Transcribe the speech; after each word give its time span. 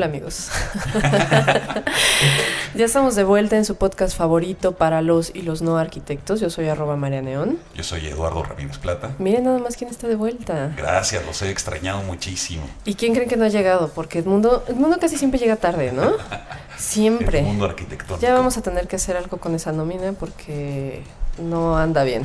Hola 0.00 0.06
amigos. 0.06 0.48
ya 2.74 2.86
estamos 2.86 3.16
de 3.16 3.22
vuelta 3.22 3.58
en 3.58 3.66
su 3.66 3.76
podcast 3.76 4.16
favorito 4.16 4.72
para 4.72 5.02
los 5.02 5.30
y 5.34 5.42
los 5.42 5.60
no 5.60 5.76
arquitectos. 5.76 6.40
Yo 6.40 6.48
soy 6.48 6.68
arroba 6.68 6.96
María 6.96 7.20
Neón. 7.20 7.58
Yo 7.74 7.84
soy 7.84 8.06
Eduardo 8.06 8.42
Ramírez 8.42 8.78
Plata. 8.78 9.10
Miren 9.18 9.44
nada 9.44 9.58
más 9.58 9.76
quién 9.76 9.90
está 9.90 10.08
de 10.08 10.14
vuelta. 10.14 10.72
Gracias, 10.74 11.22
los 11.26 11.42
he 11.42 11.50
extrañado 11.50 12.02
muchísimo. 12.04 12.62
¿Y 12.86 12.94
quién 12.94 13.12
creen 13.12 13.28
que 13.28 13.36
no 13.36 13.44
ha 13.44 13.50
llegado? 13.50 13.90
Porque 13.94 14.20
Edmundo, 14.20 14.64
Edmundo 14.68 14.98
casi 14.98 15.18
siempre 15.18 15.38
llega 15.38 15.56
tarde, 15.56 15.92
¿no? 15.92 16.12
Siempre. 16.78 17.40
El 17.40 17.44
mundo 17.44 17.66
arquitectónico. 17.66 18.22
Ya 18.22 18.32
vamos 18.32 18.56
a 18.56 18.62
tener 18.62 18.88
que 18.88 18.96
hacer 18.96 19.18
algo 19.18 19.36
con 19.36 19.54
esa 19.54 19.70
nómina 19.70 20.14
porque 20.14 21.02
no 21.36 21.76
anda 21.76 22.04
bien. 22.04 22.22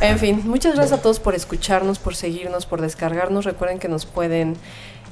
En 0.00 0.20
fin, 0.20 0.42
muchas 0.44 0.76
gracias 0.76 1.00
a 1.00 1.02
todos 1.02 1.18
por 1.18 1.34
escucharnos, 1.34 1.98
por 1.98 2.14
seguirnos, 2.14 2.64
por 2.64 2.80
descargarnos. 2.80 3.44
Recuerden 3.44 3.80
que 3.80 3.88
nos 3.88 4.06
pueden 4.06 4.56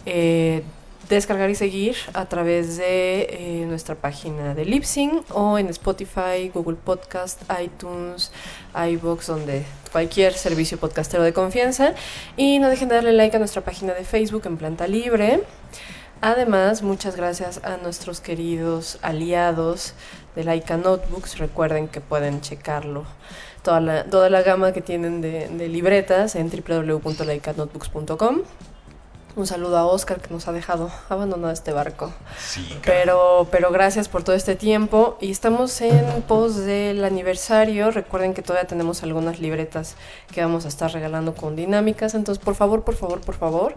eh, 0.06 0.62
descargar 1.08 1.50
y 1.50 1.54
seguir 1.54 1.96
a 2.14 2.26
través 2.26 2.76
de 2.76 3.26
eh, 3.30 3.66
nuestra 3.66 3.94
página 3.94 4.54
de 4.54 4.64
Lipsing 4.64 5.22
o 5.30 5.58
en 5.58 5.68
Spotify, 5.68 6.50
Google 6.52 6.76
Podcast, 6.76 7.42
iTunes, 7.62 8.32
iBox, 8.74 9.26
donde 9.26 9.64
cualquier 9.92 10.34
servicio 10.34 10.78
podcastero 10.78 11.22
de 11.22 11.32
confianza. 11.32 11.94
Y 12.36 12.58
no 12.58 12.68
dejen 12.68 12.88
de 12.88 12.96
darle 12.96 13.12
like 13.12 13.36
a 13.36 13.38
nuestra 13.38 13.62
página 13.62 13.94
de 13.94 14.04
Facebook 14.04 14.42
en 14.46 14.56
Planta 14.56 14.86
Libre. 14.86 15.42
Además, 16.20 16.82
muchas 16.82 17.14
gracias 17.14 17.60
a 17.62 17.76
nuestros 17.76 18.20
queridos 18.20 18.98
aliados 19.02 19.92
de 20.34 20.44
Laika 20.44 20.76
Notebooks. 20.76 21.38
Recuerden 21.38 21.88
que 21.88 22.00
pueden 22.00 22.40
checarlo. 22.40 23.04
Toda 23.62 23.80
la, 23.80 24.04
toda 24.04 24.30
la 24.30 24.42
gama 24.42 24.72
que 24.72 24.80
tienen 24.80 25.20
de, 25.20 25.68
libretas 25.68 26.34
en 26.36 26.50
www.laikanotebooks.com. 26.50 28.42
Un 29.36 29.46
saludo 29.46 29.76
a 29.76 29.84
Oscar 29.84 30.18
que 30.22 30.32
nos 30.32 30.48
ha 30.48 30.52
dejado 30.52 30.90
abandonado 31.10 31.52
este 31.52 31.70
barco. 31.70 32.10
Sí, 32.38 32.66
Pero, 32.82 33.46
pero 33.50 33.70
gracias 33.70 34.08
por 34.08 34.24
todo 34.24 34.34
este 34.34 34.56
tiempo. 34.56 35.18
Y 35.20 35.30
estamos 35.30 35.78
en 35.82 36.22
pos 36.22 36.56
del 36.56 37.04
aniversario. 37.04 37.90
Recuerden 37.90 38.32
que 38.32 38.40
todavía 38.40 38.66
tenemos 38.66 39.02
algunas 39.02 39.38
libretas 39.38 39.96
que 40.32 40.40
vamos 40.40 40.64
a 40.64 40.68
estar 40.68 40.90
regalando 40.90 41.34
con 41.34 41.54
dinámicas. 41.54 42.14
Entonces, 42.14 42.42
por 42.42 42.54
favor, 42.54 42.82
por 42.82 42.94
favor, 42.96 43.20
por 43.20 43.34
favor, 43.34 43.74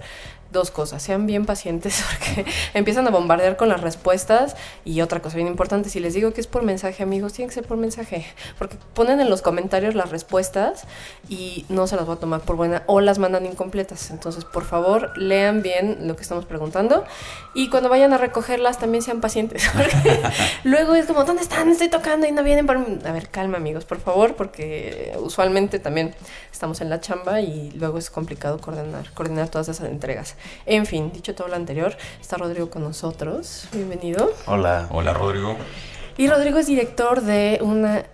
dos 0.51 0.71
cosas. 0.71 1.01
Sean 1.01 1.25
bien 1.25 1.45
pacientes 1.45 2.03
porque 2.09 2.49
empiezan 2.73 3.07
a 3.07 3.11
bombardear 3.11 3.57
con 3.57 3.69
las 3.69 3.81
respuestas. 3.81 4.55
Y 4.85 5.01
otra 5.01 5.21
cosa 5.21 5.35
bien 5.35 5.47
importante, 5.47 5.89
si 5.89 5.99
les 5.99 6.13
digo 6.13 6.33
que 6.33 6.41
es 6.41 6.47
por 6.47 6.63
mensaje, 6.63 7.03
amigos, 7.03 7.33
tiene 7.33 7.49
que 7.49 7.55
ser 7.55 7.65
por 7.65 7.77
mensaje. 7.77 8.25
Porque 8.57 8.77
ponen 8.93 9.19
en 9.19 9.29
los 9.29 9.41
comentarios 9.41 9.95
las 9.95 10.09
respuestas 10.09 10.85
y 11.27 11.65
no 11.69 11.87
se 11.87 11.95
las 11.95 12.05
voy 12.05 12.15
a 12.15 12.19
tomar 12.19 12.41
por 12.41 12.55
buena 12.55 12.83
o 12.87 13.01
las 13.01 13.19
mandan 13.19 13.45
incompletas. 13.45 14.11
Entonces, 14.11 14.45
por 14.45 14.65
favor, 14.65 15.17
lean 15.17 15.61
bien 15.61 16.07
lo 16.07 16.15
que 16.15 16.23
estamos 16.23 16.45
preguntando 16.45 17.05
y 17.53 17.69
cuando 17.69 17.89
vayan 17.89 18.13
a 18.13 18.17
recogerlas 18.17 18.79
también 18.79 19.03
sean 19.03 19.21
pacientes. 19.21 19.69
Porque 19.75 20.21
luego 20.63 20.95
es 20.95 21.05
como, 21.05 21.23
¿dónde 21.23 21.41
están? 21.41 21.69
Estoy 21.69 21.89
tocando 21.89 22.27
y 22.27 22.31
no 22.31 22.43
vienen 22.43 22.65
por 22.65 22.79
mí. 22.79 22.99
A 23.05 23.11
ver, 23.11 23.29
calma 23.29 23.57
amigos, 23.57 23.85
por 23.85 23.99
favor, 23.99 24.35
porque 24.35 25.15
usualmente 25.19 25.79
también 25.79 26.15
estamos 26.51 26.81
en 26.81 26.89
la 26.89 26.99
chamba 26.99 27.41
y 27.41 27.71
luego 27.71 27.97
es 27.97 28.09
complicado 28.09 28.59
coordinar, 28.59 29.11
coordinar 29.13 29.49
todas 29.49 29.69
esas 29.69 29.87
entregas. 29.87 30.35
En 30.65 30.85
fin, 30.85 31.11
dicho 31.13 31.35
todo 31.35 31.47
lo 31.47 31.55
anterior, 31.55 31.95
está 32.19 32.37
Rodrigo 32.37 32.69
con 32.69 32.83
nosotros. 32.83 33.67
Bienvenido. 33.73 34.31
Hola. 34.45 34.87
Hola, 34.91 35.13
Rodrigo. 35.13 35.57
Y 36.17 36.27
Rodrigo 36.27 36.59
es 36.59 36.67
director 36.67 37.21
de 37.21 37.59
una 37.61 38.05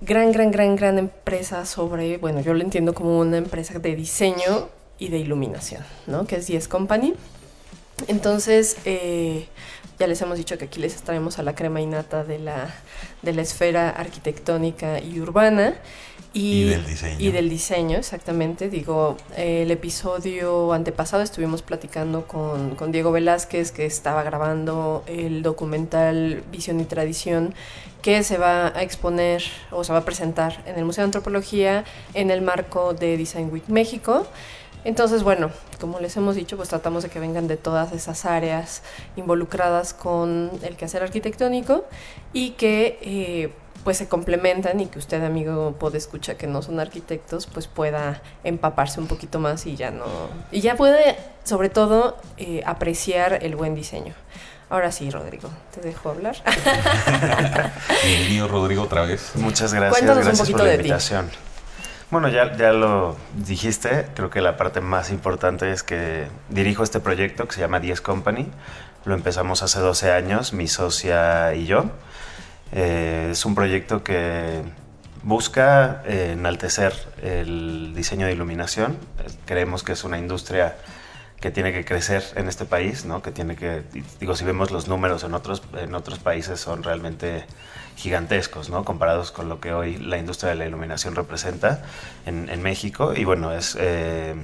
gran, 0.00 0.32
gran, 0.32 0.50
gran, 0.50 0.76
gran 0.76 0.98
empresa 0.98 1.64
sobre, 1.66 2.18
bueno, 2.18 2.40
yo 2.40 2.54
lo 2.54 2.62
entiendo 2.62 2.94
como 2.94 3.18
una 3.18 3.36
empresa 3.36 3.78
de 3.78 3.94
diseño 3.94 4.68
y 4.98 5.08
de 5.08 5.18
iluminación, 5.18 5.82
¿no? 6.06 6.26
Que 6.26 6.36
es 6.36 6.46
10 6.46 6.68
Company. 6.68 7.14
Entonces, 8.08 8.76
eh, 8.84 9.46
ya 9.98 10.06
les 10.06 10.20
hemos 10.22 10.38
dicho 10.38 10.58
que 10.58 10.64
aquí 10.64 10.80
les 10.80 11.00
traemos 11.02 11.38
a 11.38 11.42
la 11.42 11.54
crema 11.54 11.80
innata 11.80 12.24
de 12.24 12.38
la, 12.38 12.74
de 13.22 13.32
la 13.32 13.42
esfera 13.42 13.90
arquitectónica 13.90 15.00
y 15.00 15.20
urbana. 15.20 15.74
Y 16.32 16.64
del 16.64 16.86
diseño. 16.86 17.16
Y 17.18 17.30
del 17.30 17.50
diseño, 17.50 17.98
exactamente. 17.98 18.70
Digo, 18.70 19.16
el 19.36 19.70
episodio 19.70 20.72
antepasado 20.72 21.22
estuvimos 21.22 21.62
platicando 21.62 22.26
con, 22.26 22.74
con 22.76 22.90
Diego 22.90 23.12
Velázquez, 23.12 23.70
que 23.72 23.84
estaba 23.84 24.22
grabando 24.22 25.04
el 25.06 25.42
documental 25.42 26.42
Visión 26.50 26.80
y 26.80 26.84
Tradición, 26.84 27.54
que 28.00 28.22
se 28.24 28.38
va 28.38 28.68
a 28.76 28.82
exponer 28.82 29.42
o 29.70 29.84
se 29.84 29.92
va 29.92 30.00
a 30.00 30.04
presentar 30.04 30.62
en 30.66 30.76
el 30.76 30.84
Museo 30.84 31.02
de 31.02 31.06
Antropología 31.06 31.84
en 32.14 32.30
el 32.30 32.42
marco 32.42 32.94
de 32.94 33.16
Design 33.16 33.50
Week 33.52 33.68
México. 33.68 34.26
Entonces, 34.84 35.22
bueno, 35.22 35.50
como 35.80 36.00
les 36.00 36.16
hemos 36.16 36.34
dicho, 36.34 36.56
pues 36.56 36.68
tratamos 36.68 37.04
de 37.04 37.08
que 37.08 37.20
vengan 37.20 37.46
de 37.46 37.56
todas 37.56 37.92
esas 37.92 38.24
áreas 38.24 38.82
involucradas 39.16 39.94
con 39.94 40.50
el 40.62 40.76
quehacer 40.76 41.04
arquitectónico 41.04 41.84
y 42.32 42.50
que 42.50 42.98
eh, 43.02 43.52
pues 43.84 43.96
se 43.98 44.08
complementan 44.08 44.78
y 44.80 44.86
que 44.86 44.98
usted, 44.98 45.22
amigo, 45.24 45.74
puede 45.78 45.98
escuchar 45.98 46.36
que 46.36 46.46
no 46.46 46.62
son 46.62 46.78
arquitectos, 46.80 47.46
pues 47.46 47.66
pueda 47.66 48.22
empaparse 48.44 49.00
un 49.00 49.06
poquito 49.08 49.38
más 49.38 49.66
y 49.66 49.76
ya 49.76 49.90
no. 49.90 50.04
Y 50.50 50.60
ya 50.60 50.76
puede, 50.76 51.16
sobre 51.44 51.68
todo, 51.68 52.16
eh, 52.36 52.62
apreciar 52.64 53.38
el 53.42 53.56
buen 53.56 53.74
diseño. 53.74 54.14
Ahora 54.70 54.90
sí, 54.90 55.10
Rodrigo, 55.10 55.50
te 55.74 55.80
dejo 55.80 56.10
hablar. 56.10 56.36
Bienvenido, 58.04 58.48
Rodrigo, 58.48 58.82
otra 58.84 59.02
vez. 59.02 59.32
Muchas 59.34 59.74
gracias. 59.74 59.98
Cuéntanos 59.98 60.18
un 60.18 60.24
gracias 60.24 60.40
poquito 60.40 60.58
por 60.58 60.66
la 60.66 60.70
de 60.70 60.78
ti. 60.78 60.82
invitación. 60.84 61.30
Bueno, 62.10 62.28
ya, 62.28 62.56
ya 62.56 62.72
lo 62.72 63.16
dijiste, 63.36 64.06
creo 64.14 64.30
que 64.30 64.40
la 64.40 64.56
parte 64.56 64.80
más 64.80 65.10
importante 65.10 65.72
es 65.72 65.82
que 65.82 66.26
dirijo 66.50 66.82
este 66.84 67.00
proyecto 67.00 67.46
que 67.46 67.54
se 67.54 67.60
llama 67.60 67.80
10 67.80 68.00
Company. 68.00 68.48
Lo 69.04 69.14
empezamos 69.14 69.62
hace 69.62 69.80
12 69.80 70.12
años, 70.12 70.52
mi 70.52 70.68
socia 70.68 71.54
y 71.54 71.66
yo. 71.66 71.86
Eh, 72.72 73.28
es 73.32 73.44
un 73.44 73.54
proyecto 73.54 74.02
que 74.02 74.62
busca 75.22 76.02
eh, 76.06 76.30
enaltecer 76.32 76.94
el 77.22 77.94
diseño 77.94 78.26
de 78.26 78.32
iluminación. 78.32 78.96
Eh, 79.18 79.30
Creemos 79.44 79.82
que 79.82 79.92
es 79.92 80.04
una 80.04 80.18
industria 80.18 80.76
que 81.40 81.50
tiene 81.50 81.72
que 81.72 81.84
crecer 81.84 82.22
en 82.36 82.48
este 82.48 82.64
país, 82.64 83.04
¿no? 83.04 83.20
Que 83.20 83.32
tiene 83.32 83.56
que, 83.56 83.82
digo, 84.20 84.36
si 84.36 84.44
vemos 84.44 84.70
los 84.70 84.86
números 84.86 85.24
en 85.24 85.34
otros, 85.34 85.62
en 85.76 85.94
otros 85.94 86.20
países 86.20 86.60
son 86.60 86.84
realmente 86.84 87.44
gigantescos, 87.96 88.70
¿no? 88.70 88.84
Comparados 88.84 89.32
con 89.32 89.48
lo 89.48 89.60
que 89.60 89.74
hoy 89.74 89.96
la 89.98 90.18
industria 90.18 90.50
de 90.50 90.56
la 90.56 90.66
iluminación 90.66 91.16
representa 91.16 91.82
en, 92.26 92.48
en 92.48 92.62
México. 92.62 93.12
Y 93.14 93.24
bueno, 93.24 93.52
es, 93.52 93.76
eh, 93.78 94.36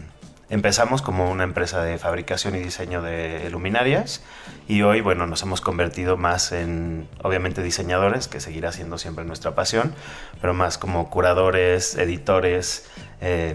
empezamos 0.51 1.03
como 1.03 1.31
una 1.31 1.45
empresa 1.45 1.83
de 1.83 1.99
fabricación 1.99 2.55
y 2.57 2.61
diseño 2.61 3.03
de 3.03 3.49
luminarias 3.51 4.23
y 4.67 4.83
hoy, 4.83 5.01
bueno, 5.01 5.27
nos 5.27 5.43
hemos 5.43 5.61
convertido 5.61 6.17
más 6.17 6.53
en, 6.53 7.09
obviamente, 7.23 7.63
diseñadores, 7.63 8.29
que 8.29 8.41
seguirá 8.41 8.73
siendo 8.73 8.99
siempre 8.99 9.25
nuestra 9.25 9.55
pasión, 9.55 9.95
pero 10.41 10.55
más 10.55 10.79
como 10.79 11.11
curadores, 11.11 11.97
editores 11.97 12.89
eh, 13.21 13.55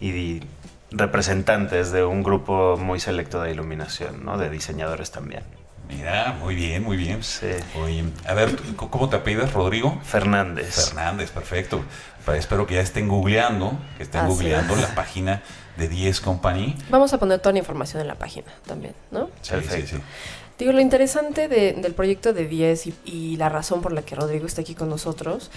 y 0.00 0.40
representantes 0.90 1.90
de 1.92 2.04
un 2.04 2.22
grupo 2.22 2.76
muy 2.76 3.00
selecto 3.00 3.42
de 3.42 3.50
iluminación, 3.52 4.24
¿no? 4.24 4.38
De 4.38 4.50
diseñadores 4.50 5.10
también. 5.10 5.42
Mira, 5.88 6.36
muy 6.40 6.54
bien, 6.54 6.82
muy 6.82 6.96
bien. 6.96 7.22
Sí. 7.22 7.48
Oye, 7.76 8.04
a 8.26 8.32
ver, 8.32 8.56
¿cómo 8.76 9.08
te 9.10 9.16
apellidas, 9.16 9.52
Rodrigo? 9.52 10.00
Fernández. 10.02 10.86
Fernández, 10.88 11.30
perfecto. 11.30 11.84
Espero 12.34 12.66
que 12.66 12.74
ya 12.76 12.80
estén 12.80 13.08
googleando, 13.08 13.78
que 13.98 14.04
estén 14.04 14.22
Así 14.22 14.30
googleando 14.30 14.74
es. 14.74 14.80
la 14.80 14.94
página 14.94 15.42
de 15.76 15.88
10 15.88 16.20
Company. 16.20 16.76
Vamos 16.90 17.12
a 17.12 17.18
poner 17.18 17.40
toda 17.40 17.52
la 17.52 17.58
información 17.58 18.00
en 18.00 18.08
la 18.08 18.14
página 18.14 18.46
también, 18.66 18.94
¿no? 19.10 19.28
Sí, 19.42 19.50
Perfecto. 19.52 19.86
sí, 19.88 19.96
sí. 19.96 20.02
Digo, 20.58 20.72
lo 20.72 20.80
interesante 20.80 21.48
de- 21.48 21.72
del 21.72 21.94
proyecto 21.94 22.32
de 22.32 22.46
10 22.46 22.86
y, 22.86 22.94
y 23.04 23.36
la 23.36 23.48
razón 23.48 23.80
por 23.82 23.92
la 23.92 24.02
que 24.02 24.14
Rodrigo 24.14 24.46
está 24.46 24.60
aquí 24.60 24.74
con 24.76 24.88
nosotros 24.88 25.50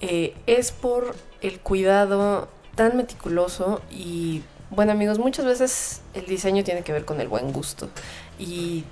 eh, 0.00 0.34
es 0.46 0.72
por 0.72 1.16
el 1.40 1.58
cuidado 1.60 2.48
tan 2.74 2.96
meticuloso 2.96 3.80
y, 3.90 4.42
bueno 4.70 4.92
amigos, 4.92 5.18
muchas 5.18 5.44
veces 5.46 6.00
el 6.14 6.26
diseño 6.26 6.64
tiene 6.64 6.82
que 6.82 6.92
ver 6.92 7.04
con 7.06 7.20
el 7.20 7.28
buen 7.28 7.50
gusto 7.52 7.88
y 8.38 8.84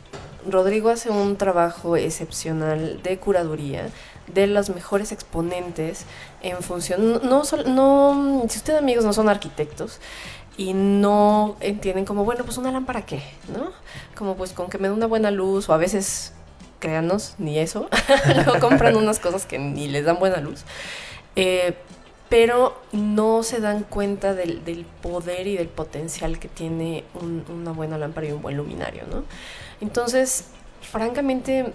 Rodrigo 0.48 0.88
hace 0.88 1.10
un 1.10 1.36
trabajo 1.36 1.96
excepcional 1.96 3.02
de 3.02 3.18
curaduría 3.18 3.88
de 4.32 4.46
los 4.46 4.70
mejores 4.70 5.12
exponentes 5.12 6.04
en 6.42 6.62
función, 6.62 7.20
no, 7.28 7.44
sol- 7.44 7.64
no 7.74 8.44
si 8.48 8.58
ustedes 8.58 8.78
amigos 8.78 9.04
no 9.04 9.12
son 9.12 9.28
arquitectos, 9.28 9.98
y 10.56 10.74
no 10.74 11.56
entienden 11.60 12.04
como, 12.04 12.24
bueno, 12.24 12.44
pues 12.44 12.58
una 12.58 12.72
lámpara 12.72 13.06
qué, 13.06 13.22
¿no? 13.52 13.72
Como 14.14 14.36
pues 14.36 14.52
con 14.52 14.68
que 14.68 14.78
me 14.78 14.88
dé 14.88 14.94
una 14.94 15.06
buena 15.06 15.30
luz 15.30 15.68
o 15.68 15.72
a 15.72 15.76
veces, 15.76 16.32
créanos, 16.78 17.34
ni 17.38 17.58
eso, 17.58 17.88
luego 18.34 18.60
compran 18.60 18.96
unas 18.96 19.20
cosas 19.20 19.46
que 19.46 19.58
ni 19.58 19.88
les 19.88 20.04
dan 20.04 20.18
buena 20.18 20.38
luz. 20.38 20.64
Eh, 21.36 21.74
pero 22.28 22.80
no 22.92 23.42
se 23.42 23.60
dan 23.60 23.82
cuenta 23.82 24.34
del, 24.34 24.86
poder 25.02 25.48
y 25.48 25.56
del 25.56 25.68
potencial 25.68 26.38
que 26.38 26.48
tiene 26.48 27.04
un, 27.14 27.44
una 27.48 27.72
buena 27.72 27.98
lámpara 27.98 28.28
y 28.28 28.32
un 28.32 28.40
buen 28.40 28.56
luminario, 28.56 29.02
¿no? 29.10 29.24
Entonces, 29.80 30.44
francamente, 30.80 31.72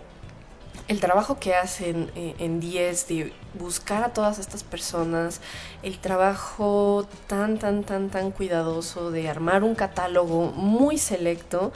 el 0.88 1.00
trabajo 1.00 1.40
que 1.40 1.56
hacen 1.56 2.12
eh, 2.16 2.36
en 2.40 2.60
10 2.60 3.08
de 3.08 3.34
buscar 3.58 4.04
a 4.04 4.10
todas 4.10 4.40
estas 4.40 4.64
personas, 4.64 5.42
el 5.84 6.00
trabajo 6.00 7.08
tan, 7.28 7.58
tan, 7.58 7.84
tan, 7.84 8.10
tan 8.10 8.32
cuidadoso 8.32 9.12
de 9.12 9.30
armar 9.30 9.64
un 9.64 9.76
catálogo 9.76 10.52
muy 10.52 10.98
selecto. 10.98 11.72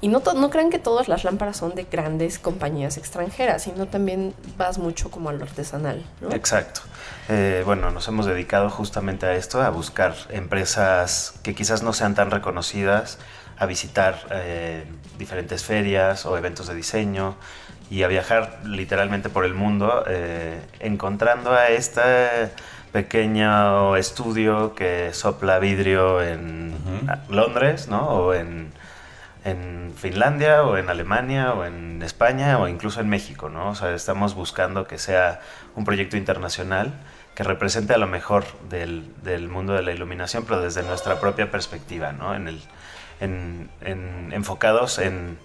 Y 0.00 0.08
no, 0.08 0.20
no 0.20 0.50
crean 0.50 0.68
que 0.68 0.78
todas 0.78 1.08
las 1.08 1.24
lámparas 1.24 1.56
son 1.56 1.74
de 1.74 1.84
grandes 1.84 2.38
compañías 2.38 2.98
extranjeras, 2.98 3.62
sino 3.62 3.86
también 3.86 4.34
vas 4.58 4.76
mucho 4.76 5.10
como 5.10 5.30
a 5.30 5.32
lo 5.32 5.44
artesanal. 5.44 6.04
Exacto. 6.30 6.82
Eh, 7.30 7.62
bueno, 7.64 7.90
nos 7.90 8.06
hemos 8.08 8.26
dedicado 8.26 8.68
justamente 8.68 9.24
a 9.24 9.34
esto, 9.34 9.62
a 9.62 9.70
buscar 9.70 10.14
empresas 10.28 11.32
que 11.42 11.54
quizás 11.54 11.82
no 11.82 11.94
sean 11.94 12.14
tan 12.14 12.30
reconocidas, 12.30 13.18
a 13.56 13.64
visitar 13.64 14.26
eh, 14.30 14.84
diferentes 15.16 15.64
ferias 15.64 16.26
o 16.26 16.36
eventos 16.36 16.66
de 16.66 16.74
diseño, 16.74 17.36
y 17.90 18.02
a 18.02 18.08
viajar 18.08 18.60
literalmente 18.64 19.28
por 19.28 19.44
el 19.44 19.54
mundo, 19.54 20.04
eh, 20.06 20.60
encontrando 20.80 21.52
a 21.52 21.68
este 21.68 22.50
pequeño 22.92 23.96
estudio 23.96 24.74
que 24.74 25.12
sopla 25.12 25.58
vidrio 25.58 26.22
en 26.22 26.72
uh 26.72 27.06
-huh. 27.06 27.28
Londres, 27.28 27.88
¿no? 27.88 28.08
O 28.08 28.34
en, 28.34 28.72
en, 29.44 29.92
Finlandia, 29.96 30.62
o 30.62 30.76
en 30.76 30.88
Alemania, 30.88 31.52
o 31.54 31.64
en 31.64 32.02
España, 32.02 32.58
o 32.58 32.68
incluso 32.68 33.00
en 33.00 33.08
México, 33.08 33.48
¿no? 33.48 33.70
O 33.70 33.74
sea, 33.74 33.94
estamos 33.94 34.34
buscando 34.34 34.86
que 34.86 34.98
sea 34.98 35.40
un 35.76 35.84
proyecto 35.84 36.16
internacional 36.16 36.92
que 37.34 37.42
represente 37.42 37.94
a 37.94 37.98
lo 37.98 38.06
mejor 38.06 38.44
del, 38.68 39.12
del 39.22 39.48
mundo 39.48 39.72
de 39.72 39.82
la 39.82 39.92
iluminación, 39.92 40.44
pero 40.44 40.60
desde 40.60 40.82
nuestra 40.82 41.18
propia 41.20 41.50
perspectiva, 41.50 42.12
¿no? 42.12 42.34
En 42.34 42.48
el, 42.48 42.60
en, 43.20 43.70
en, 43.80 44.32
enfocados 44.32 44.98
en 44.98 45.38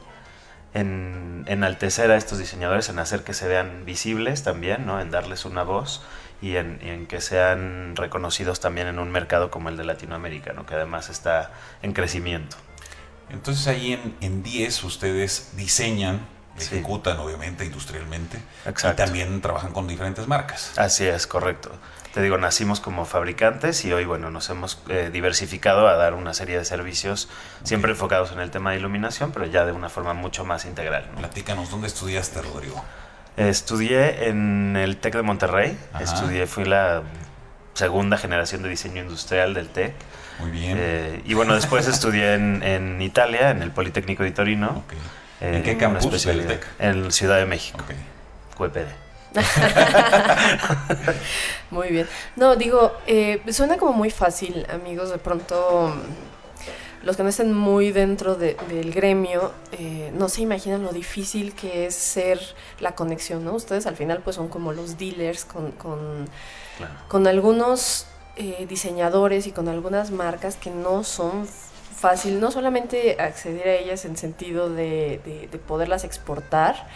en 0.73 1.45
enaltecer 1.47 2.11
a 2.11 2.17
estos 2.17 2.37
diseñadores, 2.37 2.89
en 2.89 2.99
hacer 2.99 3.23
que 3.23 3.33
se 3.33 3.47
vean 3.47 3.85
visibles 3.85 4.43
también, 4.43 4.85
¿no? 4.85 5.01
en 5.01 5.11
darles 5.11 5.45
una 5.45 5.63
voz 5.63 6.01
y 6.41 6.55
en, 6.55 6.79
y 6.83 6.89
en, 6.89 7.07
que 7.07 7.21
sean 7.21 7.95
reconocidos 7.95 8.59
también 8.59 8.87
en 8.87 8.99
un 8.99 9.11
mercado 9.11 9.49
como 9.49 9.69
el 9.69 9.77
de 9.77 9.83
Latinoamérica, 9.83 10.53
¿no? 10.53 10.65
que 10.65 10.75
además 10.75 11.09
está 11.09 11.51
en 11.81 11.93
crecimiento. 11.93 12.57
Entonces 13.29 13.67
ahí 13.67 13.93
en, 13.93 14.15
en 14.21 14.43
10 14.43 14.83
ustedes 14.83 15.51
diseñan, 15.55 16.19
ejecutan 16.57 17.17
obviamente 17.19 17.65
industrialmente 17.65 18.37
Exacto. 18.65 19.01
y 19.01 19.05
también 19.05 19.41
trabajan 19.41 19.71
con 19.71 19.87
diferentes 19.87 20.27
marcas. 20.27 20.73
Así 20.77 21.05
es, 21.05 21.25
correcto. 21.25 21.71
Te 22.13 22.23
digo, 22.23 22.37
nacimos 22.39 22.79
como 22.79 23.05
fabricantes 23.05 23.85
y 23.85 23.93
hoy, 23.93 24.05
bueno, 24.05 24.31
nos 24.31 24.49
hemos 24.49 24.81
eh, 24.89 25.09
diversificado 25.13 25.87
a 25.87 25.95
dar 25.95 26.15
una 26.15 26.33
serie 26.33 26.57
de 26.57 26.65
servicios 26.65 27.25
okay. 27.57 27.67
siempre 27.67 27.91
enfocados 27.91 28.31
en 28.31 28.39
el 28.39 28.49
tema 28.49 28.71
de 28.71 28.77
iluminación, 28.77 29.31
pero 29.31 29.45
ya 29.45 29.65
de 29.65 29.73
una 29.73 29.89
forma 29.89 30.13
mucho 30.13 30.43
más 30.43 30.65
integral. 30.65 31.05
¿no? 31.13 31.19
Platícanos, 31.19 31.69
¿dónde 31.69 31.87
estudiaste, 31.87 32.41
Rodrigo? 32.41 32.83
Eh, 33.37 33.49
estudié 33.49 34.27
en 34.27 34.75
el 34.75 34.97
TEC 34.97 35.17
de 35.17 35.21
Monterrey. 35.21 35.77
Ajá. 35.93 36.03
Estudié, 36.03 36.47
fui 36.47 36.65
la 36.65 37.03
segunda 37.75 38.17
generación 38.17 38.63
de 38.63 38.69
diseño 38.69 39.03
industrial 39.03 39.53
del 39.53 39.69
TEC. 39.69 39.93
Muy 40.39 40.49
bien. 40.49 40.77
Eh, 40.79 41.21
y 41.25 41.35
bueno, 41.35 41.53
después 41.53 41.87
estudié 41.87 42.33
en, 42.33 42.63
en, 42.63 43.01
Italia, 43.03 43.51
en 43.51 43.61
el 43.61 43.69
Politécnico 43.69 44.23
de 44.23 44.31
Torino. 44.31 44.83
Okay. 44.85 44.97
¿En 45.41 45.63
qué 45.63 45.77
campus 45.77 46.23
del 46.23 46.47
TEC? 46.47 46.65
En 46.79 47.11
Ciudad 47.11 47.37
de 47.37 47.45
México. 47.45 47.79
Okay. 47.83 47.97
QEPD. 48.57 49.08
muy 51.71 51.89
bien. 51.89 52.07
No, 52.35 52.55
digo, 52.55 52.93
eh, 53.07 53.41
suena 53.51 53.77
como 53.77 53.93
muy 53.93 54.09
fácil, 54.09 54.65
amigos. 54.69 55.09
De 55.09 55.17
pronto, 55.17 55.93
los 57.03 57.15
que 57.15 57.23
no 57.23 57.29
estén 57.29 57.53
muy 57.53 57.91
dentro 57.91 58.35
de, 58.35 58.57
del 58.69 58.93
gremio, 58.93 59.51
eh, 59.71 60.11
no 60.15 60.29
se 60.29 60.41
imaginan 60.41 60.83
lo 60.83 60.91
difícil 60.91 61.53
que 61.53 61.85
es 61.85 61.95
ser 61.95 62.39
la 62.79 62.95
conexión, 62.95 63.45
¿no? 63.45 63.53
Ustedes 63.53 63.85
al 63.85 63.95
final, 63.95 64.21
pues, 64.23 64.35
son 64.35 64.47
como 64.47 64.73
los 64.73 64.97
dealers 64.97 65.45
con, 65.45 65.71
con, 65.71 66.27
claro. 66.77 66.93
con 67.07 67.27
algunos 67.27 68.07
eh, 68.35 68.65
diseñadores 68.67 69.47
y 69.47 69.51
con 69.51 69.67
algunas 69.67 70.11
marcas 70.11 70.55
que 70.55 70.71
no 70.71 71.03
son 71.03 71.47
fácil, 71.47 72.39
no 72.39 72.51
solamente 72.51 73.17
acceder 73.19 73.67
a 73.67 73.73
ellas 73.73 74.05
en 74.05 74.15
sentido 74.15 74.69
de, 74.69 75.19
de, 75.25 75.49
de 75.51 75.57
poderlas 75.57 76.05
exportar, 76.05 76.87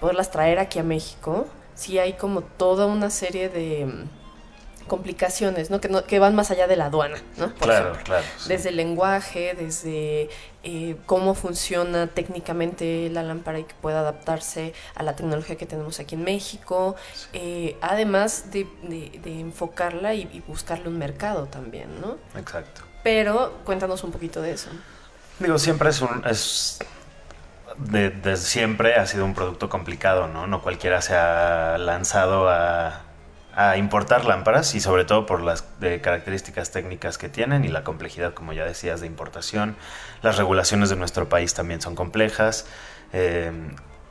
poderlas 0.00 0.30
traer 0.30 0.58
aquí 0.58 0.78
a 0.78 0.82
México, 0.82 1.46
sí 1.76 2.00
hay 2.00 2.14
como 2.14 2.40
toda 2.42 2.86
una 2.86 3.10
serie 3.10 3.48
de 3.48 3.86
mm, 3.86 4.86
complicaciones, 4.88 5.70
¿no? 5.70 5.80
Que, 5.80 5.88
no, 5.88 6.04
que 6.04 6.18
van 6.18 6.34
más 6.34 6.50
allá 6.50 6.66
de 6.66 6.76
la 6.76 6.86
aduana, 6.86 7.18
¿no? 7.36 7.48
Por 7.54 7.68
claro, 7.68 7.90
ejemplo. 7.92 8.04
claro. 8.04 8.24
Sí. 8.38 8.48
Desde 8.48 8.70
el 8.70 8.76
lenguaje, 8.76 9.54
desde 9.54 10.30
eh, 10.62 10.96
cómo 11.06 11.34
funciona 11.34 12.06
técnicamente 12.06 13.08
la 13.10 13.22
lámpara 13.22 13.58
y 13.58 13.64
que 13.64 13.74
pueda 13.80 14.00
adaptarse 14.00 14.74
a 14.94 15.02
la 15.02 15.14
tecnología 15.14 15.56
que 15.56 15.66
tenemos 15.66 16.00
aquí 16.00 16.14
en 16.14 16.24
México, 16.24 16.96
sí. 17.14 17.28
eh, 17.34 17.76
además 17.80 18.50
de, 18.50 18.66
de, 18.82 19.20
de 19.22 19.40
enfocarla 19.40 20.14
y, 20.14 20.22
y, 20.32 20.42
buscarle 20.46 20.88
un 20.88 20.98
mercado 20.98 21.46
también, 21.46 22.00
¿no? 22.00 22.16
Exacto. 22.38 22.82
Pero 23.02 23.58
cuéntanos 23.64 24.02
un 24.02 24.10
poquito 24.10 24.40
de 24.42 24.52
eso. 24.52 24.70
Digo, 25.38 25.58
siempre 25.58 25.90
es 25.90 26.00
un... 26.00 26.24
Es 26.26 26.78
desde 27.78 28.10
de 28.10 28.36
siempre 28.36 28.94
ha 28.96 29.06
sido 29.06 29.24
un 29.24 29.34
producto 29.34 29.68
complicado, 29.68 30.28
¿no? 30.28 30.46
No 30.46 30.62
cualquiera 30.62 31.02
se 31.02 31.14
ha 31.14 31.76
lanzado 31.78 32.48
a, 32.48 33.02
a 33.54 33.76
importar 33.78 34.24
lámparas 34.26 34.74
y 34.74 34.80
sobre 34.80 35.04
todo 35.04 35.24
por 35.24 35.42
las 35.42 35.80
de 35.80 36.00
características 36.00 36.70
técnicas 36.70 37.16
que 37.16 37.28
tienen 37.28 37.64
y 37.64 37.68
la 37.68 37.84
complejidad, 37.84 38.34
como 38.34 38.52
ya 38.52 38.64
decías, 38.64 39.00
de 39.00 39.06
importación. 39.06 39.76
Las 40.22 40.36
regulaciones 40.36 40.90
de 40.90 40.96
nuestro 40.96 41.28
país 41.28 41.54
también 41.54 41.80
son 41.80 41.94
complejas. 41.94 42.66
Eh, 43.12 43.50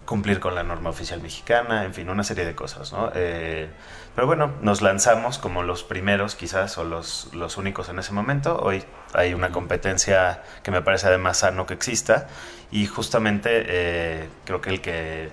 cumplir 0.05 0.39
con 0.39 0.55
la 0.55 0.63
norma 0.63 0.89
oficial 0.89 1.21
mexicana, 1.21 1.83
en 1.83 1.93
fin, 1.93 2.09
una 2.09 2.23
serie 2.23 2.45
de 2.45 2.55
cosas, 2.55 2.93
¿no? 2.93 3.11
Eh, 3.15 3.69
pero 4.13 4.27
bueno, 4.27 4.53
nos 4.61 4.81
lanzamos 4.81 5.37
como 5.37 5.63
los 5.63 5.83
primeros 5.83 6.35
quizás 6.35 6.77
o 6.77 6.83
los, 6.83 7.29
los 7.33 7.57
únicos 7.57 7.89
en 7.89 7.99
ese 7.99 8.13
momento. 8.13 8.57
Hoy 8.61 8.83
hay 9.13 9.33
una 9.33 9.51
competencia 9.51 10.43
que 10.63 10.71
me 10.71 10.81
parece 10.81 11.07
además 11.07 11.37
sano 11.39 11.65
que 11.65 11.73
exista 11.73 12.27
y 12.71 12.85
justamente 12.85 13.49
eh, 13.67 14.29
creo 14.45 14.61
que 14.61 14.69
el 14.69 14.81
que 14.81 15.29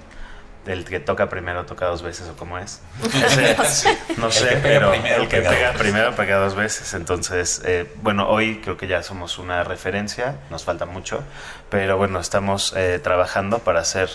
el 0.66 0.84
que 0.84 1.00
toca 1.00 1.28
primero 1.28 1.64
toca 1.64 1.86
dos 1.86 2.02
veces 2.02 2.28
o 2.28 2.36
cómo 2.36 2.58
es. 2.58 2.80
Ese. 3.02 3.98
No 4.16 4.30
sé, 4.30 4.58
pero 4.62 4.92
el 4.94 5.26
que 5.28 5.40
pega 5.40 5.72
primero 5.72 6.14
pega 6.14 6.36
dos 6.36 6.54
veces. 6.54 6.94
Entonces, 6.94 7.62
eh, 7.64 7.90
bueno, 8.02 8.28
hoy 8.28 8.60
creo 8.62 8.76
que 8.76 8.86
ya 8.86 9.02
somos 9.02 9.38
una 9.38 9.64
referencia, 9.64 10.36
nos 10.50 10.64
falta 10.64 10.86
mucho, 10.86 11.24
pero 11.68 11.96
bueno, 11.96 12.20
estamos 12.20 12.74
eh, 12.76 13.00
trabajando 13.02 13.58
para 13.60 13.80
hacer 13.80 14.10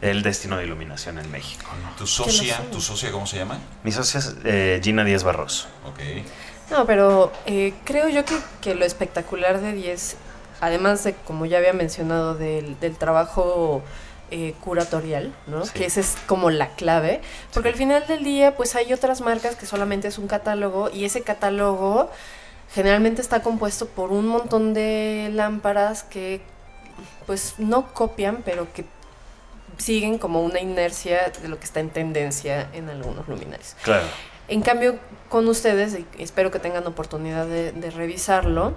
el 0.00 0.22
destino 0.22 0.56
de 0.56 0.64
iluminación 0.64 1.18
en 1.18 1.30
México. 1.30 1.66
¿no? 1.82 1.96
¿Tu 1.96 2.06
socia, 2.06 2.60
tu 2.70 2.80
socia 2.80 3.10
cómo 3.10 3.26
se 3.26 3.38
llama? 3.38 3.58
Mi 3.82 3.92
socia 3.92 4.18
es 4.18 4.36
eh, 4.44 4.80
Gina 4.82 5.04
Díaz 5.04 5.24
Barroso. 5.24 5.68
Ok. 5.86 6.00
No, 6.70 6.86
pero 6.86 7.32
eh, 7.46 7.74
creo 7.84 8.08
yo 8.08 8.24
que, 8.24 8.36
que, 8.60 8.74
lo 8.74 8.84
espectacular 8.84 9.60
de 9.60 9.72
10, 9.72 10.16
además 10.60 11.04
de, 11.04 11.14
como 11.14 11.46
ya 11.46 11.58
había 11.58 11.72
mencionado, 11.72 12.34
del, 12.34 12.78
del 12.80 12.96
trabajo 12.96 13.82
eh, 14.30 14.54
curatorial, 14.60 15.34
¿no? 15.46 15.66
Sí. 15.66 15.72
Que 15.74 15.84
esa 15.84 16.00
es 16.00 16.16
como 16.26 16.50
la 16.50 16.68
clave, 16.74 17.20
porque 17.52 17.68
sí. 17.68 17.72
al 17.74 17.78
final 17.78 18.06
del 18.06 18.24
día, 18.24 18.56
pues 18.56 18.74
hay 18.74 18.92
otras 18.92 19.20
marcas 19.20 19.56
que 19.56 19.66
solamente 19.66 20.08
es 20.08 20.18
un 20.18 20.26
catálogo 20.26 20.90
y 20.90 21.04
ese 21.04 21.22
catálogo 21.22 22.10
generalmente 22.74 23.20
está 23.20 23.42
compuesto 23.42 23.86
por 23.86 24.10
un 24.10 24.26
montón 24.26 24.74
de 24.74 25.30
lámparas 25.32 26.02
que 26.02 26.40
pues 27.26 27.54
no 27.58 27.92
copian, 27.92 28.42
pero 28.44 28.72
que 28.72 28.84
siguen 29.78 30.18
como 30.18 30.42
una 30.42 30.60
inercia 30.60 31.32
de 31.40 31.48
lo 31.48 31.58
que 31.58 31.64
está 31.64 31.80
en 31.80 31.90
tendencia 31.90 32.68
en 32.72 32.88
algunos 32.88 33.26
luminarios. 33.28 33.76
Claro. 33.82 34.06
En 34.46 34.60
cambio, 34.60 34.98
con 35.28 35.48
ustedes, 35.48 35.96
espero 36.18 36.50
que 36.50 36.58
tengan 36.58 36.86
oportunidad 36.86 37.46
de, 37.46 37.72
de 37.72 37.90
revisarlo, 37.90 38.74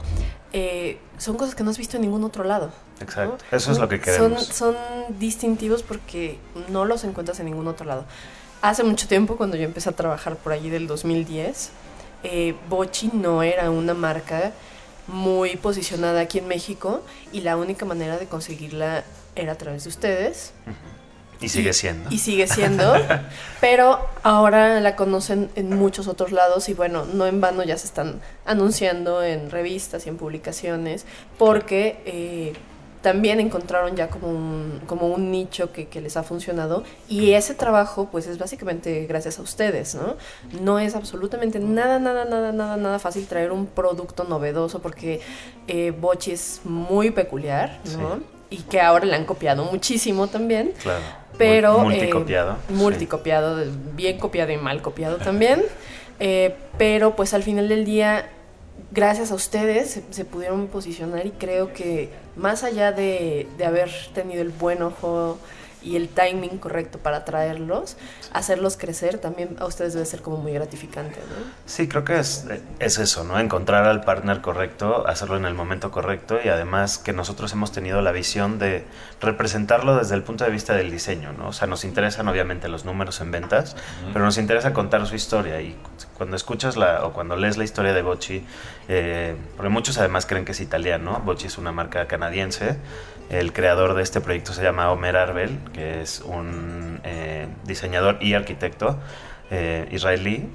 eh, 0.54 0.98
son 1.18 1.36
cosas 1.36 1.56
que 1.56 1.64
no 1.64 1.72
has 1.72 1.78
visto 1.78 1.98
en 1.98 2.04
ningún 2.04 2.24
otro 2.24 2.44
lado. 2.44 2.72
Exacto, 3.02 3.38
¿no? 3.52 3.58
eso 3.58 3.72
es 3.72 3.78
lo 3.78 3.90
que 3.90 4.00
queremos. 4.00 4.46
Son, 4.46 4.74
son 4.74 5.20
distintivos 5.20 5.84
porque 5.84 6.40
no 6.70 6.86
los 6.86 7.04
encuentras 7.04 7.40
en 7.40 7.48
ningún 7.48 7.68
otro 7.68 7.86
lado. 7.86 8.06
Hace 8.62 8.84
mucho 8.84 9.08
tiempo, 9.08 9.36
cuando 9.36 9.58
yo 9.58 9.66
empecé 9.66 9.90
a 9.90 9.92
trabajar 9.92 10.38
por 10.38 10.54
allí 10.54 10.70
del 10.70 10.88
2010, 10.88 11.70
eh, 12.24 12.56
Bochi 12.70 13.12
no 13.14 13.44
era 13.44 13.70
una 13.70 13.94
marca 13.94 14.54
muy 15.08 15.58
posicionada 15.58 16.22
aquí 16.22 16.40
en 16.40 16.48
México 16.48 17.02
y 17.32 17.42
la 17.42 17.56
única 17.56 17.86
manera 17.86 18.18
de 18.18 18.26
conseguirla 18.26 19.04
era 19.42 19.54
a 19.54 19.58
través 19.58 19.84
de 19.84 19.90
ustedes. 19.90 20.54
Uh 20.66 20.70
-huh. 20.70 20.98
Y 21.40 21.50
sigue 21.50 21.74
siendo. 21.74 22.10
Y 22.10 22.18
sigue 22.18 22.48
siendo, 22.48 22.94
pero 23.62 24.00
ahora 24.24 24.80
la 24.80 24.96
conocen 24.96 25.50
en 25.56 25.76
muchos 25.78 26.08
otros 26.08 26.32
lados 26.32 26.68
y 26.70 26.74
bueno, 26.74 27.06
no 27.06 27.28
en 27.28 27.42
vano 27.42 27.64
ya 27.64 27.78
se 27.78 27.86
están 27.86 28.22
anunciando 28.46 29.24
en 29.24 29.52
revistas 29.52 30.06
y 30.08 30.10
en 30.10 30.18
publicaciones 30.18 31.06
porque 31.38 32.02
eh, 32.06 32.54
también 33.04 33.40
encontraron 33.40 33.96
ya 33.96 34.10
como 34.10 34.30
un, 34.30 34.82
como 34.88 35.08
un 35.08 35.30
nicho 35.30 35.72
que, 35.72 35.88
que, 35.88 36.02
les 36.02 36.18
ha 36.18 36.24
funcionado 36.24 36.84
y 37.08 37.34
ese 37.34 37.54
trabajo 37.54 38.10
pues 38.12 38.26
es 38.26 38.40
básicamente 38.40 39.06
gracias 39.06 39.38
a 39.38 39.44
ustedes, 39.44 39.94
¿no? 39.94 40.16
No 40.60 40.80
es 40.80 40.96
absolutamente 40.96 41.60
nada, 41.60 42.00
nada, 42.00 42.26
nada, 42.26 42.52
nada, 42.52 42.78
nada 42.78 42.98
fácil 42.98 43.28
traer 43.28 43.52
un 43.52 43.68
producto 43.68 44.24
novedoso 44.24 44.82
porque 44.82 45.22
eh, 45.68 45.92
Bochi 45.92 46.32
es 46.32 46.62
muy 46.64 47.12
peculiar, 47.12 47.80
¿no? 47.96 48.16
Sí. 48.16 48.24
Y 48.50 48.58
que 48.64 48.80
ahora 48.80 49.06
le 49.06 49.16
han 49.16 49.26
copiado 49.26 49.66
muchísimo 49.66 50.28
también. 50.28 50.74
Claro. 50.82 51.04
Pero... 51.38 51.80
Multicopiado. 51.80 52.54
Eh, 52.54 52.74
multicopiado, 52.74 53.64
sí. 53.64 53.72
bien 53.94 54.18
copiado 54.18 54.52
y 54.52 54.58
mal 54.58 54.82
copiado 54.82 55.18
también. 55.18 55.64
Eh, 56.20 56.56
pero 56.80 57.16
pues 57.16 57.36
al 57.36 57.44
final 57.44 57.70
del 57.70 57.86
día 57.86 58.28
gracias 58.92 59.32
a 59.32 59.36
ustedes 59.36 59.92
se, 59.92 60.04
se, 60.10 60.26
pudieron 60.26 60.66
posicionar 60.66 61.28
y 61.28 61.30
creo 61.30 61.74
que 61.74 62.10
más 62.36 62.64
allá 62.64 62.92
de, 62.92 63.48
de, 63.56 63.66
haber 63.66 63.92
tenido 64.16 64.42
el 64.42 64.50
buen 64.50 64.82
ojo 64.82 65.38
y 65.82 65.96
el 65.96 66.10
timing 66.10 66.58
correcto 66.58 66.98
para 67.00 67.24
traerlos, 67.26 67.98
hacerlos 68.34 68.78
crecer, 68.78 69.20
también 69.20 69.56
a 69.60 69.66
ustedes 69.66 69.94
debe 69.94 70.06
ser 70.06 70.22
como 70.22 70.38
muy 70.38 70.52
gratificante, 70.54 71.20
¿no? 71.20 71.52
Sí, 71.66 71.88
creo 71.88 72.04
que 72.04 72.20
es, 72.20 72.46
es 72.80 72.98
eso, 72.98 73.24
¿no? 73.24 73.40
Encontrar 73.40 73.86
al 73.86 74.02
partner 74.04 74.42
correcto, 74.42 75.08
hacerlo 75.08 75.38
en 75.38 75.46
el 75.46 75.54
momento 75.54 75.92
correcto 75.92 76.40
y 76.44 76.50
además 76.50 76.98
que 76.98 77.14
nosotros 77.14 77.52
hemos 77.54 77.72
tenido 77.72 78.02
la 78.02 78.12
visión 78.12 78.60
de 78.60 78.86
representarlo 79.22 79.96
desde 79.98 80.16
el 80.16 80.24
punto 80.24 80.44
de 80.44 80.52
vista 80.52 80.74
del 80.74 80.92
diseño, 80.92 81.34
¿no? 81.34 81.50
O 81.50 81.54
sea, 81.54 81.68
nos 81.68 81.84
interesan 81.84 82.28
obviamente 82.28 82.68
los 82.68 82.86
números 82.86 83.22
en 83.22 83.32
ventas, 83.32 83.74
uh 83.74 83.78
-huh. 84.08 84.14
pero 84.14 84.26
nos 84.26 84.38
interesa 84.38 84.74
contar 84.74 85.06
su 85.06 85.16
historia 85.16 85.62
y 85.62 85.76
cuando 86.18 86.36
escuchas 86.36 86.78
la, 86.78 87.06
o 87.06 87.14
cuando 87.14 87.36
lees 87.36 87.58
la 87.58 87.64
historia 87.64 87.94
de 87.94 88.02
Bocci, 88.02 88.44
eh, 88.88 89.36
porque 89.56 89.70
muchos 89.70 89.98
además 89.98 90.26
creen 90.26 90.46
que 90.46 90.54
es 90.54 90.60
italiano, 90.60 91.22
Bocci 91.24 91.48
es 91.48 91.58
una 91.58 91.72
marca 91.72 92.08
canadiense, 92.08 92.78
el 93.30 93.54
creador 93.54 93.94
de 93.94 94.04
este 94.04 94.22
proyecto 94.22 94.54
se 94.54 94.64
llama 94.64 94.92
Omer 94.92 95.18
Arbel, 95.18 95.60
que 95.74 96.02
es 96.02 96.22
un 96.22 97.02
eh, 97.04 97.48
diseñador 97.66 98.18
y 98.22 98.34
arquitecto 98.34 98.98
eh, 99.52 99.88
israelí 99.92 100.50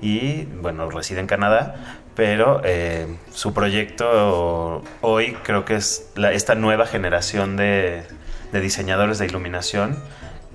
y 0.00 0.44
bueno, 0.44 0.90
reside 0.90 1.20
en 1.20 1.26
Canadá, 1.26 1.76
pero 2.14 2.60
eh, 2.64 3.06
su 3.32 3.54
proyecto 3.54 4.82
hoy 5.02 5.36
creo 5.42 5.64
que 5.64 5.76
es 5.76 6.10
la, 6.16 6.32
esta 6.32 6.54
nueva 6.54 6.86
generación 6.86 7.56
de, 7.56 8.04
de, 8.52 8.60
diseñadores 8.60 9.18
de 9.18 9.26
iluminación 9.26 9.96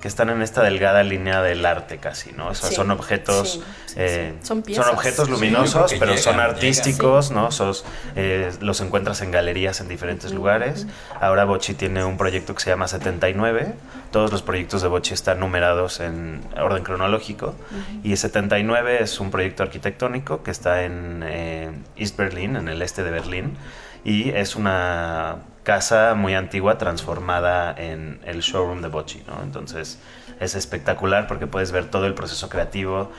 que 0.02 0.08
están 0.08 0.30
en 0.30 0.42
esta 0.42 0.64
delgada 0.64 1.04
línea 1.04 1.42
del 1.42 1.66
arte 1.66 2.00
casi, 2.00 2.32
¿no? 2.34 2.48
O 2.48 2.56
sea, 2.56 2.70
sí, 2.70 2.76
son 2.76 2.90
objetos, 2.90 3.54
sí, 3.54 3.64
sí, 3.86 3.94
eh, 3.98 4.34
son, 4.42 4.64
son, 4.66 4.90
objetos 4.90 5.30
luminosos, 5.30 5.94
pero 5.94 6.08
llegan, 6.08 6.24
son 6.24 6.40
artísticos, 6.40 7.30
llegan, 7.30 7.44
¿no? 7.44 7.52
Sos, 7.52 7.86
eh, 8.16 8.52
los 8.62 8.82
encuentras 8.82 9.22
en 9.22 9.30
galerías 9.30 9.80
en 9.80 9.88
diferentes 9.88 10.34
lugares. 10.34 10.88
Ahora 11.20 11.46
Bochi 11.46 11.76
tiene 11.76 12.04
un 12.04 12.18
proyecto 12.18 12.56
que 12.56 12.62
se 12.62 12.72
llama 12.72 12.88
79. 12.88 13.76
Todos 14.12 14.32
los 14.32 14.42
proyectos 14.42 14.82
de 14.82 14.88
Bochi 14.88 15.14
están 15.14 15.40
numerados 15.40 16.00
en 16.00 16.42
orden 16.60 16.84
cronológico. 16.84 17.56
Uh 17.72 17.76
-huh. 17.76 18.12
Y 18.12 18.18
79 18.18 19.04
es 19.04 19.20
un 19.20 19.30
proyecto 19.30 19.62
arquitectónico 19.62 20.42
que 20.42 20.50
está 20.50 20.84
en 20.84 21.24
eh, 21.24 21.72
East 21.96 22.18
Berlin, 22.18 22.56
en 22.56 22.68
el 22.68 22.82
este 22.82 23.04
de 23.04 23.12
Berlín. 23.12 23.56
Y 24.04 24.32
es 24.32 24.56
una 24.56 25.38
casa 25.64 26.16
muy 26.16 26.34
antigua 26.34 26.78
transformada 26.78 27.74
en 27.78 28.20
el 28.26 28.42
showroom 28.42 28.82
de 28.82 28.88
Bochi, 28.88 29.24
¿no? 29.28 29.42
Entonces 29.44 30.00
es 30.40 30.56
espectacular 30.56 31.28
porque 31.28 31.48
puedes 31.48 31.72
ver 31.72 31.86
todo 31.86 32.06
el 32.08 32.14
proceso 32.14 32.50
creativo 32.50 33.12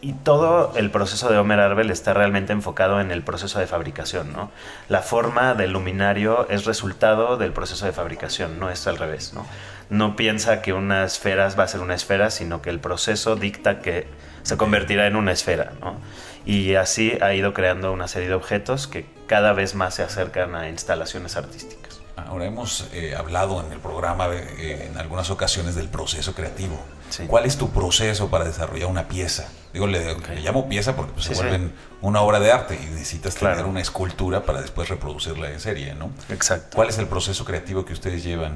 y 0.00 0.12
todo 0.12 0.72
el 0.76 0.90
proceso 0.90 1.30
de 1.30 1.38
Homer 1.38 1.58
Arbel 1.58 1.90
está 1.90 2.14
realmente 2.14 2.52
enfocado 2.52 3.00
en 3.00 3.10
el 3.10 3.22
proceso 3.22 3.58
de 3.58 3.66
fabricación, 3.66 4.32
¿no? 4.32 4.50
La 4.88 5.00
forma 5.02 5.54
del 5.54 5.72
luminario 5.72 6.46
es 6.48 6.64
resultado 6.64 7.36
del 7.36 7.52
proceso 7.52 7.86
de 7.86 7.92
fabricación, 7.92 8.58
no 8.60 8.70
es 8.70 8.86
al 8.86 8.98
revés, 8.98 9.32
¿no? 9.34 9.46
No 9.90 10.14
piensa 10.14 10.62
que 10.62 10.72
una 10.72 11.04
esfera 11.04 11.48
va 11.58 11.64
a 11.64 11.68
ser 11.68 11.80
una 11.80 11.94
esfera, 11.94 12.30
sino 12.30 12.62
que 12.62 12.70
el 12.70 12.78
proceso 12.78 13.36
dicta 13.36 13.80
que 13.80 14.06
se 14.42 14.56
convertirá 14.56 15.06
en 15.06 15.16
una 15.16 15.32
esfera, 15.32 15.72
¿no? 15.80 15.96
Y 16.44 16.74
así 16.74 17.18
ha 17.20 17.34
ido 17.34 17.52
creando 17.52 17.92
una 17.92 18.06
serie 18.06 18.28
de 18.28 18.34
objetos 18.34 18.86
que 18.86 19.15
cada 19.26 19.52
vez 19.52 19.74
más 19.74 19.94
se 19.94 20.02
acercan 20.02 20.54
a 20.54 20.68
instalaciones 20.68 21.36
artísticas. 21.36 22.00
Ahora 22.16 22.46
hemos 22.46 22.88
eh, 22.92 23.14
hablado 23.14 23.60
en 23.64 23.72
el 23.72 23.78
programa 23.78 24.28
eh, 24.32 24.88
en 24.90 24.96
algunas 24.98 25.30
ocasiones 25.30 25.74
del 25.74 25.88
proceso 25.88 26.34
creativo. 26.34 26.78
Sí. 27.10 27.24
¿Cuál 27.26 27.46
es 27.46 27.56
tu 27.56 27.70
proceso 27.70 28.28
para 28.28 28.44
desarrollar 28.44 28.88
una 28.88 29.08
pieza? 29.08 29.48
Digo, 29.72 29.86
le, 29.86 30.12
okay. 30.12 30.36
le 30.36 30.42
llamo 30.42 30.68
pieza 30.68 30.96
porque 30.96 31.12
pues, 31.12 31.26
sí, 31.26 31.34
se 31.34 31.42
vuelven 31.42 31.68
sí. 31.68 31.96
una 32.00 32.22
obra 32.22 32.40
de 32.40 32.50
arte 32.50 32.78
y 32.82 32.86
necesitas 32.86 33.34
claro. 33.34 33.56
tener 33.56 33.70
una 33.70 33.80
escultura 33.80 34.42
para 34.42 34.62
después 34.62 34.88
reproducirla 34.88 35.50
en 35.50 35.60
serie, 35.60 35.94
¿no? 35.94 36.10
Exacto. 36.30 36.74
¿Cuál 36.74 36.88
es 36.88 36.98
el 36.98 37.06
proceso 37.06 37.44
creativo 37.44 37.84
que 37.84 37.92
ustedes 37.92 38.24
llevan? 38.24 38.54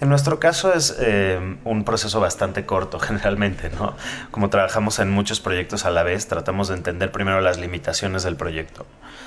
En 0.00 0.08
nuestro 0.08 0.40
caso 0.40 0.72
es 0.72 0.96
eh, 0.98 1.38
un 1.64 1.84
proceso 1.84 2.20
bastante 2.20 2.64
corto 2.64 2.98
generalmente, 3.00 3.70
¿no? 3.70 3.94
Como 4.30 4.48
trabajamos 4.48 4.98
en 4.98 5.10
muchos 5.10 5.40
proyectos 5.40 5.84
a 5.84 5.90
la 5.90 6.02
vez, 6.02 6.26
tratamos 6.26 6.68
de 6.68 6.74
entender 6.74 7.12
primero 7.12 7.40
las 7.42 7.58
limitaciones 7.58 8.22
del 8.22 8.36
proyecto. 8.36 8.86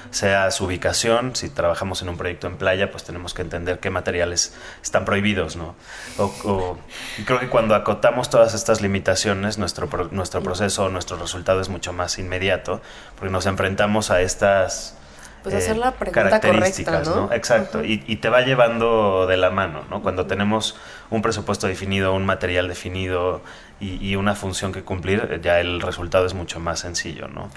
Sea 0.09 0.49
su 0.51 0.65
ubicación, 0.65 1.35
si 1.35 1.49
trabajamos 1.49 2.01
en 2.01 2.09
un 2.09 2.17
proyecto 2.17 2.47
en 2.47 2.57
playa, 2.57 2.91
pues 2.91 3.03
tenemos 3.03 3.33
que 3.33 3.43
entender 3.43 3.79
qué 3.79 3.91
materiales 3.91 4.55
están 4.81 5.05
prohibidos, 5.05 5.55
¿no? 5.55 5.75
O, 6.17 6.23
o, 6.43 6.77
y 7.17 7.23
creo 7.23 7.39
que 7.39 7.49
cuando 7.49 7.75
acotamos 7.75 8.29
todas 8.29 8.42
estas 8.53 8.81
limitaciones, 8.81 9.57
nuestro, 9.57 9.89
nuestro 10.11 10.43
proceso, 10.43 10.89
nuestro 10.89 11.17
resultado 11.17 11.61
es 11.61 11.69
mucho 11.69 11.93
más 11.93 12.19
inmediato, 12.19 12.81
porque 13.15 13.31
nos 13.31 13.45
enfrentamos 13.45 14.11
a 14.11 14.21
estas 14.21 14.97
pues 15.43 15.55
hacer 15.55 15.77
la 15.77 15.91
pregunta 15.91 16.39
características, 16.39 17.07
correcta, 17.07 17.19
¿no? 17.19 17.33
Exacto, 17.33 17.79
uh 17.79 17.81
-huh. 17.81 18.03
y, 18.07 18.11
y, 18.11 18.15
te 18.17 18.29
va 18.29 18.41
llevando 18.41 19.27
de 19.27 19.35
la 19.37 19.49
mano, 19.49 19.83
¿no? 19.89 20.01
Cuando 20.01 20.25
tenemos 20.25 20.77
un 21.09 21.21
presupuesto 21.21 21.67
definido, 21.67 22.13
un 22.13 22.25
material 22.25 22.67
definido 22.67 23.41
y, 23.79 24.05
y, 24.05 24.15
una 24.15 24.35
función 24.35 24.71
que 24.71 24.83
cumplir, 24.83 25.41
ya 25.41 25.59
el 25.59 25.81
resultado 25.81 26.25
es 26.25 26.33
mucho 26.33 26.59
más 26.59 26.79
sencillo, 26.79 27.27
¿no? 27.27 27.49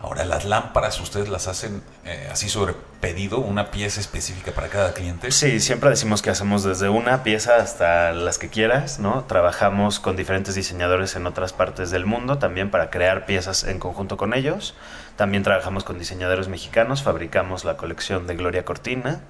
Ahora, 0.00 0.24
las 0.24 0.44
lámparas, 0.44 1.00
¿ustedes 1.00 1.28
las 1.28 1.48
hacen 1.48 1.82
eh, 2.04 2.28
así 2.30 2.48
sobre 2.48 2.74
pedido, 3.00 3.38
una 3.40 3.72
pieza 3.72 4.00
específica 4.00 4.52
para 4.52 4.68
cada 4.68 4.94
cliente? 4.94 5.32
Sí, 5.32 5.58
siempre 5.58 5.90
decimos 5.90 6.22
que 6.22 6.30
hacemos 6.30 6.62
desde 6.62 6.88
una 6.88 7.24
pieza 7.24 7.56
hasta 7.56 8.12
las 8.12 8.38
que 8.38 8.48
quieras, 8.48 9.00
¿no? 9.00 9.24
Trabajamos 9.24 9.98
con 9.98 10.14
diferentes 10.14 10.54
diseñadores 10.54 11.16
en 11.16 11.26
otras 11.26 11.52
partes 11.52 11.90
del 11.90 12.06
mundo 12.06 12.38
también 12.38 12.70
para 12.70 12.90
crear 12.90 13.26
piezas 13.26 13.64
en 13.64 13.80
conjunto 13.80 14.16
con 14.16 14.34
ellos. 14.34 14.76
También 15.16 15.42
trabajamos 15.42 15.82
con 15.82 15.98
diseñadores 15.98 16.46
mexicanos, 16.46 17.02
fabricamos 17.02 17.64
la 17.64 17.76
colección 17.76 18.28
de 18.28 18.36
Gloria 18.36 18.64
Cortina, 18.64 19.22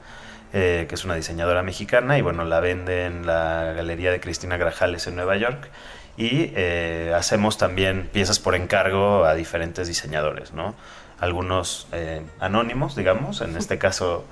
eh, 0.52 0.84
que 0.86 0.96
es 0.96 1.04
una 1.06 1.14
diseñadora 1.14 1.62
mexicana, 1.62 2.18
y 2.18 2.20
bueno, 2.20 2.44
la 2.44 2.60
vende 2.60 3.06
en 3.06 3.26
la 3.26 3.72
galería 3.74 4.10
de 4.10 4.20
Cristina 4.20 4.58
Grajales 4.58 5.06
en 5.06 5.16
Nueva 5.16 5.38
York. 5.38 5.70
Y 6.18 6.50
eh, 6.56 7.14
hacemos 7.16 7.58
también 7.58 8.10
piezas 8.12 8.40
por 8.40 8.56
encargo 8.56 9.24
a 9.24 9.34
diferentes 9.36 9.86
diseñadores, 9.86 10.52
¿no? 10.52 10.74
Algunos 11.20 11.86
eh, 11.92 12.22
anónimos, 12.40 12.96
digamos, 12.96 13.40
en 13.40 13.56
este 13.56 13.78
caso 13.78 14.24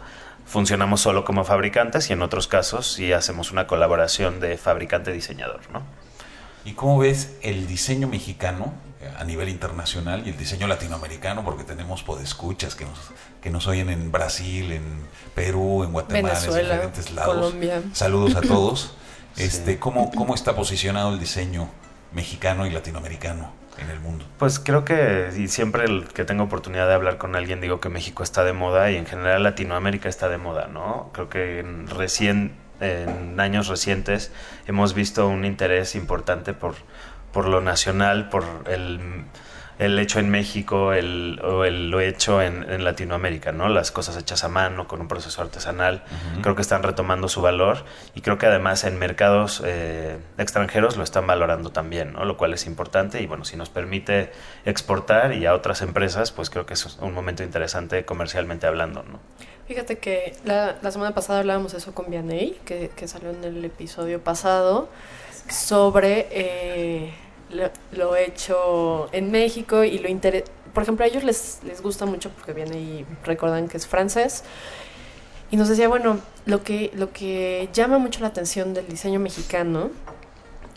funcionamos 0.44 1.00
solo 1.00 1.24
como 1.24 1.44
fabricantes 1.44 2.10
y 2.10 2.12
en 2.12 2.22
otros 2.22 2.48
casos 2.48 2.92
sí 2.92 3.12
hacemos 3.12 3.52
una 3.52 3.68
colaboración 3.68 4.40
de 4.40 4.58
fabricante-diseñador, 4.58 5.60
¿no? 5.72 5.82
¿Y 6.64 6.72
cómo 6.72 6.98
ves 6.98 7.36
el 7.42 7.68
diseño 7.68 8.08
mexicano 8.08 8.74
a 9.16 9.22
nivel 9.22 9.48
internacional 9.48 10.24
y 10.26 10.30
el 10.30 10.36
diseño 10.36 10.66
latinoamericano? 10.66 11.44
Porque 11.44 11.62
tenemos 11.62 12.02
podescuchas 12.02 12.74
que 12.74 12.84
nos, 12.84 12.98
que 13.40 13.50
nos 13.50 13.68
oyen 13.68 13.90
en 13.90 14.10
Brasil, 14.10 14.72
en 14.72 14.82
Perú, 15.36 15.84
en 15.84 15.92
Guatemala, 15.92 16.34
Venezuela, 16.34 16.74
en 16.74 16.80
diferentes 16.80 17.12
lados. 17.12 17.36
Colombia. 17.36 17.82
Saludos 17.92 18.34
a 18.34 18.40
todos. 18.40 18.92
Este, 19.36 19.72
sí. 19.72 19.78
¿cómo, 19.78 20.10
¿Cómo 20.12 20.34
está 20.34 20.54
posicionado 20.54 21.12
el 21.12 21.20
diseño 21.20 21.68
mexicano 22.12 22.66
y 22.66 22.70
latinoamericano 22.70 23.52
en 23.78 23.90
el 23.90 24.00
mundo? 24.00 24.24
Pues 24.38 24.58
creo 24.58 24.84
que 24.84 25.30
y 25.36 25.48
siempre 25.48 25.84
el 25.84 26.08
que 26.08 26.24
tengo 26.24 26.44
oportunidad 26.44 26.88
de 26.88 26.94
hablar 26.94 27.18
con 27.18 27.36
alguien 27.36 27.60
digo 27.60 27.80
que 27.80 27.88
México 27.88 28.22
está 28.22 28.44
de 28.44 28.52
moda 28.52 28.90
y 28.90 28.96
en 28.96 29.06
general 29.06 29.42
Latinoamérica 29.42 30.08
está 30.08 30.28
de 30.28 30.38
moda, 30.38 30.68
¿no? 30.68 31.10
Creo 31.12 31.28
que 31.28 31.60
en, 31.60 31.86
recién, 31.86 32.52
en 32.80 33.38
años 33.38 33.68
recientes 33.68 34.32
hemos 34.66 34.94
visto 34.94 35.28
un 35.28 35.44
interés 35.44 35.94
importante 35.94 36.54
por, 36.54 36.74
por 37.32 37.46
lo 37.46 37.60
nacional, 37.60 38.28
por 38.28 38.44
el 38.66 39.00
el 39.78 39.98
hecho 39.98 40.18
en 40.20 40.30
México 40.30 40.92
el, 40.92 41.40
o 41.44 41.64
el, 41.64 41.90
lo 41.90 42.00
hecho 42.00 42.40
en, 42.40 42.68
en, 42.70 42.82
Latinoamérica, 42.84 43.52
¿no? 43.52 43.68
Las 43.68 43.90
cosas 43.90 44.16
hechas 44.16 44.42
a 44.44 44.48
mano, 44.48 44.88
con 44.88 45.00
un 45.00 45.08
proceso 45.08 45.42
artesanal, 45.42 46.02
uh 46.06 46.38
-huh. 46.38 46.40
creo 46.42 46.54
que 46.56 46.62
están 46.62 46.82
retomando 46.82 47.28
su 47.28 47.42
valor 47.42 47.84
y 48.14 48.22
creo 48.22 48.38
que 48.38 48.46
además 48.46 48.84
en 48.84 48.98
mercados 48.98 49.62
eh, 49.64 50.18
extranjeros 50.38 50.96
lo 50.96 51.04
están 51.04 51.26
valorando 51.26 51.70
también, 51.70 52.14
¿no? 52.14 52.24
Lo 52.24 52.36
cual 52.36 52.54
es 52.54 52.66
importante 52.66 53.20
y 53.20 53.26
bueno, 53.26 53.44
si 53.44 53.56
nos 53.56 53.68
permite 53.68 54.32
exportar 54.64 55.34
y 55.34 55.44
a 55.46 55.54
otras 55.54 55.82
empresas, 55.82 56.32
pues 56.32 56.48
creo 56.48 56.64
que 56.64 56.74
es 56.74 56.96
un 57.00 57.12
momento 57.12 57.42
interesante 57.42 58.04
comercialmente 58.04 58.66
hablando, 58.66 59.02
¿no? 59.02 59.20
Fíjate 59.66 59.98
que 59.98 60.36
la, 60.44 60.76
la 60.80 60.90
semana 60.92 61.12
pasada 61.12 61.40
hablábamos 61.40 61.74
eso 61.74 61.92
con 61.92 62.08
Vianey, 62.08 62.56
que, 62.64 62.90
que 62.94 63.08
salió 63.08 63.30
en 63.30 63.42
el 63.42 63.64
episodio 63.64 64.20
pasado, 64.22 64.88
sobre 65.50 66.28
eh, 66.30 67.12
lo, 67.50 67.70
lo 67.92 68.16
hecho 68.16 69.08
en 69.12 69.30
México 69.30 69.84
y 69.84 69.98
lo 69.98 70.08
inter 70.08 70.44
por 70.76 70.82
ejemplo, 70.82 71.06
a 71.06 71.08
ellos 71.08 71.24
les, 71.24 71.60
les 71.64 71.80
gusta 71.80 72.04
mucho 72.04 72.28
porque 72.28 72.52
viene 72.52 72.78
y 72.78 73.06
recuerdan 73.24 73.66
que 73.66 73.78
es 73.78 73.86
francés. 73.86 74.44
Y 75.50 75.56
nos 75.56 75.70
decía, 75.70 75.88
bueno, 75.88 76.18
lo 76.44 76.62
que, 76.62 76.90
lo 76.94 77.14
que 77.14 77.70
llama 77.72 77.96
mucho 77.96 78.20
la 78.20 78.26
atención 78.26 78.74
del 78.74 78.86
diseño 78.86 79.18
mexicano 79.18 79.88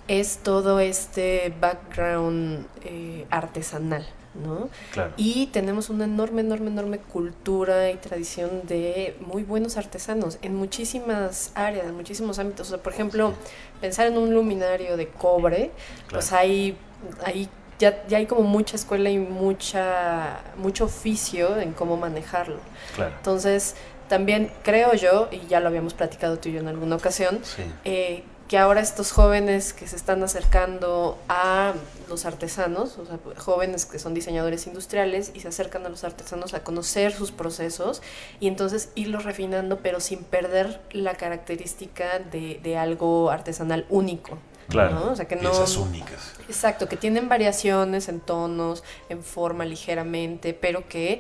es 0.08 0.38
todo 0.38 0.80
este 0.80 1.54
background 1.60 2.66
eh, 2.86 3.26
artesanal, 3.30 4.08
¿no? 4.40 4.70
Claro. 4.92 5.12
Y 5.18 5.48
tenemos 5.48 5.90
una 5.90 6.06
enorme, 6.06 6.42
enorme, 6.42 6.68
enorme 6.70 6.98
cultura 7.00 7.90
y 7.92 7.96
tradición 7.98 8.62
de 8.68 9.16
muy 9.20 9.44
buenos 9.44 9.78
artesanos 9.78 10.38
en 10.42 10.56
muchísimas 10.56 11.52
áreas, 11.56 11.86
en 11.88 11.96
muchísimos 11.96 12.40
ámbitos. 12.40 12.68
O 12.68 12.70
sea, 12.72 12.80
por 12.84 12.94
ejemplo, 12.94 13.34
pensar 13.82 14.08
en 14.08 14.18
un 14.18 14.34
luminario 14.34 14.98
de 14.98 15.08
cobre, 15.08 15.72
pues 16.10 16.32
hay, 16.34 16.78
hay 17.26 17.50
ya, 17.80 18.06
ya 18.08 18.18
hay 18.18 18.26
como 18.26 18.42
mucha 18.42 18.76
escuela 18.76 19.10
y 19.10 19.18
mucha, 19.18 20.40
mucho 20.58 20.86
oficio 20.86 21.58
en 21.58 21.72
cómo 21.74 21.96
manejarlo. 21.98 22.60
Claro. 22.96 23.14
Entonces, 23.16 23.76
también 24.10 24.52
creo 24.64 24.94
yo, 24.96 25.30
y 25.32 25.48
ya 25.48 25.60
lo 25.60 25.68
habíamos 25.68 25.94
platicado 25.94 26.38
tú 26.40 26.50
y 26.50 26.54
yo 26.54 26.60
en 26.60 26.68
alguna 26.68 26.96
ocasión, 26.98 27.40
Sí. 27.44 27.64
eh, 27.86 28.24
que 28.50 28.58
ahora 28.58 28.82
estos 28.82 29.12
jóvenes 29.12 29.74
que 29.74 29.88
se 29.88 29.96
están 29.96 30.24
acercando 30.24 31.20
a 31.30 31.74
los 32.10 32.26
artesanos, 32.26 32.98
o 32.98 33.06
sea, 33.06 33.20
jóvenes 33.38 33.86
que 33.86 34.00
son 34.00 34.16
diseñadores 34.16 34.66
industriales 34.66 35.32
y 35.36 35.42
se 35.42 35.48
acercan 35.48 35.86
a 35.86 35.90
los 35.90 36.04
artesanos 36.04 36.56
a 36.56 36.64
conocer 36.64 37.14
sus 37.14 37.32
procesos 37.32 38.02
y 38.40 38.48
entonces 38.48 38.90
irlos 38.96 39.24
refinando, 39.24 39.78
pero 39.84 40.00
sin 40.00 40.24
perder 40.24 40.82
la 40.92 41.14
característica 41.14 42.18
de, 42.18 42.60
de 42.64 42.76
algo 42.76 43.30
artesanal 43.30 43.86
único. 43.88 44.40
Claro. 44.68 44.96
¿no? 44.96 45.12
O 45.12 45.16
sea, 45.16 45.26
que 45.26 45.36
no, 45.36 45.52
Piezas 45.52 45.78
únicas. 45.78 46.34
Exacto, 46.48 46.90
que 46.90 46.98
tienen 46.98 47.30
variaciones 47.30 48.10
en 48.10 48.20
tonos, 48.20 48.84
en 49.10 49.24
forma 49.24 49.64
ligeramente, 49.66 50.56
pero 50.56 50.88
que 50.88 51.20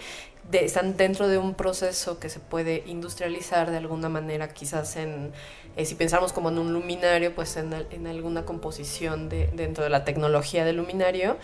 de- 0.49 0.65
están 0.65 0.97
dentro 0.97 1.27
de 1.27 1.37
un 1.37 1.53
proceso 1.53 2.19
que 2.19 2.29
se 2.29 2.39
puede 2.39 2.83
industrializar 2.87 3.69
de 3.71 3.77
alguna 3.77 4.09
manera, 4.09 4.49
quizás 4.49 4.95
en, 4.95 5.31
eh, 5.75 5.85
si 5.85 5.95
pensamos 5.95 6.33
como 6.33 6.49
en 6.49 6.57
un 6.57 6.73
luminario, 6.73 7.33
pues 7.35 7.55
en, 7.57 7.73
en 7.91 8.07
alguna 8.07 8.43
composición 8.45 9.29
de, 9.29 9.47
dentro 9.53 9.83
de 9.83 9.89
la 9.89 10.03
tecnología 10.05 10.65
del 10.65 10.77
luminario, 10.77 11.37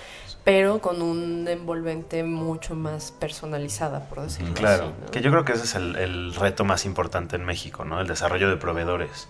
pero 0.43 0.79
con 0.79 1.01
un 1.01 1.47
envolvente 1.47 2.23
mucho 2.23 2.75
más 2.75 3.11
personalizada, 3.11 4.07
por 4.09 4.21
decirlo 4.21 4.53
Claro, 4.55 4.85
así. 4.85 4.93
¿no? 5.05 5.11
que 5.11 5.21
yo 5.21 5.31
creo 5.31 5.45
que 5.45 5.53
ese 5.53 5.63
es 5.63 5.75
el, 5.75 5.95
el 5.95 6.33
reto 6.35 6.65
más 6.65 6.85
importante 6.85 7.35
en 7.35 7.45
México, 7.45 7.85
¿no? 7.85 8.01
El 8.01 8.07
desarrollo 8.07 8.49
de 8.49 8.57
proveedores. 8.57 9.27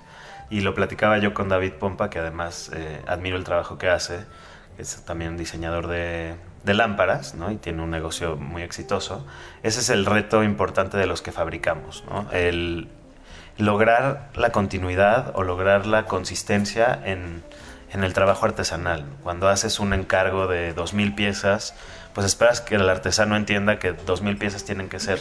Y 0.49 0.61
lo 0.61 0.73
platicaba 0.75 1.17
yo 1.17 1.33
con 1.33 1.49
David 1.49 1.73
Pompa, 1.73 2.09
que 2.09 2.19
además 2.19 2.69
eh, 2.73 3.01
admiro 3.07 3.35
el 3.37 3.43
trabajo 3.43 3.77
que 3.77 3.89
hace, 3.89 4.19
es 4.77 5.03
también 5.05 5.37
diseñador 5.37 5.87
de, 5.87 6.35
de 6.65 6.73
lámparas, 6.73 7.35
¿no? 7.35 7.51
Y 7.51 7.57
tiene 7.57 7.81
un 7.83 7.91
negocio 7.91 8.35
muy 8.35 8.63
exitoso. 8.63 9.25
Ese 9.63 9.79
es 9.79 9.89
el 9.89 10.05
reto 10.05 10.43
importante 10.43 10.97
de 10.97 11.05
los 11.05 11.21
que 11.21 11.31
fabricamos, 11.31 12.03
¿no? 12.09 12.29
El 12.31 12.89
lograr 13.57 14.29
la 14.35 14.51
continuidad 14.51 15.31
o 15.35 15.43
lograr 15.43 15.85
la 15.85 16.05
consistencia 16.05 16.99
en, 17.05 17.43
en 17.91 18.03
el 18.03 18.13
trabajo 18.13 18.45
artesanal. 18.45 19.05
Cuando 19.23 19.47
haces 19.47 19.79
un 19.79 19.93
encargo 19.93 20.47
de 20.47 20.75
2.000 20.75 21.15
piezas, 21.15 21.75
pues 22.13 22.25
esperas 22.25 22.61
que 22.61 22.75
el 22.75 22.89
artesano 22.89 23.35
entienda 23.35 23.79
que 23.79 23.95
2.000 23.95 24.37
piezas 24.37 24.65
tienen 24.65 24.89
que 24.89 24.99
ser 24.99 25.19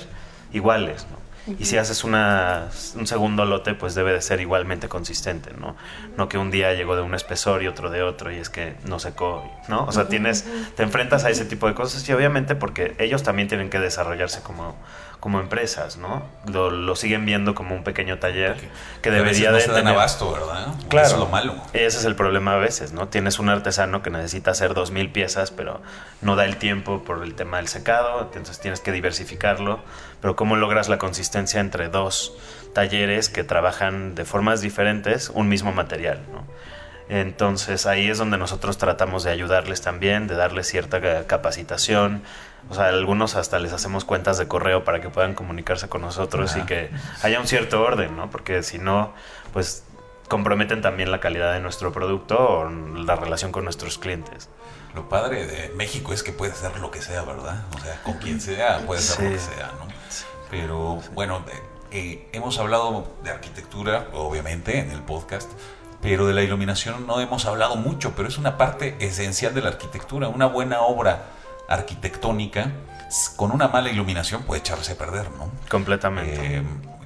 iguales, 0.52 1.06
¿no? 1.10 1.33
Y 1.46 1.66
si 1.66 1.76
haces 1.76 2.04
una, 2.04 2.68
un 2.96 3.06
segundo 3.06 3.44
lote, 3.44 3.74
pues 3.74 3.94
debe 3.94 4.12
de 4.12 4.22
ser 4.22 4.40
igualmente 4.40 4.88
consistente, 4.88 5.50
¿no? 5.58 5.76
No 6.16 6.28
que 6.28 6.38
un 6.38 6.50
día 6.50 6.72
llegó 6.72 6.96
de 6.96 7.02
un 7.02 7.14
espesor 7.14 7.62
y 7.62 7.66
otro 7.66 7.90
de 7.90 8.02
otro 8.02 8.32
y 8.32 8.36
es 8.36 8.48
que 8.48 8.76
no 8.84 8.98
secó, 8.98 9.44
¿no? 9.68 9.84
O 9.84 9.92
sea, 9.92 10.08
tienes, 10.08 10.46
te 10.76 10.82
enfrentas 10.82 11.24
a 11.24 11.30
ese 11.30 11.44
tipo 11.44 11.66
de 11.66 11.74
cosas 11.74 12.08
y 12.08 12.12
obviamente 12.12 12.54
porque 12.54 12.94
ellos 12.98 13.22
también 13.22 13.48
tienen 13.48 13.68
que 13.68 13.78
desarrollarse 13.78 14.40
como, 14.42 14.74
como 15.20 15.38
empresas, 15.40 15.98
¿no? 15.98 16.22
Lo, 16.50 16.70
lo 16.70 16.96
siguen 16.96 17.26
viendo 17.26 17.54
como 17.54 17.74
un 17.74 17.84
pequeño 17.84 18.18
taller 18.18 18.56
que 19.02 19.10
A 19.10 19.12
veces 19.12 19.24
debería 19.40 19.50
no 19.50 19.56
de 19.56 19.60
se 19.62 19.66
dan 19.68 19.76
tener- 19.80 19.92
abasto, 19.94 20.32
¿verdad? 20.32 20.68
Claro. 20.88 21.06
Eso 21.06 21.16
es 21.16 21.20
lo 21.20 21.28
malo. 21.28 21.54
ese 21.74 21.98
es 21.98 22.04
el 22.06 22.14
problema 22.16 22.54
a 22.54 22.58
veces, 22.58 22.92
¿no? 22.92 23.08
Tienes 23.08 23.38
un 23.38 23.50
artesano 23.50 24.02
que 24.02 24.08
necesita 24.10 24.50
hacer 24.52 24.73
2.000 24.73 25.12
piezas, 25.12 25.50
pero 25.50 25.82
no 26.23 26.36
da 26.36 26.47
el 26.47 26.56
tiempo 26.56 27.04
por 27.04 27.23
el 27.23 27.34
tema 27.34 27.58
del 27.58 27.69
secado, 27.69 28.23
entonces 28.34 28.60
tienes 28.60 28.80
que 28.80 28.92
diversificarlo. 28.92 29.80
Pero 30.25 30.37
¿cómo 30.37 30.56
logras 30.56 30.89
la 30.89 30.97
consistencia 30.97 31.60
entre 31.60 31.91
dos 31.91 32.32
talleres 32.73 33.28
que 33.28 33.45
trabajan 33.45 34.15
de 34.15 34.25
formas 34.25 34.63
diferentes 34.63 35.28
un 35.28 35.50
mismo 35.50 35.71
material, 35.71 36.23
¿no? 36.32 36.47
Entonces 37.10 37.84
ahí 37.84 38.08
es 38.08 38.17
donde 38.17 38.39
nosotros 38.39 38.78
tratamos 38.78 39.23
de 39.23 39.30
ayudarles 39.30 39.82
también, 39.82 40.26
de 40.26 40.34
darles 40.34 40.67
cierta 40.67 41.02
ca- 41.02 41.26
capacitación. 41.26 42.23
O 42.71 42.75
sea, 42.75 42.87
algunos 42.87 43.34
hasta 43.37 43.58
les 43.58 43.75
hacemos 43.75 44.06
cuentas 44.06 44.39
de 44.39 44.49
correo 44.49 44.82
para 44.82 45.02
que 45.02 45.10
puedan 45.10 45.34
comunicarse 45.34 45.91
con 45.91 46.00
nosotros 46.00 46.56
y 46.56 46.63
que 46.63 46.89
haya 47.23 47.39
un 47.39 47.47
cierto 47.47 47.82
orden, 47.82 48.17
¿no? 48.17 48.30
Porque 48.30 48.63
si 48.63 48.78
no, 48.78 49.13
pues 49.52 49.84
comprometen 50.30 50.80
también 50.80 51.10
la 51.10 51.21
calidad 51.21 51.52
de 51.52 51.60
nuestro 51.60 51.93
producto 51.93 52.39
o 52.39 52.71
la 52.71 53.15
relación 53.17 53.52
con 53.52 53.65
nuestros 53.65 53.99
clientes. 53.99 54.49
Lo 54.95 55.06
padre 55.10 55.47
de 55.47 55.69
México 55.76 56.15
es 56.15 56.23
que 56.23 56.32
puede 56.32 56.54
ser 56.54 56.78
lo 56.80 56.91
que 56.91 57.02
sea, 57.02 57.25
¿verdad? 57.25 57.65
O 57.76 57.78
sea, 57.80 58.00
con 58.02 58.15
quien 58.15 58.41
sea 58.41 58.78
puede 58.87 59.02
ser 59.02 59.23
lo 59.26 59.30
que 59.32 59.39
sea, 59.39 59.67
¿no? 59.78 60.03
Pero 60.54 61.00
bueno, 61.14 61.45
eh, 61.49 61.62
eh, 61.90 62.28
hemos 62.32 62.60
hablado 62.60 63.12
de 63.25 63.30
arquitectura, 63.30 64.06
obviamente, 64.12 64.78
en 64.78 64.93
el 64.93 65.02
podcast, 65.02 65.50
pero 66.00 66.28
de 66.28 66.32
la 66.32 66.43
iluminación 66.43 67.08
no 67.08 67.19
hemos 67.19 67.45
hablado 67.47 67.75
mucho, 67.75 68.12
pero 68.14 68.28
es 68.28 68.38
una 68.38 68.56
parte 68.56 68.95
esencial 69.00 69.52
de 69.52 69.62
la 69.62 69.71
arquitectura. 69.71 70.28
Una 70.28 70.47
buena 70.47 70.82
obra 70.82 71.25
arquitectónica 71.69 72.71
con 73.34 73.50
una 73.50 73.67
mala 73.67 73.90
iluminación 73.90 74.45
puede 74.45 74.60
echarse 74.60 74.93
a 74.93 74.97
perder, 74.97 75.28
¿no? 75.32 75.50
Completamente. 75.69 76.58
Eh, 76.58 76.62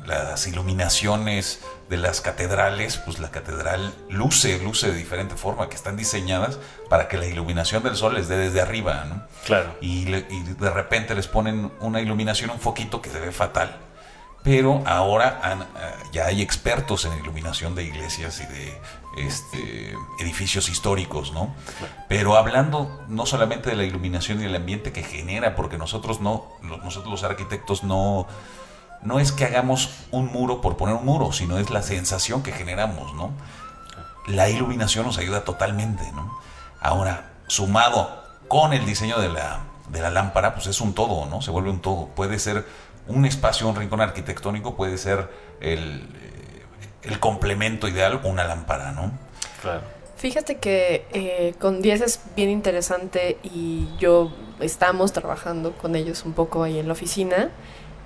las 0.08 0.46
iluminaciones 0.46 1.60
de 1.88 1.96
las 1.98 2.20
catedrales, 2.20 2.96
pues 2.96 3.18
la 3.18 3.30
catedral 3.30 3.94
luce, 4.08 4.58
luce 4.58 4.88
de 4.90 4.96
diferente 4.96 5.36
forma, 5.36 5.68
que 5.68 5.76
están 5.76 5.96
diseñadas 5.96 6.58
para 6.88 7.08
que 7.08 7.16
la 7.18 7.26
iluminación 7.26 7.82
del 7.82 7.96
sol 7.96 8.14
les 8.14 8.28
dé 8.28 8.36
desde 8.36 8.60
arriba, 8.60 9.04
¿no? 9.04 9.22
claro. 9.44 9.76
Y, 9.80 10.06
le- 10.06 10.26
y 10.30 10.42
de 10.42 10.70
repente 10.70 11.14
les 11.14 11.28
ponen 11.28 11.70
una 11.80 12.00
iluminación, 12.00 12.50
un 12.50 12.58
foquito 12.60 13.00
que 13.00 13.10
se 13.10 13.20
ve 13.20 13.32
fatal. 13.32 13.76
Pero 14.44 14.82
ahora 14.86 15.40
han, 15.42 15.62
eh, 15.62 15.66
ya 16.12 16.26
hay 16.26 16.40
expertos 16.42 17.04
en 17.04 17.12
iluminación 17.18 17.74
de 17.74 17.82
iglesias 17.84 18.40
y 18.40 18.46
de 18.46 18.80
este, 19.26 19.94
edificios 20.20 20.68
históricos, 20.68 21.32
¿no? 21.32 21.54
Pero 22.08 22.36
hablando 22.36 23.04
no 23.08 23.26
solamente 23.26 23.68
de 23.70 23.76
la 23.76 23.82
iluminación 23.84 24.40
y 24.40 24.44
el 24.44 24.54
ambiente 24.54 24.92
que 24.92 25.02
genera, 25.02 25.56
porque 25.56 25.76
nosotros 25.76 26.20
no, 26.20 26.46
nosotros 26.62 27.10
los 27.10 27.24
arquitectos 27.24 27.82
no, 27.82 28.26
no 29.02 29.20
es 29.20 29.32
que 29.32 29.44
hagamos 29.44 29.90
un 30.10 30.26
muro 30.26 30.60
por 30.60 30.76
poner 30.76 30.94
un 30.94 31.04
muro, 31.04 31.32
sino 31.32 31.58
es 31.58 31.70
la 31.70 31.82
sensación 31.82 32.42
que 32.42 32.52
generamos, 32.52 33.14
¿no? 33.14 33.32
La 34.26 34.50
iluminación 34.50 35.06
nos 35.06 35.18
ayuda 35.18 35.44
totalmente, 35.44 36.10
¿no? 36.12 36.38
Ahora, 36.80 37.30
sumado 37.46 38.22
con 38.48 38.72
el 38.72 38.84
diseño 38.84 39.18
de 39.18 39.28
la, 39.28 39.60
de 39.90 40.00
la 40.00 40.10
lámpara, 40.10 40.54
pues 40.54 40.66
es 40.66 40.80
un 40.80 40.94
todo, 40.94 41.26
¿no? 41.26 41.40
Se 41.42 41.50
vuelve 41.50 41.70
un 41.70 41.80
todo. 41.80 42.06
Puede 42.08 42.38
ser 42.38 42.66
un 43.06 43.24
espacio, 43.24 43.68
un 43.68 43.76
rincón 43.76 44.00
arquitectónico, 44.00 44.76
puede 44.76 44.98
ser 44.98 45.30
el, 45.60 46.06
el 47.02 47.20
complemento 47.20 47.88
ideal, 47.88 48.20
una 48.24 48.44
lámpara, 48.44 48.92
¿no? 48.92 49.12
Claro. 49.62 49.82
Fíjate 50.16 50.56
que 50.56 51.06
eh, 51.12 51.54
con 51.60 51.80
10 51.80 52.00
es 52.00 52.20
bien 52.34 52.50
interesante 52.50 53.38
y 53.44 53.88
yo 53.98 54.32
estamos 54.58 55.12
trabajando 55.12 55.72
con 55.74 55.94
ellos 55.94 56.24
un 56.24 56.32
poco 56.32 56.64
ahí 56.64 56.78
en 56.80 56.88
la 56.88 56.92
oficina. 56.92 57.50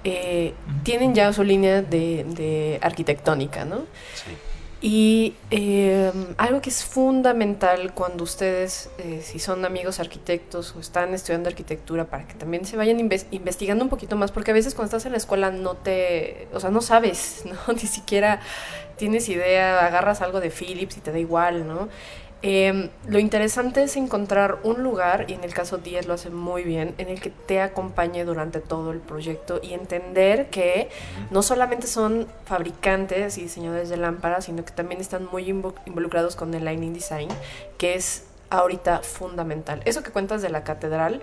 Eh, 0.05 0.55
tienen 0.83 1.15
ya 1.15 1.33
su 1.33 1.45
línea 1.45 1.83
de, 1.83 2.25
de 2.25 2.79
arquitectónica, 2.83 3.65
¿no? 3.65 3.79
Sí. 4.15 4.37
Y 4.85 5.35
eh, 5.53 6.11
algo 6.39 6.61
que 6.61 6.69
es 6.71 6.85
fundamental 6.85 7.95
cuando 7.95 8.25
ustedes, 8.25 8.91
eh, 8.99 9.21
si 9.23 9.39
son 9.39 9.65
amigos 9.65 10.01
arquitectos 10.01 10.75
o 10.75 10.81
están 10.81 11.15
estudiando 11.15 11.49
arquitectura, 11.49 12.07
para 12.07 12.27
que 12.27 12.35
también 12.35 12.65
se 12.65 12.77
vayan 12.77 12.99
inves- 12.99 13.27
investigando 13.31 13.85
un 13.85 13.91
poquito 13.91 14.17
más, 14.17 14.33
porque 14.33 14.51
a 14.51 14.55
veces 14.55 14.75
cuando 14.75 14.87
estás 14.87 15.07
en 15.07 15.13
la 15.13 15.19
escuela 15.19 15.53
no 15.53 15.75
te, 15.77 16.49
o 16.53 16.59
sea, 16.59 16.71
no 16.71 16.81
sabes, 16.81 17.45
¿no? 17.69 17.73
Ni 17.73 17.79
siquiera 17.87 18.41
tienes 18.97 19.29
idea, 19.29 19.87
agarras 19.87 20.21
algo 20.21 20.41
de 20.41 20.51
Philips 20.51 20.97
y 20.97 21.01
te 21.01 21.13
da 21.13 21.19
igual, 21.21 21.69
¿no? 21.69 21.89
Eh, 22.45 22.91
lo 23.07 23.21
interesante 23.21 23.85
es 23.85 23.97
encontrar 23.97 24.59
un 24.65 24.83
lugar, 24.83 25.27
y 25.29 25.35
en 25.35 25.45
el 25.45 25.55
caso 25.55 25.79
10 25.79 26.07
lo 26.09 26.15
hace 26.15 26.29
muy 26.31 26.65
bien, 26.65 26.93
en 26.99 27.09
el 27.09 27.21
que 27.21 27.31
te 27.31 27.61
acompañe 27.61 28.25
durante 28.25 28.59
todo 28.59 28.91
el 28.91 28.99
proyecto 28.99 29.61
y 29.63 29.75
entender 29.75 30.51
que 30.51 30.89
no 31.31 31.43
solamente 31.43 31.87
son 31.87 32.27
fabricantes 32.45 33.39
y 33.39 33.43
diseñadores 33.43 33.89
de 33.91 33.97
lámparas, 33.97 34.47
sino 34.47 34.65
que 34.65 34.73
también 34.73 35.01
están 35.01 35.29
muy 35.31 35.45
invo- 35.51 35.75
involucrados 35.87 36.35
con 36.35 36.53
el 36.55 36.65
lighting 36.65 36.93
design, 36.95 37.29
que 37.79 37.95
es 37.95 38.25
ahorita 38.51 39.03
fundamental. 39.03 39.81
Eso 39.85 40.03
que 40.03 40.11
cuentas 40.11 40.43
de 40.43 40.49
la 40.51 40.65
catedral, 40.65 41.23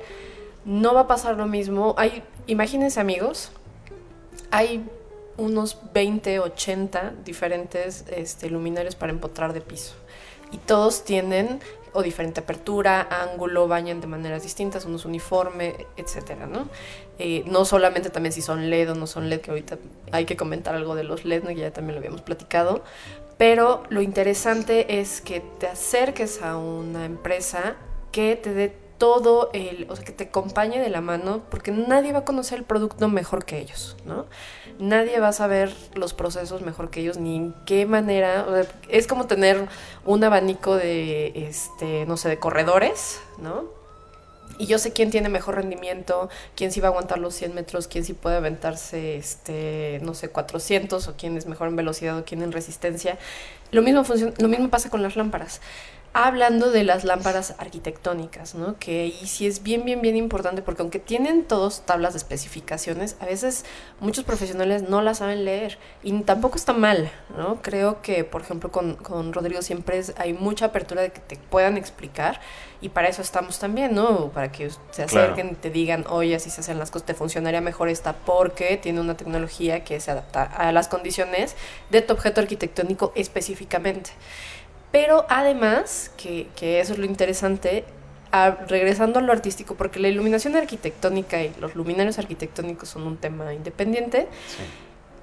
no 0.64 0.94
va 0.94 1.02
a 1.02 1.08
pasar 1.08 1.36
lo 1.36 1.48
mismo. 1.48 1.96
Hay, 1.98 2.24
imagínense 2.48 3.00
amigos, 3.00 3.52
hay 4.52 4.86
unos 5.38 5.78
20, 5.94 6.40
80 6.40 7.14
diferentes 7.26 8.06
este, 8.10 8.50
luminarios 8.50 8.96
para 8.96 9.12
empotrar 9.12 9.54
de 9.54 9.62
piso. 9.62 9.96
Y 10.52 10.58
todos 10.58 11.04
tienen 11.04 11.60
o 11.94 12.04
diferente 12.04 12.42
apertura, 12.42 13.08
ángulo, 13.10 13.68
bañan 13.68 14.02
de 14.02 14.08
maneras 14.08 14.44
distintas, 14.44 14.86
unos 14.86 15.06
uniforme, 15.06 15.88
etcétera, 15.98 16.46
¿no? 16.46 16.68
Eh, 17.18 17.44
no 17.48 17.66
solamente 17.66 18.10
también 18.10 18.32
si 18.32 18.42
son 18.42 18.70
LED 18.70 18.92
o 18.92 18.96
no 18.96 19.08
son 19.08 19.30
LED, 19.30 19.42
que 19.42 19.52
ahorita 19.52 19.78
hay 20.12 20.26
que 20.26 20.38
comentar 20.38 20.76
algo 20.76 20.96
de 20.96 21.04
los 21.04 21.26
LED, 21.26 21.44
que 21.48 21.56
ya 21.56 21.72
también 21.72 21.96
lo 21.96 22.00
habíamos 22.00 22.22
platicado, 22.22 22.84
pero 23.38 23.84
lo 23.90 24.02
interesante 24.02 25.00
es 25.00 25.22
que 25.22 25.40
te 25.40 25.68
acerques 25.68 26.42
a 26.42 26.58
una 26.58 27.06
empresa 27.06 27.76
que 28.12 28.36
te 28.36 28.54
dé 28.54 28.74
todo 28.98 29.50
el, 29.54 29.88
o 29.90 29.96
sea, 29.96 30.04
que 30.04 30.12
te 30.12 30.26
acompañe 30.26 30.80
de 30.80 30.90
la 30.90 31.02
mano, 31.02 31.44
porque 31.50 31.72
nadie 31.72 32.12
va 32.12 32.20
a 32.20 32.26
conocer 32.26 32.60
el 32.60 32.66
producto 32.66 33.08
mejor 33.08 33.46
que 33.46 33.60
ellos, 33.60 33.96
¿no? 34.06 34.26
Nadie 34.80 35.20
va 35.20 35.28
a 35.28 35.34
saber 35.34 35.74
los 35.94 36.14
procesos 36.14 36.62
mejor 36.62 36.90
que 36.90 37.02
ellos, 37.02 37.18
ni 37.18 37.36
en 37.36 37.54
qué 37.66 37.86
manera, 37.86 38.46
es 38.88 39.08
como 39.08 39.28
tener 39.28 39.68
un 40.06 40.24
abanico 40.24 40.76
de, 40.78 41.34
este, 41.36 42.06
no 42.06 42.16
sé, 42.16 42.30
de 42.30 42.40
corredores, 42.40 43.20
¿no? 43.40 43.66
Y 44.58 44.68
yo 44.68 44.80
sé 44.80 44.94
quién 44.94 45.12
tiene 45.12 45.28
mejor 45.28 45.56
rendimiento, 45.56 46.30
quién 46.56 46.72
sí 46.72 46.80
va 46.80 46.88
a 46.88 46.92
aguantar 46.92 47.20
los 47.20 47.36
100 47.36 47.54
metros, 47.56 47.88
quién 47.88 48.06
sí 48.06 48.14
puede 48.14 48.38
aventarse, 48.38 49.18
este, 49.18 50.00
no 50.02 50.14
sé, 50.14 50.30
400, 50.30 51.08
o 51.10 51.16
quién 51.18 51.38
es 51.38 51.46
mejor 51.46 51.68
en 51.68 51.76
velocidad 51.76 52.18
o 52.18 52.24
quién 52.24 52.42
en 52.42 52.54
resistencia. 52.54 53.18
Lo 53.72 53.82
mismo, 53.82 54.04
lo 54.38 54.48
mismo 54.48 54.70
pasa 54.70 54.90
con 54.90 55.04
las 55.04 55.18
lámparas 55.18 55.60
hablando 56.14 56.72
de 56.72 56.84
las 56.84 57.04
lámparas 57.04 57.56
arquitectónicas, 57.60 58.56
¿no? 58.56 58.78
Que 58.80 59.02
ahí 59.02 59.28
sí 59.28 59.46
es 59.46 59.64
bien, 59.64 59.86
bien, 59.86 60.02
bien 60.02 60.18
importante 60.18 60.62
porque 60.62 60.82
aunque 60.82 61.00
tienen 61.00 61.44
todos 61.44 61.82
tablas 61.86 62.14
de 62.14 62.18
especificaciones, 62.18 63.16
a 63.20 63.26
veces 63.26 63.66
muchos 64.00 64.24
profesionales 64.24 64.84
no 64.84 65.02
las 65.02 65.20
saben 65.20 65.46
leer 65.46 65.78
y 66.04 66.12
tampoco 66.22 66.56
está 66.58 66.74
mal, 66.74 67.12
¿no? 67.38 67.62
Creo 67.62 68.02
que, 68.02 68.24
por 68.24 68.42
ejemplo, 68.42 68.72
con, 68.72 68.96
con 68.96 69.34
Rodrigo 69.34 69.62
siempre 69.62 70.02
hay 70.18 70.34
mucha 70.34 70.66
apertura 70.66 71.02
de 71.02 71.12
que 71.12 71.20
te 71.20 71.36
puedan 71.36 71.78
explicar 71.78 72.40
y 72.82 72.90
para 72.90 73.10
eso 73.10 73.22
estamos 73.22 73.60
también, 73.60 73.94
¿no? 73.94 74.30
Para 74.30 74.52
que 74.52 74.72
se 74.92 75.04
acerquen 75.04 75.50
y 75.50 75.56
te 75.56 75.70
digan, 75.70 76.06
oye, 76.08 76.36
así 76.36 76.50
se 76.50 76.62
hacen 76.62 76.80
las 76.80 76.92
cosas, 76.92 77.06
te 77.06 77.14
funcionaría 77.14 77.62
mejor 77.62 77.90
esta 77.90 78.14
porque 78.14 78.78
tiene 78.78 79.02
una 79.02 79.18
tecnología 79.18 79.84
que 79.84 80.00
se 80.00 80.12
adapta 80.12 80.44
a 80.44 80.72
las 80.72 80.88
condiciones 80.88 81.56
de 81.90 82.02
tu 82.02 82.14
objeto 82.14 82.40
arquitectónico 82.42 83.12
específicamente. 83.16 84.12
Pero 84.92 85.26
además, 85.30 86.12
que, 86.18 86.48
eso 86.62 86.94
es 86.94 87.00
lo 87.00 87.06
interesante, 87.06 87.86
regresando 88.68 89.20
a 89.20 89.22
lo 89.22 89.32
artístico, 89.32 89.76
porque 89.76 90.00
la 90.00 90.08
iluminación 90.08 90.56
arquitectónica 90.56 91.42
y 91.42 91.54
los 91.60 91.76
luminarios 91.76 92.18
arquitectónicos 92.20 92.90
son 92.90 93.04
un 93.04 93.18
tema 93.18 93.54
independiente. 93.54 94.28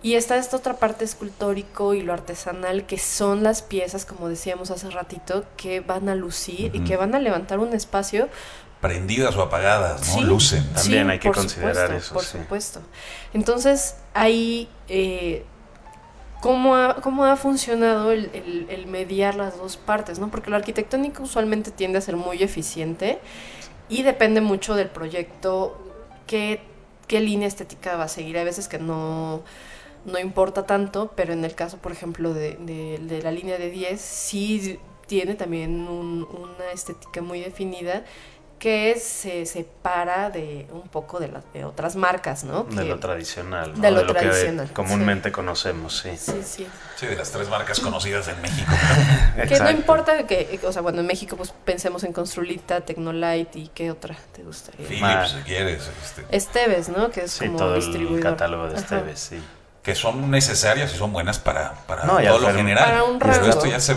Y 0.02 0.14
está 0.14 0.36
esta 0.36 0.56
otra 0.56 0.74
parte 0.74 1.04
escultórico 1.04 1.94
y 1.94 2.02
lo 2.02 2.12
artesanal, 2.12 2.86
que 2.86 2.98
son 2.98 3.42
las 3.42 3.62
piezas, 3.62 4.04
como 4.04 4.28
decíamos 4.28 4.70
hace 4.70 4.88
ratito, 4.90 5.44
que 5.56 5.80
van 5.80 6.08
a 6.08 6.14
lucir 6.14 6.74
y 6.74 6.80
que 6.84 6.96
van 6.96 7.14
a 7.14 7.18
levantar 7.18 7.58
un 7.58 7.72
espacio. 7.72 8.28
Prendidas 8.80 9.34
o 9.34 9.42
apagadas, 9.42 10.14
¿no? 10.14 10.22
Lucen. 10.22 10.64
También 10.74 11.10
hay 11.10 11.18
que 11.18 11.32
considerar 11.32 11.92
eso. 11.92 12.14
Por 12.14 12.22
supuesto. 12.22 12.82
Entonces, 13.32 13.96
ahí 14.14 14.68
eh, 14.88 15.44
cómo 16.46 16.76
ha, 16.76 16.94
cómo 17.00 17.24
ha 17.24 17.34
funcionado 17.34 18.12
el, 18.12 18.84
mediar 18.86 19.34
las 19.34 19.58
dos 19.58 19.76
partes, 19.76 20.20
¿no? 20.20 20.30
Porque 20.30 20.48
lo 20.48 20.54
arquitectónico 20.54 21.24
usualmente 21.24 21.72
tiende 21.72 21.98
a 21.98 22.00
ser 22.00 22.14
muy 22.14 22.40
eficiente 22.40 23.18
y 23.88 24.04
depende 24.04 24.40
mucho 24.40 24.76
del 24.76 24.88
proyecto, 24.88 25.76
qué, 26.28 26.60
qué 27.08 27.18
línea 27.18 27.48
estética 27.48 27.96
va 27.96 28.04
a 28.04 28.08
seguir. 28.08 28.38
Hay 28.38 28.44
veces 28.44 28.68
que 28.68 28.78
no, 28.78 29.42
no 30.04 30.20
importa 30.20 30.66
tanto, 30.66 31.10
pero 31.16 31.32
en 31.32 31.44
el 31.44 31.56
caso, 31.56 31.78
por 31.78 31.90
ejemplo, 31.90 32.32
de, 32.32 32.52
de, 32.54 33.22
la 33.22 33.32
línea 33.32 33.58
de 33.58 33.68
10, 33.68 34.00
sí 34.00 34.78
tiene 35.08 35.34
también 35.34 35.88
una 35.88 36.70
estética 36.72 37.22
muy 37.22 37.40
definida 37.40 38.04
que 38.58 38.98
se 38.98 39.44
separa 39.44 40.30
de 40.30 40.66
un 40.72 40.88
poco 40.88 41.20
de, 41.20 41.28
las 41.28 41.44
de 41.52 41.64
otras 41.64 41.94
marcas, 41.94 42.44
¿no? 42.44 42.64
de 42.64 42.84
lo 42.84 42.98
tradicional, 42.98 43.72
¿no? 43.74 43.80
De 43.80 43.90
lo, 43.90 44.06
tradicional. 44.06 44.68
que 44.68 44.72
comúnmente 44.72 45.30
conocemos, 45.30 45.98
sí. 45.98 46.16
Sí, 46.16 46.42
sí. 46.42 46.66
Sí, 46.96 47.06
de 47.06 47.16
las 47.16 47.30
tres 47.30 47.48
marcas 47.48 47.80
conocidas 47.80 48.28
en 48.28 48.40
México. 48.40 48.72
que 49.48 49.60
no 49.60 49.70
importa 49.70 50.26
que, 50.26 50.58
o 50.64 50.72
sea, 50.72 50.80
bueno, 50.80 51.00
en 51.00 51.06
México 51.06 51.36
pues 51.36 51.52
pensemos 51.64 52.02
en 52.04 52.12
Construlita, 52.12 52.80
Tecnolite 52.80 53.58
y 53.58 53.68
qué 53.68 53.90
otra 53.90 54.16
te 54.32 54.42
gustaría. 54.42 54.86
Philips, 54.86 55.32
si 55.32 55.42
quieres. 55.42 55.90
Este. 56.02 56.24
Esteves, 56.30 56.88
¿no? 56.88 57.10
Que 57.10 57.24
es 57.24 57.32
sí, 57.32 57.46
como 57.46 57.58
todo 57.58 57.74
distribuidor. 57.74 58.18
el 58.18 58.22
catálogo 58.22 58.68
de 58.68 58.76
Esteves, 58.76 59.20
sí 59.20 59.40
que 59.86 59.94
son 59.94 60.32
necesarias 60.32 60.92
y 60.92 60.98
son 60.98 61.12
buenas 61.12 61.38
para, 61.38 61.74
para 61.86 62.02
todo 62.02 62.40
lo 62.40 62.52
general. 62.52 62.84
Para 62.84 63.04
un 63.04 63.20
Pero 63.20 63.46
esto 63.46 63.66
ya 63.66 63.78
se 63.78 63.94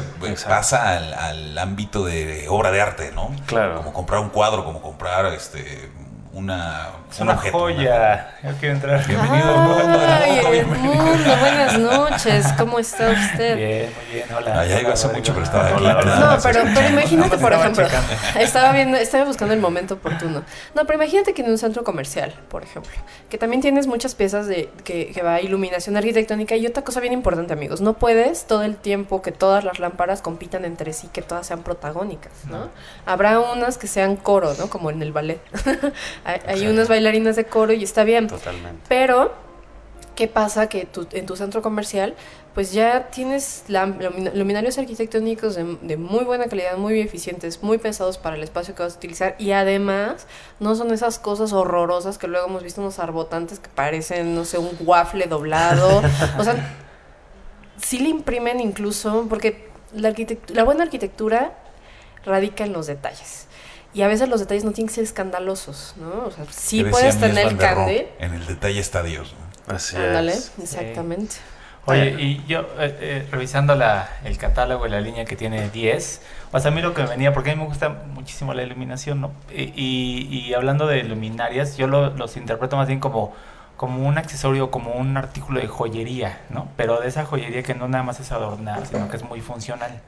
pasa 0.48 0.96
al, 0.96 1.16
al, 1.16 1.58
ámbito 1.58 2.06
de 2.06 2.46
obra 2.48 2.70
de 2.70 2.80
arte, 2.80 3.12
¿no? 3.16 3.32
Claro. 3.48 3.78
Como 3.78 3.92
comprar 3.92 4.20
un 4.20 4.30
cuadro, 4.30 4.64
como 4.64 4.84
comprar 4.84 5.26
este 5.34 5.90
una, 6.34 6.90
es 7.10 7.20
una 7.20 7.36
joya. 7.38 8.36
Yo 8.44 8.52
quiero 8.60 8.76
entrar. 8.76 9.06
Bienvenido 9.08 9.50
al 9.50 10.66
mundo. 10.66 11.36
Buenas 11.40 11.80
noches. 11.80 12.46
¿Cómo 12.58 12.80
está 12.80 13.10
usted? 13.10 13.58
Bien, 13.58 13.90
muy 13.96 14.14
bien. 14.14 14.28
Hola. 14.36 14.60
Allá 14.60 14.82
iba 14.82 14.94
hace 14.94 15.08
mucho, 15.08 15.34
pero 15.34 15.44
estaba 15.44 15.68
aquí. 15.68 15.84
No, 15.84 16.38
pero, 16.44 16.64
pero 16.74 16.90
imagínate, 16.90 17.38
por 17.38 17.52
ejemplo, 17.54 17.88
estaba 18.38 18.72
viendo, 18.74 18.98
estaba 18.98 19.26
buscando 19.26 19.54
el 19.54 19.60
momento 19.60 19.96
oportuno. 19.96 20.44
No, 20.76 20.86
pero 20.86 20.96
imagínate 20.96 21.34
que 21.34 21.42
en 21.42 21.50
un 21.50 21.58
centro 21.58 21.84
comercial, 21.84 22.34
por 22.50 22.64
ejemplo, 22.64 22.92
que 23.30 23.38
también 23.38 23.62
tienes 23.62 23.88
muchas 23.88 24.14
piezas 24.14 24.46
de 24.48 24.70
que, 24.84 25.12
que 25.12 25.22
va 25.24 25.36
a 25.36 25.42
iluminación 25.42 25.98
arquitectónica 25.98 26.56
y 26.56 26.68
otra 26.68 26.84
cosa 26.84 27.00
bien 27.00 27.14
importante, 27.14 27.54
amigos, 27.54 27.82
no 27.82 27.94
puedes 27.94 28.46
todo 28.46 28.64
el 28.64 28.76
tiempo 28.76 29.22
que 29.22 29.32
todas 29.32 29.64
las 29.64 29.80
lámparas 29.80 30.22
compitan 30.22 30.64
entre 30.64 30.94
sí, 30.94 31.10
que 31.12 31.22
todas 31.22 31.48
sean 31.48 31.64
protagónicas, 31.64 32.32
¿no? 32.50 32.70
Habrá 33.06 33.40
unas 33.40 33.78
que 33.78 33.88
sean 33.88 34.16
coro, 34.16 34.54
¿no? 34.58 34.70
Como 34.70 34.92
en 34.92 35.02
el 35.02 35.12
ballet. 35.12 35.42
Hay, 36.24 36.68
unas 36.68 36.88
bailarinas 36.88 37.36
de 37.36 37.46
coro 37.46 37.74
y 37.74 37.84
está 37.84 38.04
bien. 38.04 38.28
Totalmente. 38.28 38.82
Pero, 38.88 39.34
¿qué 40.16 40.28
pasa? 40.28 40.68
Que 40.70 40.88
en 41.14 41.26
tu 41.26 41.36
centro 41.36 41.62
comercial, 41.62 42.16
pues 42.54 42.74
ya 42.74 43.10
tienes 43.10 43.64
luminarios 44.34 44.78
arquitectónicos 44.78 45.56
de, 45.56 45.98
muy 45.98 46.26
buena 46.26 46.48
calidad, 46.48 46.78
muy 46.78 47.00
eficientes, 47.00 47.62
muy 47.64 47.78
pensados 47.78 48.18
para 48.18 48.36
el 48.36 48.44
espacio 48.44 48.76
que 48.76 48.84
vas 48.84 48.96
a 48.96 48.98
utilizar 48.98 49.36
y 49.38 49.52
además 49.52 50.28
no 50.60 50.76
son 50.76 50.92
esas 50.92 51.20
cosas 51.20 51.54
horrorosas 51.54 52.18
que 52.18 52.28
luego 52.28 52.48
hemos 52.48 52.64
visto 52.64 52.82
unos 52.82 53.00
arbotantes 53.00 53.60
que 53.60 53.70
parecen, 53.70 54.36
no 54.36 54.46
sé, 54.46 54.58
un 54.58 54.72
waffle 54.82 55.28
doblado. 55.28 56.02
o 56.38 56.44
sea, 56.44 56.76
sí 57.82 58.00
le 58.00 58.10
imprimen 58.10 58.60
incluso, 58.60 59.28
porque 59.30 59.70
la, 59.94 60.14
la 60.48 60.64
buena 60.64 60.84
arquitectura 60.84 61.54
radica 62.26 62.66
en 62.66 62.74
los 62.74 62.88
detalles. 62.88 63.48
Y 63.94 64.04
a 64.04 64.08
veces 64.08 64.30
los 64.30 64.40
detalles 64.40 64.64
no 64.64 64.72
tienen 64.72 64.88
que 64.90 64.96
ser 64.96 65.04
escandalosos, 65.04 65.96
¿no? 65.98 66.26
O 66.26 66.32
sea, 66.32 66.46
sí 66.52 66.84
puedes 66.84 67.20
tener 67.20 67.48
el 67.48 67.58
cande. 67.58 68.12
En 68.20 68.34
el 68.34 68.46
detalle 68.46 68.80
está 68.80 69.02
Dios, 69.02 69.34
¿no? 69.40 69.76
Así 69.76 69.96
es. 69.98 70.52
exactamente. 70.62 71.36
Oye, 71.86 72.16
y 72.20 72.44
yo 72.48 72.62
eh, 72.78 72.98
eh, 73.00 73.28
revisando 73.32 73.74
la, 73.76 74.10
el 74.24 74.38
catálogo 74.38 74.86
y 74.86 74.90
la 74.90 75.02
línea 75.02 75.26
que 75.26 75.36
tiene 75.36 75.70
10, 75.70 76.22
o 76.52 76.60
sea, 76.60 76.72
a 76.72 76.74
mí 76.74 76.82
lo 76.82 76.94
que 76.94 77.02
me 77.04 77.10
venía, 77.10 77.34
porque 77.34 77.52
a 77.52 77.56
mí 77.56 77.62
me 77.62 77.68
gusta 77.68 77.90
muchísimo 77.90 78.54
la 78.54 78.62
iluminación, 78.62 79.22
¿no? 79.22 79.32
Y, 79.52 80.28
y, 80.30 80.54
hablando 80.54 80.86
de 80.86 81.04
luminarias, 81.04 81.78
yo 81.78 81.88
los 81.88 82.38
interpreto 82.38 82.78
más 82.78 82.88
bien 82.88 83.00
como, 83.00 83.34
como 83.76 84.08
un 84.08 84.20
accesorio, 84.20 84.70
como 84.70 84.92
un 84.92 85.18
artículo 85.18 85.60
de 85.62 85.68
joyería, 85.68 86.42
¿no? 86.50 86.68
Pero 86.78 87.00
de 87.00 87.08
esa 87.08 87.26
joyería 87.26 87.64
que 87.64 87.74
no 87.74 87.88
nada 87.88 88.04
más 88.04 88.20
es 88.20 88.32
adornar, 88.32 88.86
sino 88.86 89.10
que 89.10 89.18
es 89.18 89.24
muy 89.24 89.42
funcional. 89.42 90.00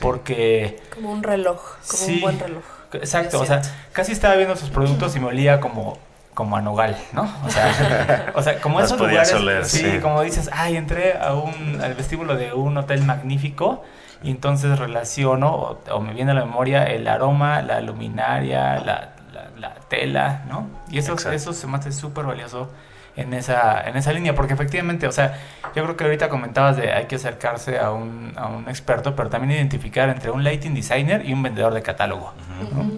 Porque... 0.00 0.80
Como 0.94 1.12
un 1.12 1.22
reloj, 1.22 1.76
como 1.88 2.06
un 2.06 2.20
buen 2.20 2.38
reloj. 2.38 2.77
Exacto, 2.92 3.40
o 3.40 3.44
sea, 3.44 3.62
casi 3.92 4.12
estaba 4.12 4.34
viendo 4.36 4.56
sus 4.56 4.70
productos 4.70 5.14
y 5.16 5.20
me 5.20 5.26
olía 5.26 5.60
como 5.60 5.98
como 6.34 6.56
a 6.56 6.60
nogal, 6.60 6.96
¿no? 7.12 7.28
O 7.44 7.50
sea, 7.50 8.32
o 8.36 8.42
sea 8.42 8.60
como 8.60 8.80
esos 8.80 8.96
lugares, 9.00 9.34
sí, 9.66 9.98
como 10.00 10.22
dices, 10.22 10.48
ay, 10.52 10.76
entré 10.76 11.18
a 11.18 11.34
un 11.34 11.80
al 11.82 11.94
vestíbulo 11.94 12.36
de 12.36 12.52
un 12.52 12.76
hotel 12.76 13.02
magnífico 13.02 13.82
y 14.22 14.30
entonces 14.30 14.78
relaciono 14.78 15.78
o, 15.90 16.00
me 16.00 16.12
viene 16.14 16.30
a 16.30 16.34
la 16.34 16.44
memoria 16.44 16.84
el 16.84 17.08
aroma, 17.08 17.60
la 17.62 17.80
luminaria, 17.80 18.78
la, 18.78 19.14
la, 19.58 19.74
tela, 19.88 20.44
¿no? 20.48 20.68
Y 20.90 20.98
eso, 20.98 21.16
eso 21.30 21.52
se 21.52 21.66
me 21.66 21.78
hace 21.78 21.90
súper 21.90 22.24
valioso 22.26 22.70
en 23.18 23.34
esa, 23.34 23.80
en 23.86 23.96
esa 23.96 24.12
línea, 24.12 24.34
porque 24.34 24.54
efectivamente, 24.54 25.06
o 25.06 25.12
sea, 25.12 25.38
yo 25.74 25.82
creo 25.82 25.96
que 25.96 26.04
ahorita 26.04 26.28
comentabas 26.28 26.76
de 26.76 26.92
hay 26.92 27.06
que 27.06 27.16
acercarse 27.16 27.78
a 27.78 27.90
un, 27.90 28.32
a 28.36 28.46
un 28.46 28.68
experto, 28.68 29.16
pero 29.16 29.28
también 29.28 29.58
identificar 29.58 30.08
entre 30.08 30.30
un 30.30 30.44
lighting 30.44 30.74
designer 30.74 31.26
y 31.26 31.32
un 31.32 31.42
vendedor 31.42 31.74
de 31.74 31.82
catálogo, 31.82 32.32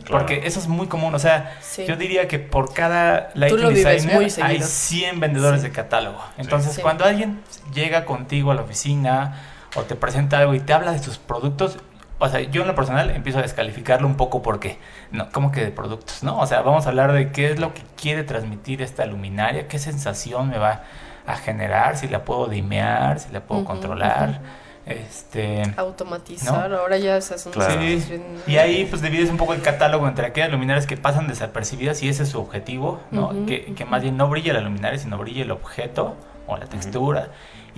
porque 0.08 0.42
eso 0.44 0.60
es 0.60 0.68
muy 0.68 0.86
común, 0.86 1.14
o 1.14 1.18
sea, 1.18 1.58
yo 1.86 1.96
diría 1.96 2.28
que 2.28 2.38
por 2.38 2.74
cada 2.74 3.30
lighting 3.34 3.74
designer 3.74 4.28
hay 4.42 4.60
100 4.60 5.20
vendedores 5.20 5.62
de 5.62 5.70
catálogo, 5.70 6.22
entonces 6.36 6.78
cuando 6.78 7.04
alguien 7.04 7.40
llega 7.72 8.04
contigo 8.04 8.50
a 8.50 8.54
la 8.54 8.62
oficina 8.62 9.40
o 9.74 9.82
te 9.82 9.94
presenta 9.94 10.38
algo 10.38 10.54
y 10.54 10.60
te 10.60 10.72
habla 10.72 10.92
de 10.92 10.98
sus 10.98 11.18
productos, 11.18 11.78
o 12.20 12.28
sea, 12.28 12.40
yo 12.40 12.62
en 12.62 12.68
lo 12.68 12.74
personal 12.74 13.10
empiezo 13.10 13.38
a 13.38 13.42
descalificarlo 13.42 14.06
un 14.06 14.16
poco 14.16 14.42
porque, 14.42 14.78
no, 15.10 15.30
como 15.30 15.50
que 15.50 15.64
de 15.64 15.70
productos, 15.70 16.22
¿no? 16.22 16.38
O 16.38 16.46
sea, 16.46 16.60
vamos 16.60 16.84
a 16.86 16.90
hablar 16.90 17.12
de 17.12 17.32
qué 17.32 17.50
es 17.50 17.58
lo 17.58 17.72
que 17.72 17.82
quiere 17.96 18.24
transmitir 18.24 18.82
esta 18.82 19.06
luminaria, 19.06 19.68
qué 19.68 19.78
sensación 19.78 20.50
me 20.50 20.58
va 20.58 20.82
a 21.26 21.36
generar, 21.36 21.96
si 21.96 22.08
la 22.08 22.24
puedo 22.24 22.46
dimear, 22.46 23.18
si 23.20 23.32
la 23.32 23.40
puedo 23.40 23.64
controlar. 23.64 24.40
Este, 24.84 25.62
automatizar, 25.76 26.72
ahora 26.72 26.98
ya 26.98 27.20
se 27.20 27.34
hace 27.34 27.50
sí. 27.52 28.22
Y 28.46 28.56
ahí 28.56 28.86
pues 28.86 29.00
divides 29.00 29.30
un 29.30 29.36
poco 29.36 29.54
el 29.54 29.62
catálogo 29.62 30.08
entre 30.08 30.26
aquellas 30.26 30.50
luminarias 30.50 30.86
que 30.86 30.96
pasan 30.96 31.28
desapercibidas 31.28 32.02
y 32.02 32.08
ese 32.08 32.24
es 32.24 32.30
su 32.30 32.40
objetivo, 32.40 33.00
¿no? 33.10 33.46
que, 33.46 33.72
que, 33.74 33.84
más 33.84 34.02
bien 34.02 34.16
no 34.16 34.28
brille 34.28 34.52
la 34.52 34.60
luminaria, 34.60 34.98
sino 34.98 35.16
brille 35.16 35.42
el 35.42 35.52
objeto 35.52 36.16
o 36.46 36.56
la 36.56 36.66
textura. 36.66 37.28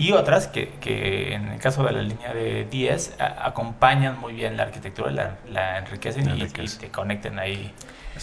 Y 0.03 0.11
otras 0.11 0.49
que, 0.49 0.69
que, 0.81 1.33
en 1.33 1.47
el 1.49 1.61
caso 1.61 1.85
de 1.85 1.93
la 1.93 2.03
línea 2.03 2.35
de 2.35 2.65
10 2.65 3.15
acompañan 3.21 4.19
muy 4.19 4.33
bien 4.33 4.57
la 4.57 4.65
arquitectura, 4.65 5.13
la, 5.13 5.39
la 5.49 5.79
enriquecen 5.79 6.29
y, 6.37 6.49
te 6.49 6.91
conecten 6.91 7.39
ahí 7.39 7.73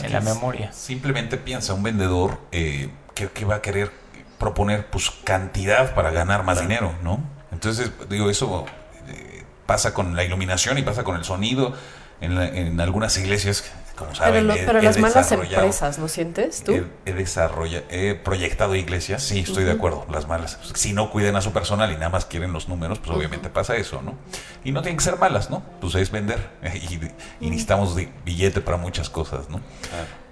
en 0.03 0.11
la 0.11 0.19
memoria. 0.19 0.73
Simplemente 0.73 1.37
piensa 1.37 1.73
un 1.73 1.83
vendedor 1.83 2.37
eh, 2.51 2.89
que, 3.13 3.45
va 3.45 3.55
a 3.55 3.61
querer 3.61 3.91
proponer 4.37 4.87
pues 4.87 5.09
cantidad 5.23 5.95
para 5.95 6.11
ganar 6.11 6.43
más 6.43 6.59
dinero, 6.59 6.93
¿no? 7.01 7.23
Entonces, 7.53 7.93
digo, 8.09 8.29
eso 8.29 8.65
eh, 9.07 9.45
pasa 9.65 9.93
con 9.93 10.17
la 10.17 10.25
iluminación 10.25 10.77
y 10.77 10.81
pasa 10.81 11.05
con 11.05 11.15
el 11.15 11.23
sonido. 11.23 11.73
En, 12.19 12.37
en 12.37 12.81
algunas 12.81 13.17
iglesias 13.17 13.71
pero, 14.19 14.81
las 14.81 14.97
malas 14.97 15.31
empresas, 15.31 15.99
¿no 15.99 16.07
sientes 16.07 16.63
tú? 16.63 16.85
He, 17.05 17.13
desarrollado, 17.13 17.85
he 17.89 18.15
proyectado 18.15 18.75
iglesias, 18.75 19.23
sí, 19.23 19.39
estoy 19.39 19.63
de 19.63 19.71
acuerdo, 19.71 20.05
las 20.11 20.27
malas. 20.27 20.59
Si 20.75 20.93
no 20.93 21.11
cuiden 21.11 21.35
a 21.35 21.41
su 21.41 21.51
personal 21.51 21.91
y 21.91 21.95
nada 21.95 22.09
más 22.09 22.25
quieren 22.25 22.53
los 22.53 22.67
números, 22.69 22.99
pues 22.99 23.15
obviamente 23.15 23.49
pasa 23.49 23.75
eso, 23.75 24.01
¿no? 24.01 24.15
Y 24.63 24.71
no 24.71 24.81
tienen 24.81 24.97
que 24.97 25.03
ser 25.03 25.17
malas, 25.17 25.49
¿no? 25.49 25.63
Pues 25.81 25.95
es 25.95 26.11
vender 26.11 26.49
y, 27.41 27.49
necesitamos 27.49 27.95
billete 28.25 28.61
para 28.61 28.77
muchas 28.77 29.09
cosas, 29.09 29.49
¿no? 29.49 29.61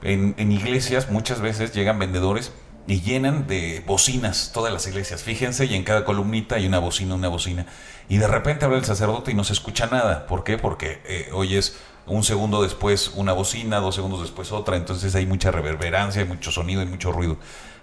En, 0.01 0.35
en 0.37 0.51
iglesias 0.51 1.09
muchas 1.09 1.41
veces 1.41 1.73
llegan 1.73 1.99
vendedores 1.99 2.51
y 2.87 3.01
llenan 3.01 3.47
de 3.47 3.83
bocinas 3.85 4.51
todas 4.53 4.71
las 4.71 4.87
iglesias. 4.87 5.21
Fíjense, 5.21 5.65
y 5.65 5.75
en 5.75 5.83
cada 5.83 6.05
columnita 6.05 6.55
hay 6.55 6.65
una 6.65 6.79
bocina, 6.79 7.15
una 7.15 7.27
bocina. 7.27 7.65
Y 8.07 8.17
de 8.17 8.27
repente 8.27 8.63
habla 8.63 8.77
el 8.77 8.85
sacerdote 8.85 9.31
y 9.31 9.33
no 9.33 9.43
se 9.43 9.53
escucha 9.53 9.87
nada. 9.87 10.25
¿Por 10.25 10.45
qué? 10.45 10.57
Porque 10.57 11.01
eh, 11.05 11.29
oyes 11.33 11.77
un 12.07 12.23
segundo 12.23 12.63
después 12.63 13.11
una 13.15 13.33
bocina, 13.33 13.77
dos 13.77 13.95
segundos 13.95 14.21
después 14.21 14.51
otra, 14.51 14.77
entonces 14.77 15.13
hay 15.15 15.25
mucha 15.25 15.51
reverberancia, 15.51 16.21
hay 16.21 16.27
mucho 16.27 16.51
sonido, 16.51 16.81
hay 16.81 16.87
mucho 16.87 17.11
ruido. 17.11 17.37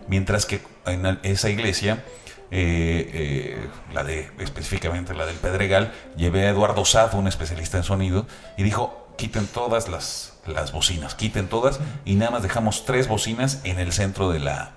Mientras 0.09 0.47
que 0.47 0.61
en 0.87 1.19
esa 1.23 1.51
iglesia, 1.51 2.05
eh, 2.51 3.11
eh, 3.13 3.69
la 3.93 4.05
de 4.05 4.31
específicamente 4.39 5.15
la 5.15 5.27
del 5.27 5.37
Pedregal, 5.37 5.93
llevé 6.17 6.47
a 6.47 6.51
Eduardo 6.51 6.85
Safo, 6.85 7.19
un 7.19 7.29
especialista 7.29 7.77
en 7.77 7.85
sonido, 7.85 8.27
y 8.57 8.63
dijo, 8.63 9.09
quiten 9.17 9.47
todas 9.47 9.89
las, 9.89 10.35
las 10.47 10.73
bocinas, 10.73 11.15
quiten 11.15 11.49
todas, 11.49 11.81
y 12.05 12.15
nada 12.15 12.31
más 12.31 12.43
dejamos 12.43 12.85
tres 12.85 13.09
bocinas 13.09 13.61
en 13.65 13.79
el 13.79 13.93
centro 13.93 14.31
de 14.31 14.41
la, 14.41 14.73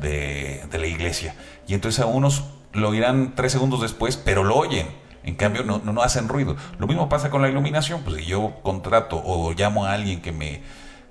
de, 0.00 0.64
de 0.70 0.78
la 0.78 0.86
iglesia. 0.86 1.34
Y 1.68 1.74
entonces 1.74 2.00
a 2.00 2.06
unos 2.06 2.44
lo 2.72 2.90
oirán 2.90 3.34
tres 3.34 3.52
segundos 3.52 3.80
después, 3.80 4.16
pero 4.16 4.44
lo 4.44 4.56
oyen 4.56 5.05
en 5.26 5.34
cambio, 5.34 5.64
no, 5.64 5.80
no, 5.84 6.02
hacen 6.02 6.28
ruido. 6.28 6.56
Lo 6.78 6.86
mismo 6.86 7.08
pasa 7.08 7.30
con 7.30 7.42
la 7.42 7.48
iluminación. 7.48 8.02
Pues 8.02 8.16
si 8.16 8.24
yo 8.24 8.54
contrato 8.62 9.20
o 9.22 9.52
llamo 9.52 9.84
a 9.84 9.92
alguien 9.92 10.22
que 10.22 10.32
me, 10.32 10.62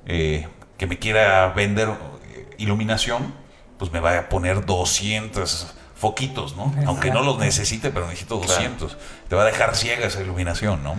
eh, 0.05 0.47
que 0.77 0.87
me 0.87 0.97
quiera 0.97 1.49
vender 1.49 1.89
eh, 1.89 2.55
iluminación, 2.57 3.33
pues 3.77 3.91
me 3.91 3.99
va 3.99 4.17
a 4.17 4.29
poner 4.29 4.65
200 4.65 5.75
foquitos, 5.95 6.55
¿no? 6.55 6.73
Aunque 6.85 7.11
no 7.11 7.23
los 7.23 7.37
necesite, 7.39 7.91
pero 7.91 8.07
necesito 8.07 8.37
200. 8.37 8.97
Te 9.27 9.35
va 9.35 9.43
a 9.43 9.45
dejar 9.45 9.75
ciega 9.75 10.07
esa 10.07 10.21
iluminación, 10.21 10.81
¿no? 10.81 10.95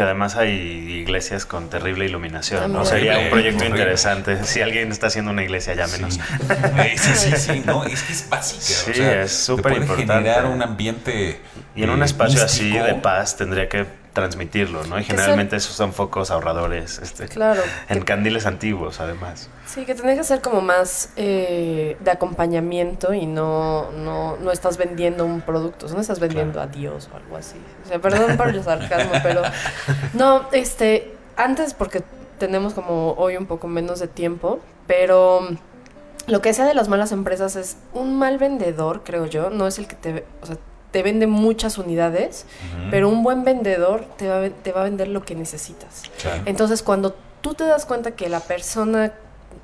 Que 0.00 0.04
además 0.04 0.34
hay 0.36 0.50
iglesias 0.50 1.44
con 1.44 1.68
terrible 1.68 2.06
iluminación, 2.06 2.72
¿no? 2.72 2.86
Sería 2.86 3.18
un 3.18 3.28
proyecto 3.28 3.66
interesante. 3.66 4.44
Si 4.44 4.62
alguien 4.62 4.90
está 4.90 5.08
haciendo 5.08 5.30
una 5.30 5.42
iglesia, 5.42 5.74
llámenos. 5.74 6.14
Sí, 6.14 6.20
sí, 6.96 7.10
sí, 7.14 7.36
sí, 7.36 7.62
no, 7.66 7.84
es 7.84 8.02
que 8.02 8.12
es 8.14 8.26
básica. 8.30 8.94
Sí, 8.94 8.98
es 8.98 9.30
súper 9.30 9.74
importante. 9.74 10.14
generar 10.14 10.46
un 10.46 10.62
ambiente. 10.62 11.42
Y 11.76 11.82
en 11.82 11.90
un 11.90 12.02
espacio 12.02 12.42
así 12.42 12.70
de 12.70 12.94
paz 12.94 13.36
tendría 13.36 13.68
que 13.68 13.84
transmitirlo, 14.12 14.84
¿no? 14.84 14.98
Y 14.98 15.04
generalmente 15.04 15.56
esos 15.56 15.74
son 15.74 15.92
focos 15.92 16.30
ahorradores, 16.30 16.98
este, 16.98 17.28
claro, 17.28 17.62
en 17.88 18.02
candiles 18.02 18.46
antiguos, 18.46 19.00
además. 19.00 19.48
Sí, 19.66 19.84
que 19.84 19.94
tendría 19.94 20.16
que 20.16 20.24
ser 20.24 20.40
como 20.40 20.60
más 20.60 21.12
eh, 21.16 21.96
de 22.00 22.10
acompañamiento 22.10 23.14
y 23.14 23.26
no, 23.26 23.90
no, 23.92 24.36
no 24.36 24.50
estás 24.50 24.76
vendiendo 24.76 25.24
un 25.24 25.40
producto, 25.40 25.86
no 25.88 26.00
estás 26.00 26.18
vendiendo 26.18 26.60
a 26.60 26.66
Dios 26.66 27.08
o 27.12 27.16
algo 27.16 27.36
así. 27.36 27.56
O 27.84 27.88
sea, 27.88 28.00
perdón 28.00 28.36
por 28.36 28.48
el 28.48 28.62
sarcasmo, 28.64 29.12
pero 29.22 29.42
no, 30.14 30.48
este, 30.52 31.14
antes 31.36 31.74
porque 31.74 32.02
tenemos 32.38 32.74
como 32.74 33.12
hoy 33.12 33.36
un 33.36 33.46
poco 33.46 33.68
menos 33.68 34.00
de 34.00 34.08
tiempo, 34.08 34.60
pero 34.86 35.48
lo 36.26 36.42
que 36.42 36.52
sea 36.52 36.64
de 36.64 36.74
las 36.74 36.88
malas 36.88 37.12
empresas 37.12 37.54
es 37.54 37.76
un 37.92 38.18
mal 38.18 38.38
vendedor, 38.38 39.02
creo 39.04 39.26
yo, 39.26 39.50
no 39.50 39.66
es 39.66 39.78
el 39.78 39.86
que 39.86 39.94
te, 39.94 40.24
o 40.42 40.46
sea, 40.46 40.56
te 40.90 41.02
vende 41.02 41.26
muchas 41.26 41.78
unidades, 41.78 42.46
pero 42.90 43.08
un 43.08 43.22
buen 43.22 43.44
vendedor 43.44 44.04
te 44.16 44.28
va, 44.28 44.44
a, 44.44 44.50
te 44.50 44.72
va 44.72 44.80
a 44.80 44.84
vender 44.84 45.08
lo 45.08 45.22
que 45.22 45.34
necesitas. 45.34 46.02
Entonces, 46.46 46.82
cuando 46.82 47.14
tú 47.40 47.54
te 47.54 47.64
das 47.64 47.86
cuenta 47.86 48.12
que 48.12 48.28
la 48.28 48.40
persona 48.40 49.12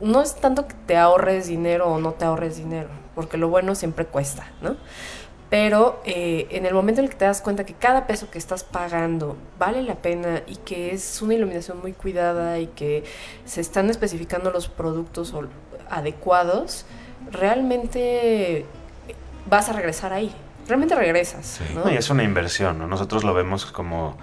no 0.00 0.22
es 0.22 0.36
tanto 0.36 0.66
que 0.68 0.74
te 0.86 0.96
ahorres 0.96 1.48
dinero 1.48 1.88
o 1.88 1.98
no 1.98 2.12
te 2.12 2.24
ahorres 2.24 2.56
dinero, 2.56 2.88
porque 3.14 3.38
lo 3.38 3.48
bueno 3.48 3.74
siempre 3.74 4.06
cuesta, 4.06 4.46
¿no? 4.62 4.76
Pero 5.48 6.00
eh, 6.04 6.48
en 6.50 6.66
el 6.66 6.74
momento 6.74 7.00
en 7.00 7.04
el 7.04 7.10
que 7.10 7.18
te 7.18 7.24
das 7.24 7.40
cuenta 7.40 7.64
que 7.64 7.72
cada 7.72 8.08
peso 8.08 8.30
que 8.30 8.38
estás 8.38 8.64
pagando 8.64 9.36
vale 9.58 9.82
la 9.82 9.94
pena 9.94 10.42
y 10.46 10.56
que 10.56 10.92
es 10.92 11.22
una 11.22 11.34
iluminación 11.34 11.80
muy 11.80 11.92
cuidada 11.92 12.58
y 12.58 12.66
que 12.66 13.04
se 13.44 13.60
están 13.60 13.88
especificando 13.88 14.50
los 14.50 14.66
productos 14.66 15.32
adecuados, 15.88 16.84
realmente 17.30 18.66
vas 19.48 19.68
a 19.68 19.72
regresar 19.72 20.12
ahí 20.12 20.34
realmente 20.66 20.94
regresas. 20.94 21.60
¿no? 21.74 21.90
y 21.90 21.96
es 21.96 22.10
una 22.10 22.22
inversión, 22.22 22.78
¿no? 22.78 22.86
Nosotros 22.86 23.24
lo 23.24 23.34
vemos 23.34 23.66
como, 23.66 24.18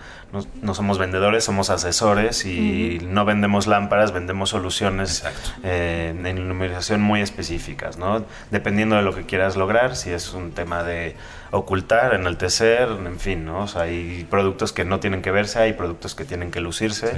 no, 0.62 0.73
somos 0.73 0.97
vendedores, 0.97 1.43
somos 1.43 1.69
asesores 1.69 2.45
y 2.45 2.99
no 3.03 3.25
vendemos 3.25 3.67
lámparas, 3.67 4.12
vendemos 4.12 4.49
soluciones 4.49 5.23
eh, 5.63 6.13
en 6.17 6.38
iluminación 6.38 7.01
muy 7.01 7.21
específicas, 7.21 7.97
¿no? 7.97 8.25
Dependiendo 8.51 8.95
de 8.95 9.03
lo 9.03 9.13
que 9.13 9.25
quieras 9.25 9.56
lograr, 9.56 9.95
si 9.95 10.12
es 10.12 10.34
un 10.34 10.51
tema 10.51 10.84
de 10.84 11.15
ocultar, 11.51 12.15
enaltecer, 12.15 12.89
en 12.89 13.19
fin, 13.19 13.45
¿no? 13.45 13.62
O 13.63 13.67
sea, 13.67 13.84
hay 13.84 14.25
productos 14.29 14.73
que 14.73 14.86
no 14.86 14.99
tienen 14.99 15.21
que 15.21 15.32
verse, 15.32 15.60
hay 15.60 15.73
productos 15.73 16.15
que 16.15 16.25
tienen 16.25 16.51
que 16.51 16.62
lucirse 16.62 17.13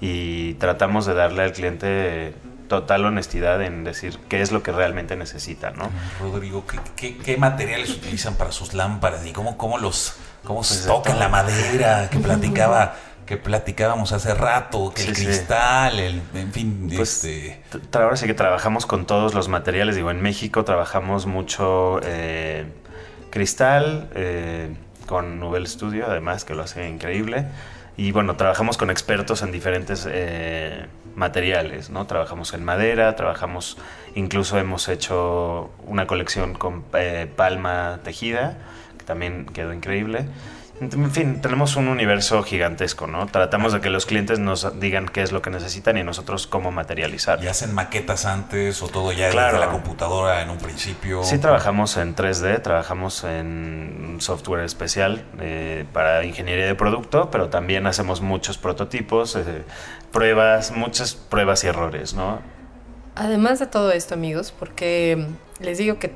y 0.00 0.54
tratamos 0.54 1.06
de 1.06 1.14
darle 1.14 1.42
al 1.42 1.52
cliente 1.52 2.34
total 2.74 3.04
honestidad 3.04 3.62
en 3.62 3.84
decir 3.84 4.18
qué 4.28 4.42
es 4.42 4.50
lo 4.50 4.64
que 4.64 4.72
realmente 4.72 5.14
necesita, 5.14 5.70
¿no? 5.70 5.90
Rodrigo, 6.20 6.64
¿qué, 6.96 7.36
materiales 7.38 7.90
utilizan 7.90 8.34
para 8.34 8.50
sus 8.50 8.74
lámparas 8.74 9.24
y 9.24 9.32
cómo, 9.32 9.56
cómo 9.56 9.78
los 9.78 10.14
cómo 10.42 10.64
se 10.64 10.74
pues 10.74 10.86
tocan 10.86 11.20
la 11.20 11.28
madera 11.28 12.10
que 12.10 12.18
platicaba 12.28 12.96
que 13.26 13.36
platicábamos 13.38 14.12
hace 14.12 14.34
rato, 14.34 14.92
que 14.94 15.02
el 15.02 15.14
cristal, 15.14 15.98
el, 15.98 16.20
en 16.34 16.52
fin, 16.52 16.90
pues, 16.94 17.24
este... 17.24 17.62
Ahora 17.92 18.16
sí 18.16 18.26
que 18.26 18.34
trabajamos 18.34 18.84
con 18.84 19.06
todos 19.06 19.32
los 19.32 19.48
materiales, 19.48 19.96
digo, 19.96 20.10
en 20.10 20.20
México 20.20 20.62
trabajamos 20.64 21.24
mucho 21.24 22.00
eh, 22.02 22.66
cristal, 23.30 24.10
eh, 24.14 24.74
con 25.06 25.40
Nubel 25.40 25.66
Studio, 25.66 26.04
además, 26.06 26.44
que 26.44 26.54
lo 26.54 26.64
hace 26.64 26.86
increíble, 26.86 27.46
y 27.96 28.12
bueno, 28.12 28.36
trabajamos 28.36 28.76
con 28.76 28.90
expertos 28.90 29.40
en 29.40 29.52
diferentes... 29.52 30.06
Eh, 30.06 30.84
materiales, 31.14 31.90
¿no? 31.90 32.06
Trabajamos 32.06 32.54
en 32.54 32.64
madera, 32.64 33.14
trabajamos, 33.16 33.78
incluso 34.14 34.58
hemos 34.58 34.88
hecho 34.88 35.70
una 35.86 36.06
colección 36.06 36.54
con 36.54 36.84
eh, 36.94 37.30
palma 37.34 38.00
tejida, 38.02 38.58
que 38.98 39.04
también 39.04 39.46
quedó 39.46 39.72
increíble. 39.72 40.26
En 40.80 41.10
fin, 41.12 41.40
tenemos 41.40 41.76
un 41.76 41.86
universo 41.86 42.42
gigantesco, 42.42 43.06
¿no? 43.06 43.26
Tratamos 43.26 43.72
de 43.72 43.80
que 43.80 43.90
los 43.90 44.06
clientes 44.06 44.40
nos 44.40 44.80
digan 44.80 45.08
qué 45.08 45.22
es 45.22 45.30
lo 45.30 45.40
que 45.40 45.50
necesitan 45.50 45.96
y 45.96 46.02
nosotros 46.02 46.48
cómo 46.48 46.72
materializar. 46.72 47.42
¿Y 47.44 47.46
hacen 47.46 47.72
maquetas 47.72 48.26
antes 48.26 48.82
o 48.82 48.88
todo 48.88 49.12
ya 49.12 49.26
desde 49.26 49.58
la 49.58 49.70
computadora 49.70 50.42
en 50.42 50.50
un 50.50 50.58
principio? 50.58 51.22
Sí, 51.22 51.38
trabajamos 51.38 51.96
en 51.96 52.16
3D, 52.16 52.60
trabajamos 52.60 53.22
en 53.22 54.16
software 54.18 54.64
especial 54.64 55.24
eh, 55.40 55.84
para 55.92 56.24
ingeniería 56.24 56.66
de 56.66 56.74
producto, 56.74 57.30
pero 57.30 57.48
también 57.50 57.86
hacemos 57.86 58.20
muchos 58.20 58.58
prototipos, 58.58 59.36
eh, 59.36 59.62
pruebas, 60.10 60.72
muchas 60.72 61.14
pruebas 61.14 61.62
y 61.62 61.68
errores, 61.68 62.14
¿no? 62.14 62.40
Además 63.14 63.60
de 63.60 63.66
todo 63.66 63.92
esto, 63.92 64.14
amigos, 64.14 64.52
porque 64.58 65.28
les 65.60 65.78
digo 65.78 66.00
que 66.00 66.12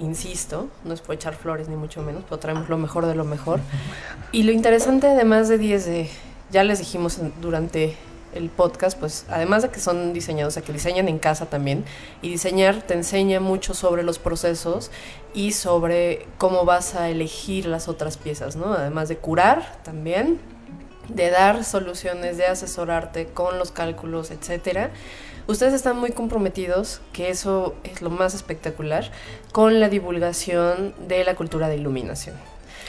insisto, 0.00 0.68
no 0.84 0.94
es 0.94 1.00
por 1.00 1.14
echar 1.14 1.34
flores 1.34 1.68
ni 1.68 1.76
mucho 1.76 2.02
menos, 2.02 2.24
pero 2.28 2.38
traemos 2.38 2.68
lo 2.68 2.78
mejor 2.78 3.06
de 3.06 3.14
lo 3.14 3.24
mejor. 3.24 3.60
Y 4.32 4.42
lo 4.42 4.52
interesante, 4.52 5.06
además 5.08 5.48
de 5.48 5.58
10 5.58 5.86
de, 5.86 6.10
ya 6.50 6.64
les 6.64 6.78
dijimos 6.78 7.18
durante 7.40 7.96
el 8.34 8.48
podcast, 8.48 8.98
pues 8.98 9.26
además 9.28 9.62
de 9.62 9.70
que 9.70 9.80
son 9.80 10.12
diseñados, 10.12 10.52
o 10.52 10.54
sea, 10.54 10.62
que 10.62 10.72
diseñan 10.72 11.08
en 11.08 11.18
casa 11.18 11.46
también, 11.46 11.84
y 12.22 12.30
diseñar 12.30 12.82
te 12.82 12.94
enseña 12.94 13.40
mucho 13.40 13.74
sobre 13.74 14.02
los 14.02 14.18
procesos 14.18 14.90
y 15.34 15.52
sobre 15.52 16.26
cómo 16.38 16.64
vas 16.64 16.94
a 16.94 17.08
elegir 17.08 17.66
las 17.66 17.88
otras 17.88 18.16
piezas, 18.16 18.56
¿no? 18.56 18.72
Además 18.72 19.08
de 19.08 19.16
curar 19.16 19.78
también, 19.82 20.38
de 21.08 21.30
dar 21.30 21.64
soluciones, 21.64 22.36
de 22.36 22.46
asesorarte 22.46 23.26
con 23.26 23.58
los 23.58 23.72
cálculos, 23.72 24.30
etcétera 24.30 24.90
ustedes 25.50 25.74
están 25.74 25.98
muy 25.98 26.12
comprometidos, 26.12 27.00
que 27.12 27.30
eso 27.30 27.74
es 27.84 28.02
lo 28.02 28.10
más 28.10 28.34
espectacular, 28.34 29.10
con 29.52 29.80
la 29.80 29.88
divulgación 29.88 30.94
de 31.06 31.24
la 31.24 31.34
cultura 31.34 31.68
de 31.68 31.76
iluminación. 31.76 32.36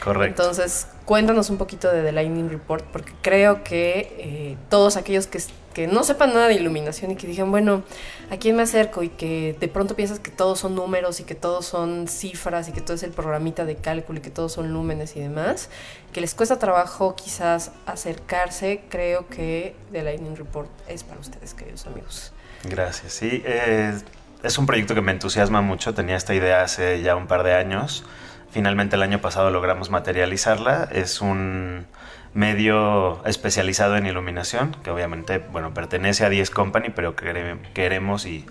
Correcto. 0.03 0.41
Entonces, 0.41 0.87
cuéntanos 1.05 1.49
un 1.49 1.57
poquito 1.57 1.91
de 1.91 2.01
The 2.01 2.11
Lightning 2.11 2.49
Report, 2.49 2.83
porque 2.85 3.11
creo 3.21 3.63
que 3.63 4.15
eh, 4.17 4.57
todos 4.69 4.97
aquellos 4.97 5.27
que, 5.27 5.39
que, 5.73 5.87
no 5.87 6.03
sepan 6.03 6.33
nada 6.33 6.47
de 6.47 6.55
iluminación 6.55 7.11
y 7.11 7.15
que 7.15 7.27
digan, 7.27 7.51
bueno, 7.51 7.83
¿a 8.31 8.37
quién 8.37 8.55
me 8.55 8.63
acerco? 8.63 9.03
Y 9.03 9.09
que 9.09 9.55
de 9.59 9.67
pronto 9.67 9.95
piensas 9.95 10.19
que 10.19 10.31
todos 10.31 10.59
son 10.59 10.73
números 10.73 11.19
y 11.19 11.23
que 11.23 11.35
todos 11.35 11.65
son 11.65 12.07
cifras 12.07 12.69
y 12.69 12.71
que 12.71 12.79
todo 12.79 12.95
es 12.95 13.03
el 13.03 13.11
programita 13.11 13.65
de 13.65 13.75
cálculo 13.75 14.19
y 14.19 14.21
que 14.21 14.29
todos 14.29 14.53
son 14.53 14.71
lúmenes 14.71 15.15
y 15.17 15.19
demás, 15.19 15.69
que 16.13 16.21
les 16.21 16.33
cuesta 16.33 16.57
trabajo 16.57 17.15
quizás 17.15 17.71
acercarse, 17.85 18.83
creo 18.89 19.27
que 19.27 19.75
The 19.91 20.01
Lightning 20.03 20.37
Report 20.37 20.69
es 20.87 21.03
para 21.03 21.19
ustedes, 21.19 21.53
queridos 21.53 21.85
amigos. 21.85 22.31
Gracias. 22.63 23.13
Sí, 23.13 23.43
eh, 23.45 23.99
es 24.43 24.57
un 24.57 24.65
proyecto 24.65 24.95
que 24.95 25.01
me 25.01 25.11
entusiasma 25.11 25.61
mucho. 25.61 25.93
Tenía 25.93 26.15
esta 26.15 26.33
idea 26.33 26.63
hace 26.63 27.01
ya 27.01 27.15
un 27.17 27.27
par 27.27 27.43
de 27.43 27.53
años. 27.53 28.05
Finalmente 28.51 28.95
el 28.95 29.01
año 29.01 29.19
pasado 29.19 29.51
logramos 29.51 29.89
materializarla. 29.89 30.87
Es 30.91 31.19
un 31.21 31.85
medio 32.33 33.23
especializado 33.25 33.97
en 33.97 34.05
iluminación, 34.05 34.75
que 34.83 34.89
obviamente, 34.89 35.39
bueno, 35.39 35.73
pertenece 35.73 36.25
a 36.25 36.29
10 36.29 36.49
Company, 36.49 36.89
pero 36.89 37.15
queremos 37.15 38.25
y 38.25 38.45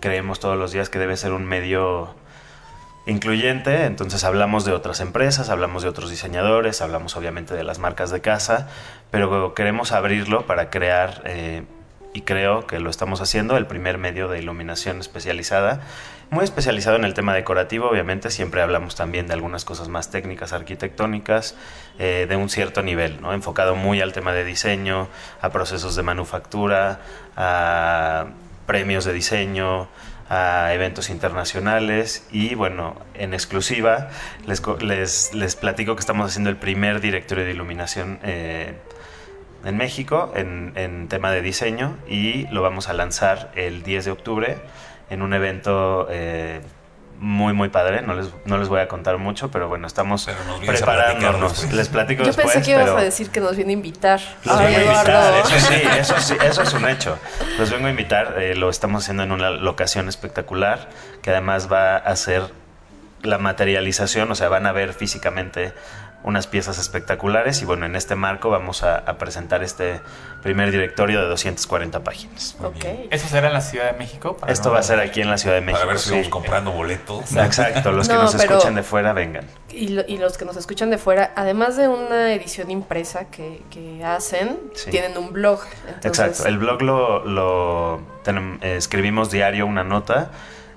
creemos 0.00 0.40
todos 0.40 0.58
los 0.58 0.72
días 0.72 0.88
que 0.88 0.98
debe 0.98 1.16
ser 1.16 1.32
un 1.32 1.44
medio 1.44 2.14
incluyente, 3.06 3.84
entonces 3.84 4.24
hablamos 4.24 4.64
de 4.64 4.72
otras 4.72 5.00
empresas, 5.00 5.48
hablamos 5.48 5.82
de 5.82 5.88
otros 5.88 6.10
diseñadores, 6.10 6.82
hablamos 6.82 7.16
obviamente 7.16 7.54
de 7.54 7.62
las 7.62 7.78
marcas 7.78 8.10
de 8.10 8.20
casa, 8.20 8.68
pero 9.10 9.54
queremos 9.54 9.92
abrirlo 9.92 10.46
para 10.46 10.70
crear, 10.70 11.22
eh, 11.24 11.62
y 12.14 12.22
creo 12.22 12.66
que 12.66 12.80
lo 12.80 12.90
estamos 12.90 13.20
haciendo, 13.20 13.56
el 13.56 13.66
primer 13.66 13.98
medio 13.98 14.28
de 14.28 14.40
iluminación 14.40 14.98
especializada 14.98 15.82
muy 16.30 16.44
especializado 16.44 16.96
en 16.96 17.04
el 17.04 17.14
tema 17.14 17.34
decorativo, 17.34 17.88
obviamente 17.88 18.30
siempre 18.30 18.60
hablamos 18.60 18.96
también 18.96 19.26
de 19.26 19.34
algunas 19.34 19.64
cosas 19.64 19.88
más 19.88 20.10
técnicas, 20.10 20.52
arquitectónicas, 20.52 21.56
eh, 21.98 22.26
de 22.28 22.36
un 22.36 22.48
cierto 22.48 22.82
nivel, 22.82 23.20
¿no? 23.20 23.32
enfocado 23.32 23.76
muy 23.76 24.00
al 24.00 24.12
tema 24.12 24.32
de 24.32 24.44
diseño, 24.44 25.08
a 25.40 25.50
procesos 25.50 25.94
de 25.94 26.02
manufactura, 26.02 27.00
a 27.36 28.26
premios 28.66 29.04
de 29.04 29.12
diseño, 29.12 29.88
a 30.28 30.72
eventos 30.74 31.08
internacionales 31.08 32.26
y 32.32 32.56
bueno, 32.56 32.96
en 33.14 33.32
exclusiva 33.32 34.08
les, 34.44 34.60
les, 34.80 35.34
les 35.34 35.54
platico 35.54 35.94
que 35.94 36.00
estamos 36.00 36.26
haciendo 36.26 36.50
el 36.50 36.56
primer 36.56 37.00
directorio 37.00 37.44
de 37.44 37.52
iluminación 37.52 38.18
eh, 38.24 38.74
en 39.64 39.76
México 39.76 40.32
en, 40.34 40.72
en 40.74 41.06
tema 41.06 41.30
de 41.30 41.42
diseño 41.42 41.96
y 42.08 42.48
lo 42.48 42.62
vamos 42.62 42.88
a 42.88 42.92
lanzar 42.92 43.52
el 43.54 43.84
10 43.84 44.06
de 44.06 44.10
octubre 44.10 44.58
en 45.10 45.22
un 45.22 45.34
evento 45.34 46.06
eh, 46.10 46.60
muy, 47.18 47.52
muy 47.52 47.68
padre. 47.68 48.02
No 48.02 48.14
les, 48.14 48.28
no 48.44 48.58
les 48.58 48.68
voy 48.68 48.80
a 48.80 48.88
contar 48.88 49.18
mucho, 49.18 49.50
pero 49.50 49.68
bueno, 49.68 49.86
estamos 49.86 50.28
preparándonos. 50.64 51.72
Les 51.72 51.88
platico 51.88 52.22
Yo 52.22 52.28
después. 52.28 52.46
Yo 52.46 52.52
pensé 52.52 52.66
que 52.66 52.70
ibas 52.72 52.90
a 52.90 53.02
decir 53.02 53.30
que 53.30 53.40
nos 53.40 53.56
viene 53.56 53.72
a 53.72 53.74
invitar. 53.74 54.20
Los 54.44 54.58
vengo 54.58 54.78
a 54.78 54.82
invitar, 54.82 55.34
eso 55.34 55.60
sí, 55.60 55.74
eso 55.98 56.20
sí, 56.20 56.34
eso 56.44 56.62
es 56.62 56.72
un 56.74 56.88
hecho. 56.88 57.18
Los 57.58 57.70
vengo 57.70 57.86
a 57.86 57.90
invitar, 57.90 58.36
eh, 58.38 58.54
lo 58.54 58.68
estamos 58.70 59.04
haciendo 59.04 59.22
en 59.22 59.32
una 59.32 59.50
locación 59.50 60.08
espectacular, 60.08 60.88
que 61.22 61.30
además 61.30 61.72
va 61.72 61.96
a 61.96 62.16
ser 62.16 62.42
la 63.22 63.38
materialización, 63.38 64.30
o 64.30 64.34
sea, 64.34 64.48
van 64.48 64.66
a 64.66 64.72
ver 64.72 64.92
físicamente 64.92 65.72
unas 66.22 66.46
piezas 66.46 66.78
espectaculares 66.78 67.62
y 67.62 67.64
bueno, 67.64 67.86
en 67.86 67.94
este 67.94 68.16
marco 68.16 68.50
vamos 68.50 68.82
a, 68.82 69.04
presentar 69.16 69.62
este 69.62 70.00
primer 70.42 70.70
directorio 70.70 71.20
de 71.20 71.28
240 71.28 72.02
páginas. 72.02 72.56
Okay. 72.60 73.08
¿Eso 73.10 73.28
será 73.28 73.46
en 73.46 73.52
la 73.52 73.60
Ciudad 73.60 73.92
de 73.92 73.98
México? 73.98 74.36
Esto 74.48 74.72
va 74.72 74.80
a 74.80 74.82
ser 74.82 74.98
aquí 75.00 75.20
en 75.20 75.30
la 75.30 75.38
Ciudad 75.38 75.54
de 75.54 75.60
México. 75.60 75.78
Para 75.78 75.92
ver 75.92 76.00
si 76.00 76.10
vamos 76.10 76.28
comprando 76.28 76.72
boletos. 76.72 77.34
Exacto, 77.36 77.92
los 77.92 78.08
que 78.08 78.14
nos 78.14 78.34
escuchan 78.34 78.74
de 78.74 78.82
fuera 78.82 79.12
vengan. 79.12 79.46
Y, 79.70 79.88
los 80.18 80.38
que 80.38 80.44
nos 80.44 80.56
escuchan 80.56 80.90
de 80.90 80.98
fuera, 80.98 81.32
además 81.36 81.76
de 81.76 81.88
una 81.88 82.32
edición 82.32 82.70
impresa 82.70 83.26
que, 83.30 83.62
hacen, 84.04 84.58
tienen 84.90 85.16
un 85.16 85.32
blog. 85.32 85.60
Exacto, 86.02 86.46
el 86.46 86.58
blog 86.58 86.82
lo, 86.82 87.24
lo 87.24 88.00
escribimos 88.62 89.30
diario 89.30 89.66
una 89.66 89.84
nota 89.84 90.30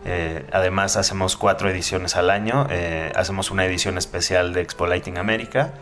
eh, 0.05 0.45
además 0.51 0.97
hacemos 0.97 1.35
cuatro 1.35 1.67
ediciones 1.69 2.15
al 2.15 2.29
año. 2.29 2.67
Eh, 2.69 3.12
hacemos 3.15 3.49
una 3.51 3.65
edición 3.65 3.97
especial 3.97 4.53
de 4.53 4.62
Expo 4.62 4.88
Lighting 4.88 5.17
América, 5.17 5.73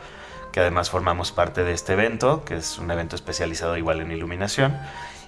que 0.52 0.62
además 0.62 0.90
formamos 0.90 1.32
parte 1.32 1.64
de 1.64 1.74
este 1.74 1.94
evento, 1.94 2.44
que 2.44 2.56
es 2.56 2.80
un 2.80 2.90
evento 2.92 3.16
especializado 3.16 3.78
igual 3.78 4.02
en 4.02 4.12
iluminación. 4.12 4.76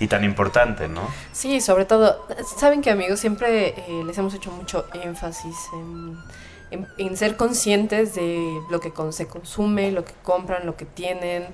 y, 0.00 0.06
tan 0.08 0.24
importante, 0.24 0.88
¿no? 0.88 1.02
Sí, 1.32 1.60
sobre 1.60 1.84
todo, 1.84 2.26
saben 2.58 2.82
que 2.82 2.90
amigos, 2.90 3.20
siempre 3.20 3.68
eh, 3.68 4.02
les 4.04 4.18
hemos 4.18 4.34
hecho 4.34 4.50
mucho 4.50 4.86
énfasis 4.92 5.56
en, 5.72 6.18
en, 6.98 7.16
ser 7.16 7.36
conscientes 7.36 8.14
de 8.14 8.60
lo 8.70 8.80
que 8.80 8.92
se 9.12 9.28
consume, 9.28 9.92
lo 9.92 10.04
que 10.04 10.14
compran, 10.24 10.66
lo 10.66 10.76
que 10.76 10.84
tienen, 10.84 11.46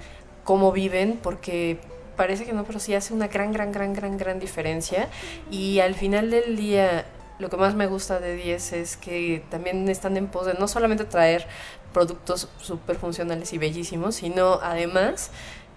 cómo 0.42 0.72
viven, 0.72 1.18
porque 1.22 1.78
parece 2.16 2.44
que 2.44 2.52
no, 2.52 2.64
pero 2.64 2.78
sí 2.78 2.94
hace 2.94 3.12
una 3.12 3.28
gran, 3.28 3.52
gran, 3.52 3.72
gran, 3.72 3.92
gran, 3.92 4.16
gran 4.16 4.38
diferencia. 4.38 5.08
Y 5.50 5.80
al 5.80 5.94
final 5.94 6.30
del 6.30 6.56
día, 6.56 7.06
lo 7.38 7.50
que 7.50 7.56
más 7.56 7.74
me 7.74 7.86
gusta 7.86 8.20
de 8.20 8.36
10 8.36 8.72
es 8.74 8.96
que 8.96 9.44
también 9.50 9.88
están 9.88 10.16
en 10.16 10.28
pos 10.28 10.46
de 10.46 10.54
no 10.54 10.68
solamente 10.68 11.04
traer 11.04 11.46
productos 11.92 12.48
súper 12.60 12.96
funcionales 12.96 13.52
y 13.52 13.58
bellísimos, 13.58 14.16
sino 14.16 14.60
además 14.62 15.30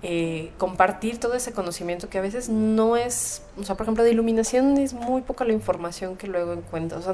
eh, 0.03 0.51
compartir 0.59 1.19
todo 1.19 1.33
ese 1.33 1.53
conocimiento 1.53 2.07
que 2.07 2.19
a 2.19 2.21
veces 2.21 2.49
no 2.49 2.97
es, 2.97 3.41
o 3.59 3.63
sea, 3.63 3.75
por 3.75 3.85
ejemplo, 3.85 4.03
de 4.03 4.11
iluminación 4.11 4.77
es 4.77 4.93
muy 4.93 5.23
poca 5.23 5.43
la 5.43 5.53
información 5.53 6.17
que 6.17 6.27
luego 6.27 6.53
encuentro. 6.53 6.99
O 6.99 7.01
sea, 7.01 7.13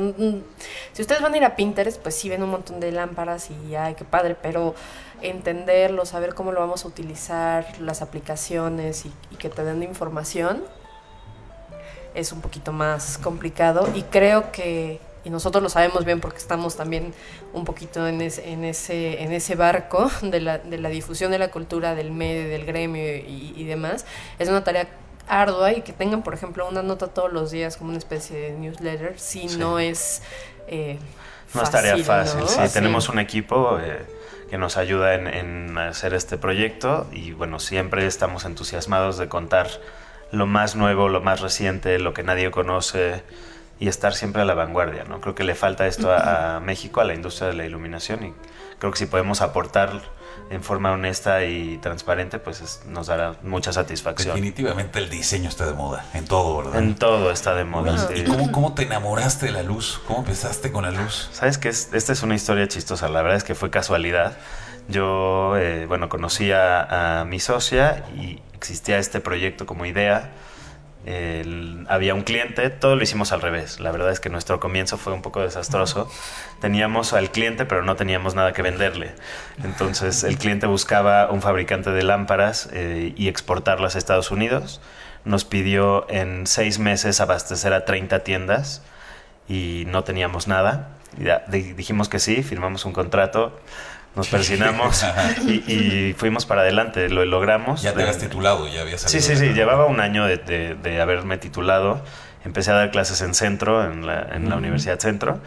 si 0.91 1.01
ustedes 1.01 1.21
van 1.21 1.33
a 1.33 1.37
ir 1.37 1.45
a 1.45 1.55
Pinterest, 1.55 2.01
pues 2.01 2.15
sí 2.15 2.27
ven 2.27 2.43
un 2.43 2.49
montón 2.49 2.81
de 2.81 2.91
lámparas 2.91 3.49
y 3.49 3.75
ay, 3.75 3.95
qué 3.95 4.03
padre, 4.03 4.35
pero 4.35 4.75
entenderlo, 5.21 6.05
saber 6.05 6.33
cómo 6.33 6.51
lo 6.51 6.59
vamos 6.59 6.83
a 6.83 6.89
utilizar, 6.89 7.79
las 7.79 8.01
aplicaciones 8.01 9.05
y, 9.05 9.13
y 9.31 9.37
que 9.37 9.49
te 9.49 9.63
den 9.63 9.81
información, 9.83 10.61
es 12.13 12.31
un 12.31 12.41
poquito 12.41 12.71
más 12.71 13.17
complicado 13.17 13.89
y 13.95 14.03
creo 14.03 14.51
que, 14.51 14.99
y 15.23 15.29
nosotros 15.29 15.63
lo 15.63 15.69
sabemos 15.69 16.05
bien 16.05 16.19
porque 16.19 16.37
estamos 16.37 16.75
también 16.75 17.13
un 17.53 17.65
poquito 17.65 18.07
en, 18.07 18.21
en, 18.21 18.63
ese, 18.63 19.21
en 19.23 19.31
ese 19.31 19.55
barco 19.55 20.09
de 20.21 20.39
la, 20.39 20.57
de 20.59 20.77
la 20.77 20.89
difusión 20.89 21.31
de 21.31 21.39
la 21.39 21.49
cultura, 21.49 21.95
del 21.95 22.11
medio, 22.11 22.49
del 22.49 22.65
gremio 22.65 23.03
y, 23.03 23.63
demás, 23.65 24.05
es 24.39 24.49
una 24.49 24.63
tarea 24.63 24.87
ardua 25.27 25.71
y 25.71 25.81
que 25.81 25.93
tengan, 25.93 26.21
por 26.21 26.33
ejemplo, 26.33 26.67
una 26.67 26.83
nota 26.83 27.07
todos 27.07 27.31
los 27.31 27.51
días 27.51 27.77
como 27.77 27.89
una 27.89 27.99
especie 27.99 28.37
de 28.37 28.51
newsletter, 28.53 29.19
si 29.19 29.45
no 29.57 29.79
es... 29.79 30.21
Eh, 30.67 30.97
no 31.53 31.61
es 31.61 31.69
tarea 31.69 31.95
fácil, 32.03 32.41
sí. 32.47 32.59
Tenemos 32.73 33.09
un 33.09 33.19
equipo 33.19 33.77
eh, 33.79 34.03
que 34.49 34.57
nos 34.57 34.75
ayuda 34.75 35.13
en, 35.13 35.27
en 35.27 35.77
hacer 35.77 36.15
este 36.15 36.37
proyecto 36.37 37.07
y 37.11 37.31
bueno, 37.31 37.59
siempre 37.59 38.07
estamos 38.07 38.45
entusiasmados 38.45 39.19
de 39.19 39.29
contar 39.29 39.67
lo 40.33 40.47
más 40.47 40.75
nuevo, 40.75 41.09
lo 41.09 41.21
más 41.21 41.41
reciente, 41.41 41.99
lo 41.99 42.13
que 42.13 42.23
nadie 42.23 42.49
conoce 42.51 43.23
y 43.79 43.87
estar 43.87 44.13
siempre 44.13 44.41
a 44.41 44.45
la 44.45 44.55
vanguardia, 44.55 45.03
¿no? 45.03 45.21
Creo 45.21 45.35
que 45.35 45.43
le 45.43 45.55
falta 45.55 45.87
esto 45.87 46.11
a, 46.11 46.59
México, 46.59 47.01
a 47.01 47.03
la 47.03 47.13
industria 47.13 47.49
de 47.49 47.53
la 47.53 47.65
iluminación 47.65 48.25
y 48.25 48.33
creo 48.79 48.91
que 48.91 48.97
si 48.97 49.05
podemos 49.05 49.41
aportar 49.41 50.01
en 50.49 50.63
forma 50.63 50.91
honesta 50.91 51.43
y 51.45 51.77
transparente, 51.77 52.39
pues 52.39 52.81
nos 52.87 53.07
dará 53.07 53.35
mucha 53.43 53.71
satisfacción. 53.71 54.35
Definitivamente 54.35 54.99
el 54.99 55.09
diseño 55.09 55.49
está 55.49 55.67
de 55.67 55.73
moda, 55.73 56.05
en 56.13 56.25
todo, 56.25 56.57
¿verdad? 56.57 56.81
En 56.81 56.95
todo 56.95 57.31
está 57.31 57.53
de 57.53 57.63
moda. 57.63 57.95
¿Y 58.15 58.23
cómo, 58.23 58.51
cómo, 58.51 58.73
te 58.73 58.83
enamoraste 58.83 59.47
de 59.47 59.51
la 59.51 59.63
luz? 59.63 60.01
¿Cómo 60.07 60.19
empezaste 60.19 60.71
con 60.71 60.83
la 60.83 60.91
luz? 60.91 61.29
Sabes 61.31 61.59
que 61.59 61.69
esta 61.69 62.11
es 62.11 62.23
una 62.23 62.33
historia 62.33 62.67
chistosa, 62.67 63.07
la 63.07 63.21
verdad 63.21 63.37
es 63.37 63.43
que 63.43 63.53
fue 63.53 63.69
casualidad. 63.69 64.37
Yo, 64.87 65.55
eh, 65.57 65.85
bueno, 65.87 66.09
conocí 66.09 66.51
a, 66.51 67.25
mi 67.27 67.39
socia 67.39 68.03
y 68.15 68.41
existía 68.63 68.97
este 68.97 69.19
proyecto 69.19 69.65
como 69.65 69.85
idea 69.85 70.31
había 71.89 72.13
un 72.13 72.21
cliente, 72.21 72.69
todo 72.69 72.95
lo 72.95 73.03
hicimos 73.03 73.33
al 73.33 73.41
revés. 73.41 73.79
La 73.79 73.91
verdad 73.91 74.11
es 74.11 74.19
que 74.19 74.29
nuestro 74.29 74.59
comienzo 74.59 74.97
fue 74.97 75.11
un 75.11 75.21
poco 75.21 75.41
desastroso. 75.41 76.09
Teníamos 76.61 77.13
al 77.13 77.29
cliente, 77.31 77.65
pero 77.65 77.83
no 77.83 77.95
teníamos 77.95 78.35
nada 78.35 78.53
que 78.53 78.61
venderle. 78.61 79.11
Entonces 79.63 80.23
el 80.23 80.37
cliente 80.37 80.65
buscaba 80.65 81.29
un 81.29 81.41
fabricante 81.41 81.91
de 81.91 82.03
lámparas 82.03 82.69
eh, 82.71 83.13
y 83.17 83.27
exportarlas 83.27 83.95
a 83.95 83.97
Estados 83.97 84.31
Unidos. 84.31 84.79
Nos 85.25 85.43
pidió 85.43 86.09
en 86.09 86.47
seis 86.47 86.79
meses 86.79 87.19
abastecer 87.19 87.73
a 87.73 87.83
30 87.83 88.23
tiendas 88.23 88.81
y 89.49 89.83
no 89.87 90.05
teníamos 90.05 90.47
nada. 90.47 90.89
dijimos 91.47 92.07
que 92.07 92.19
sí, 92.19 92.43
firmamos 92.43 92.85
un 92.85 92.93
contrato 92.93 93.59
nos 94.15 94.27
persinamos 94.27 95.03
y, 95.47 96.13
fuimos 96.13 96.45
para 96.45 96.61
adelante, 96.61 97.09
lo 97.09 97.25
logramos. 97.25 97.81
Ya 97.81 97.93
te 97.93 98.01
habías 98.01 98.19
titulado, 98.19 98.67
ya 98.67 98.81
habías 98.81 99.01
Sí, 99.01 99.21
sí, 99.21 99.35
sí, 99.35 99.53
llevaba 99.53 99.85
un 99.85 99.99
año 99.99 100.25
de, 100.25 101.01
haberme 101.01 101.37
titulado. 101.37 102.01
Empecé 102.45 102.71
a 102.71 102.75
dar 102.75 102.91
clases 102.91 103.21
en 103.21 103.33
Centro, 103.33 103.85
en 103.85 104.05
la, 104.05 104.27
en 104.33 104.49
la 104.49 104.57
Universidad 104.57 104.99
Centro, 104.99 105.39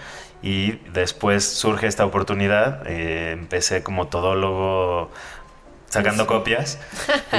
y 0.42 0.72
después 0.92 1.44
surge 1.44 1.86
esta 1.86 2.06
oportunidad. 2.06 2.86
Eh, 2.86 3.32
empecé 3.32 3.82
como 3.82 4.08
todólogo 4.08 5.10
sacando 5.88 6.26
copias 6.26 6.78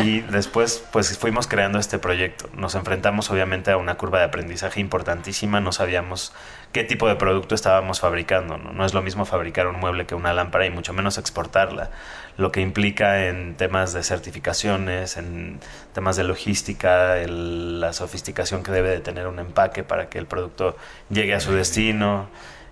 y 0.03 0.21
después 0.31 0.83
pues 0.91 1.17
fuimos 1.17 1.47
creando 1.47 1.79
este 1.79 1.99
proyecto. 1.99 2.49
Nos 2.53 2.75
enfrentamos 2.75 3.29
obviamente 3.29 3.71
a 3.71 3.77
una 3.77 3.95
curva 3.95 4.19
de 4.19 4.25
aprendizaje 4.25 4.79
importantísima, 4.79 5.59
no 5.59 5.71
sabíamos 5.71 6.33
qué 6.71 6.83
tipo 6.83 7.07
de 7.07 7.15
producto 7.15 7.55
estábamos 7.55 7.99
fabricando. 7.99 8.57
¿no? 8.57 8.85
es 8.85 8.93
lo 8.93 9.01
mismo 9.01 9.25
fabricar 9.25 9.67
un 9.67 9.79
mueble 9.79 10.05
que 10.05 10.15
una 10.15 10.33
lámpara 10.33 10.65
y 10.65 10.69
mucho 10.69 10.93
menos 10.93 11.17
exportarla. 11.17 11.91
Lo 12.37 12.51
que 12.51 12.61
implica 12.61 13.27
en 13.27 13.55
temas 13.55 13.93
de 13.93 14.03
certificaciones, 14.03 15.17
en 15.17 15.59
temas 15.93 16.17
de 16.17 16.23
logística, 16.23 17.15
la 17.25 17.93
sofisticación 17.93 18.63
que 18.63 18.71
debe 18.71 18.89
de 18.89 18.99
tener 18.99 19.27
un 19.27 19.39
empaque 19.39 19.83
para 19.83 20.09
que 20.09 20.19
el 20.19 20.27
producto 20.27 20.77
llegue 21.09 21.33
a 21.33 21.39
su 21.39 21.51
destino. 21.53 22.27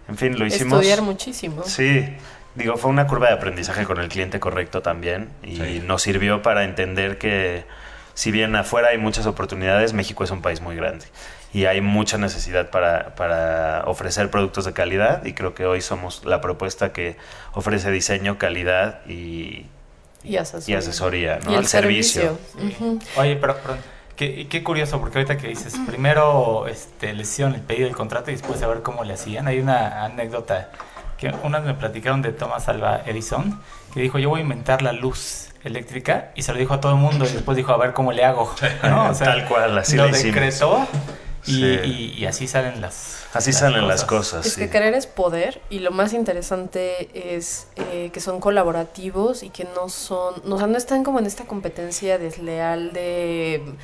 En 0.07 0.17
fin, 0.17 0.37
lo 0.37 0.45
hicimos. 0.45 0.79
Estudiar 0.79 1.01
muchísimo. 1.01 1.63
Sí. 1.63 2.07
Digo, 2.53 2.77
fue 2.77 2.91
una 2.91 3.07
curva 3.07 3.27
de 3.27 3.33
aprendizaje 3.33 3.85
con 3.85 3.99
el 3.99 4.07
cliente 4.07 4.39
correcto 4.39 4.81
también 4.81 5.29
y 5.43 5.81
nos 5.83 6.03
sirvió 6.03 6.41
para 6.41 6.63
entender 6.63 7.17
que 7.17 7.65
si 8.13 8.31
bien 8.31 8.55
afuera 8.55 8.89
hay 8.89 8.97
muchas 8.97 9.25
oportunidades, 9.25 9.91
México 9.91 10.23
es 10.23 10.31
un 10.31 10.41
país 10.41 10.61
muy 10.61 10.75
grande 10.75 11.05
y 11.55 11.67
hay 11.67 11.79
mucha 11.79 12.17
necesidad 12.17 12.69
para, 12.69 13.83
ofrecer 13.85 14.29
productos 14.29 14.65
de 14.65 14.73
calidad 14.73 15.23
y 15.23 15.31
creo 15.31 15.55
que 15.55 15.65
hoy 15.65 15.79
somos 15.79 16.25
la 16.25 16.41
propuesta 16.41 16.91
que 16.91 17.15
ofrece 17.53 17.91
diseño, 17.91 18.37
calidad 18.37 18.99
y, 19.07 19.65
y 20.21 20.35
asesoría, 20.35 21.39
¿no? 21.45 21.57
el 21.57 21.65
servicio. 21.65 22.37
Oye, 23.15 23.37
pero, 23.37 23.55
qué, 24.17 24.49
qué, 24.49 24.63
curioso, 24.65 24.99
porque 24.99 25.19
ahorita 25.19 25.37
que 25.37 25.47
dices, 25.47 25.75
primero 25.87 26.67
este, 26.67 27.13
le 27.13 27.21
hicieron 27.21 27.55
el 27.55 27.61
pedido 27.61 27.85
del 27.85 27.95
contrato 27.95 28.31
y 28.31 28.33
después 28.33 28.61
a 28.61 28.67
ver 28.67 28.81
cómo 28.81 29.05
le 29.05 29.13
hacían. 29.13 29.47
Hay 29.47 29.59
una 29.59 30.03
anécdota 30.03 30.71
que 31.17 31.33
unas 31.43 31.63
me 31.63 31.73
platicaron 31.73 32.21
de 32.21 32.33
Thomas 32.33 32.67
Alva 32.67 33.03
Edison, 33.05 33.61
que 33.93 34.01
dijo, 34.01 34.19
yo 34.19 34.27
voy 34.27 34.41
a 34.41 34.43
inventar 34.43 34.81
la 34.81 34.91
luz 34.91 35.53
eléctrica 35.63 36.31
y 36.35 36.41
se 36.41 36.51
lo 36.51 36.59
dijo 36.59 36.73
a 36.73 36.81
todo 36.81 36.91
el 36.91 36.97
mundo 36.97 37.23
y 37.23 37.31
después 37.31 37.55
dijo, 37.55 37.71
a 37.71 37.77
ver 37.77 37.93
cómo 37.93 38.11
le 38.11 38.25
hago. 38.25 38.53
Tal 38.81 39.45
cual, 39.47 39.77
así 39.77 39.95
lo 39.95 40.09
decretó 40.09 40.85
y, 41.47 42.25
así 42.25 42.47
salen 42.47 42.81
las 42.81 43.25
Así 43.33 43.51
salen 43.51 43.87
las 43.87 44.05
cosas. 44.05 44.45
Es 44.45 44.55
que 44.55 44.69
querer 44.69 44.93
es 44.93 45.07
poder 45.07 45.61
y 45.69 45.79
lo 45.79 45.91
más 45.91 46.13
interesante 46.13 47.09
es 47.13 47.67
eh, 47.75 48.09
que 48.13 48.21
son 48.21 48.39
colaborativos 48.39 49.43
y 49.43 49.49
que 49.49 49.65
no 49.75 49.89
son, 49.89 50.35
o 50.49 50.57
sea, 50.57 50.67
no 50.67 50.77
están 50.77 51.03
como 51.03 51.19
en 51.19 51.25
esta 51.25 51.43
competencia 51.43 52.17
desleal 52.17 52.93
de 52.93 53.75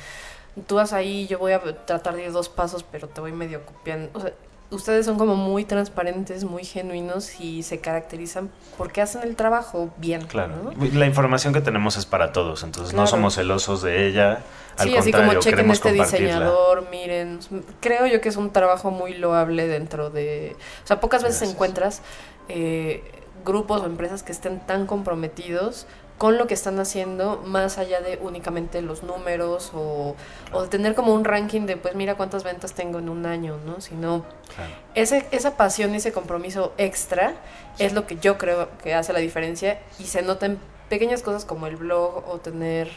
tú 0.66 0.76
vas 0.76 0.92
ahí, 0.92 1.26
yo 1.26 1.38
voy 1.38 1.52
a 1.52 1.60
tratar 1.86 2.14
de 2.14 2.24
ir 2.24 2.32
dos 2.32 2.48
pasos, 2.48 2.84
pero 2.90 3.08
te 3.08 3.20
voy 3.20 3.32
medio 3.32 3.64
copiando. 3.64 4.10
O 4.18 4.22
sea, 4.22 4.32
ustedes 4.72 5.06
son 5.06 5.18
como 5.18 5.36
muy 5.36 5.64
transparentes, 5.64 6.44
muy 6.44 6.64
genuinos 6.64 7.40
y 7.40 7.62
se 7.62 7.80
caracterizan 7.80 8.50
porque 8.76 9.00
hacen 9.00 9.22
el 9.22 9.36
trabajo 9.36 9.90
bien. 9.98 10.22
Claro. 10.22 10.72
La 10.92 11.06
información 11.06 11.52
que 11.52 11.60
tenemos 11.60 11.96
es 11.96 12.06
para 12.06 12.32
todos, 12.32 12.62
entonces 12.64 12.94
no 12.94 13.06
somos 13.06 13.36
celosos 13.36 13.82
de 13.82 14.06
ella. 14.08 14.42
Al 14.78 14.88
sí, 14.88 14.96
así 14.96 15.12
como 15.12 15.34
chequen 15.34 15.70
este 15.70 15.92
diseñador, 15.92 16.88
miren. 16.90 17.40
Creo 17.80 18.06
yo 18.06 18.20
que 18.20 18.30
es 18.30 18.36
un 18.36 18.52
trabajo 18.52 18.90
muy 18.90 19.14
loable 19.14 19.68
dentro 19.68 20.10
de. 20.10 20.56
O 20.82 20.86
sea, 20.86 20.98
pocas 20.98 21.22
veces 21.22 21.48
encuentras 21.48 22.00
eh, 22.48 23.04
grupos 23.44 23.82
o 23.82 23.86
empresas 23.86 24.22
que 24.22 24.32
estén 24.32 24.60
tan 24.60 24.86
comprometidos 24.86 25.86
con 26.18 26.38
lo 26.38 26.46
que 26.46 26.54
están 26.54 26.78
haciendo, 26.78 27.42
más 27.44 27.78
allá 27.78 28.00
de 28.00 28.18
únicamente 28.22 28.80
los 28.80 29.02
números 29.02 29.72
o, 29.74 30.14
de 30.60 30.68
tener 30.68 30.94
como 30.94 31.14
un 31.14 31.24
ranking 31.24 31.62
de, 31.62 31.76
pues 31.76 31.94
mira 31.94 32.16
cuántas 32.16 32.44
ventas 32.44 32.74
tengo 32.74 33.00
en 33.00 33.08
un 33.08 33.26
año, 33.26 33.58
¿no? 33.66 33.80
Sino 33.80 34.24
ese, 34.94 35.26
esa 35.32 35.56
pasión 35.56 35.92
y 35.94 35.96
ese 35.96 36.12
compromiso 36.12 36.74
extra 36.78 37.34
es 37.78 37.92
lo 37.92 38.06
que 38.06 38.16
yo 38.16 38.38
creo 38.38 38.68
que 38.82 38.94
hace 38.94 39.12
la 39.12 39.18
diferencia 39.18 39.80
y 39.98 40.04
se 40.04 40.22
nota 40.22 40.46
en 40.46 40.58
pequeñas 40.88 41.22
cosas 41.22 41.44
como 41.44 41.66
el 41.66 41.76
blog 41.76 42.22
o 42.28 42.38
tener, 42.38 42.88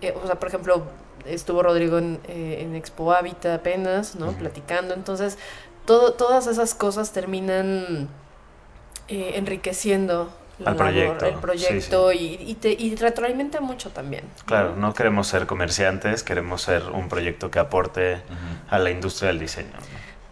eh, 0.00 0.14
o 0.20 0.26
sea, 0.26 0.36
por 0.36 0.48
ejemplo, 0.48 0.82
estuvo 1.26 1.62
Rodrigo 1.62 1.98
en, 1.98 2.18
eh, 2.26 2.68
Expo 2.74 3.12
Hábitat 3.12 3.60
apenas, 3.60 4.16
¿no? 4.16 4.32
Platicando, 4.32 4.94
entonces 4.94 5.38
todo, 5.84 6.14
todas 6.14 6.46
esas 6.46 6.74
cosas 6.74 7.12
terminan 7.12 8.08
eh, 9.08 9.32
enriqueciendo 9.34 10.32
al 10.64 10.76
proyecto. 10.76 11.26
el 11.26 11.34
proyecto 11.34 12.12
Y, 12.12 12.38
y, 12.40 12.54
te, 12.54 12.72
y 12.72 12.94
retroalimenta 12.96 13.60
mucho 13.60 13.90
también. 13.90 14.24
Claro, 14.44 14.76
¿no? 14.76 14.94
queremos 14.94 15.26
ser 15.26 15.46
comerciantes, 15.46 16.22
queremos 16.22 16.62
ser 16.62 16.82
un 16.92 17.08
proyecto 17.08 17.50
que 17.50 17.58
aporte 17.58 18.18
a 18.68 18.78
la 18.78 18.90
industria 18.90 19.28
del 19.28 19.38
diseño. 19.38 19.72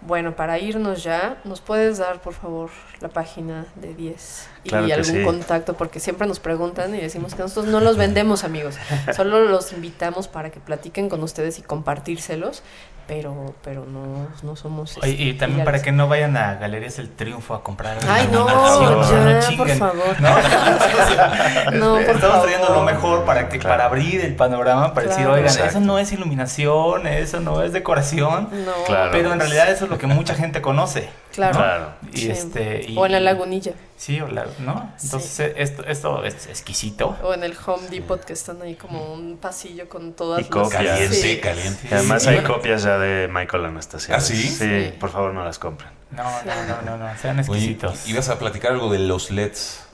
Bueno, 0.03 0.35
para 0.35 0.59
irnos 0.59 1.05
ya, 1.05 1.37
¿nos 1.45 1.61
puedes 1.61 1.99
dar, 1.99 2.23
por 2.23 2.33
favor, 2.33 2.71
la 3.01 3.09
página 3.09 3.67
de 3.75 3.95
10 3.95 4.49
y 4.65 4.75
algún 4.75 5.25
contacto? 5.25 5.75
Porque 5.75 6.01
siempre 6.01 6.27
nos 6.27 6.41
preguntan 6.41 6.95
y 6.95 6.99
decimos 6.99 7.35
que 7.35 7.43
nosotros 7.43 7.71
no 7.71 7.81
los 7.81 7.99
vendemos, 7.99 8.43
amigos. 8.43 8.77
Solo 9.15 9.45
los 9.45 9.75
invitamos 9.75 10.27
para 10.27 10.51
que 10.51 10.59
platiquen 10.59 11.11
con 11.11 11.23
ustedes 11.23 11.59
y 11.59 11.63
compartírselos 11.63 12.63
pero 13.11 13.55
pero 13.65 13.85
no, 13.87 14.29
no 14.45 14.55
somos 14.55 14.97
y 15.03 15.31
este, 15.31 15.41
también 15.41 15.65
para 15.65 15.83
que 15.83 15.91
no 15.91 16.07
vayan 16.07 16.37
a 16.37 16.55
Galerías 16.55 16.97
El 17.01 17.11
Triunfo 17.11 17.55
a 17.55 17.63
comprar 17.65 17.99
ay 18.09 18.29
no, 18.31 18.47
ya, 18.47 19.57
por 19.57 19.69
favor. 19.69 20.21
no, 20.21 21.73
no 21.73 21.93
por 21.95 22.15
estamos 22.15 22.43
trayendo 22.43 22.73
lo 22.73 22.85
mejor 22.85 23.25
para 23.25 23.49
que 23.49 23.59
para 23.59 23.87
abrir 23.87 24.21
el 24.21 24.37
panorama 24.37 24.95
para 24.95 25.09
decir 25.09 25.27
oigan 25.27 25.47
eso 25.47 25.81
no 25.81 25.99
es 25.99 26.13
iluminación 26.13 27.09
eso 27.09 27.41
no 27.41 27.65
es 27.65 27.73
decoración 27.73 28.49
no. 28.65 28.73
pero 29.11 29.33
en 29.33 29.41
realidad 29.41 29.69
eso 29.71 29.87
es 29.87 29.91
lo 29.91 29.99
que 29.99 30.07
mucha 30.07 30.37
gente 30.37 30.63
conoce 30.63 31.09
Claro. 31.33 31.93
Y 32.13 32.29
este, 32.29 32.87
o 32.97 33.07
en 33.07 33.13
la 33.13 33.21
lagunilla. 33.21 33.73
Sí, 33.97 34.21
o 34.21 34.29
la, 34.29 34.47
¿no? 34.61 34.93
Entonces 35.03 35.41
eh, 35.41 35.55
esto, 35.59 35.85
esto 35.87 36.25
es 36.25 36.47
exquisito. 36.47 37.17
O 37.23 37.35
en 37.35 37.45
el 37.45 37.55
Home 37.67 37.89
Depot 37.89 38.25
que 38.25 38.33
están 38.33 38.63
ahí 38.63 38.75
como 38.75 39.13
un 39.13 39.37
pasillo 39.37 39.89
con 39.89 40.15
todas 40.15 40.41
y 40.41 40.45
copias. 40.45 40.73
Caliente, 40.73 41.41
caliente. 41.41 41.89
además 41.93 42.27
hay 42.27 42.43
copias 42.43 42.83
ya 42.83 42.99
de 42.99 43.29
Michael 43.29 43.67
Anastasia. 43.67 44.17
¿Ah, 44.17 44.21
sí? 44.21 44.37
Sí, 44.37 44.93
por 44.99 45.11
favor 45.11 45.35
no 45.35 45.45
las 45.45 45.59
compren. 45.59 45.91
No, 46.11 46.25
no, 46.25 46.83
no, 46.85 46.97
no, 46.97 47.19
sean 47.19 47.39
exquisitos. 47.39 48.09
ibas 48.09 48.29
a 48.31 48.39
platicar 48.39 48.73
algo 48.73 48.91
de 48.91 48.99
los 48.99 49.31
LEDs. 49.31 49.90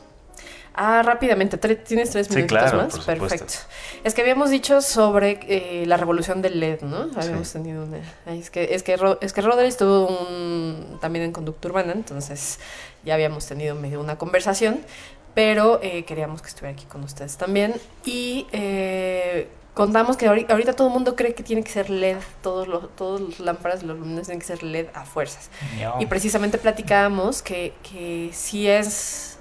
Ah, 0.78 1.02
rápidamente, 1.02 1.56
¿tienes 1.56 2.10
tres 2.10 2.30
minutos 2.30 2.74
más? 2.74 2.98
Perfecto. 2.98 3.54
Es 4.04 4.12
que 4.12 4.20
habíamos 4.20 4.50
dicho 4.50 4.82
sobre 4.82 5.40
eh, 5.48 5.86
la 5.86 5.96
revolución 5.96 6.42
del 6.42 6.60
LED, 6.60 6.82
¿no? 6.82 7.08
Habíamos 7.16 7.50
tenido 7.50 7.84
una... 7.84 7.96
es 8.26 8.50
que, 8.50 8.74
es 8.74 8.82
que, 8.82 8.98
es 9.22 9.32
que 9.32 9.40
Rodri 9.40 9.68
estuvo 9.68 10.06
un, 10.06 10.98
también 11.00 11.24
en 11.24 11.32
conducta 11.32 11.68
urbana, 11.68 11.92
entonces 11.92 12.58
ya 13.04 13.14
habíamos 13.14 13.46
tenido 13.46 13.74
medio 13.74 14.00
una 14.00 14.18
conversación, 14.18 14.80
pero 15.34 15.80
eh, 15.82 16.04
queríamos 16.04 16.42
que 16.42 16.48
estuviera 16.48 16.76
aquí 16.76 16.84
con 16.84 17.02
ustedes 17.04 17.38
también. 17.38 17.74
Y 18.04 18.46
eh, 18.52 19.48
contamos 19.72 20.18
que 20.18 20.26
ahorita, 20.26 20.74
todo 20.74 20.88
el 20.88 20.92
mundo 20.92 21.16
cree 21.16 21.34
que 21.34 21.42
tiene 21.42 21.64
que 21.64 21.70
ser 21.70 21.88
LED, 21.88 22.18
todos 22.42 22.68
los, 22.68 22.94
todos 22.96 23.22
los 23.22 23.40
lámparas, 23.40 23.82
los 23.82 23.96
luminarios 23.96 24.26
tienen 24.26 24.40
que 24.40 24.46
ser 24.46 24.62
LED 24.62 24.88
a 24.92 25.06
fuerzas. 25.06 25.48
Y 26.00 26.04
precisamente 26.04 26.58
platicábamos 26.58 27.40
que, 27.40 27.72
que 27.82 28.28
sí 28.34 28.68
es 28.68 29.35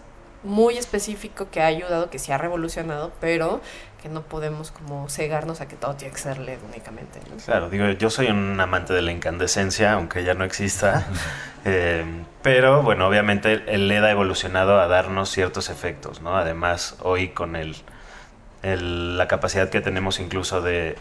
muy 0.45 0.77
específico 0.77 1.49
que 1.49 1.61
ha 1.61 1.65
ayudado, 1.65 2.09
que 2.09 2.19
se 2.19 2.33
ha 2.33 2.37
revolucionado, 2.37 3.11
pero 3.19 3.61
que 4.01 4.09
no 4.09 4.21
podemos 4.21 4.71
como 4.71 5.09
cegarnos 5.09 5.61
a 5.61 5.67
que 5.67 5.75
todo 5.75 5.95
tiene 5.95 6.13
que 6.13 6.19
ser 6.19 6.37
LED 6.37 6.59
únicamente. 6.69 7.19
Claro, 7.43 7.69
digo, 7.69 7.89
yo 7.89 8.09
soy 8.09 8.27
un 8.27 8.59
amante 8.59 8.93
de 8.93 9.01
la 9.01 9.11
incandescencia, 9.11 9.93
aunque 9.93 10.23
ya 10.23 10.35
no 10.35 10.43
exista, 10.43 11.07
eh, 11.65 12.05
pero 12.43 12.83
bueno, 12.83 13.07
obviamente 13.07 13.63
el 13.67 13.87
LED 13.87 14.03
ha 14.03 14.11
evolucionado 14.11 14.79
a 14.79 14.87
darnos 14.87 15.29
ciertos 15.29 15.69
efectos, 15.69 16.21
¿no? 16.21 16.37
Además, 16.37 16.97
hoy 17.01 17.29
con 17.29 17.55
el, 17.55 17.75
la 18.61 19.27
capacidad 19.27 19.69
que 19.69 19.81
tenemos 19.81 20.19
incluso 20.19 20.61
de, 20.61 20.97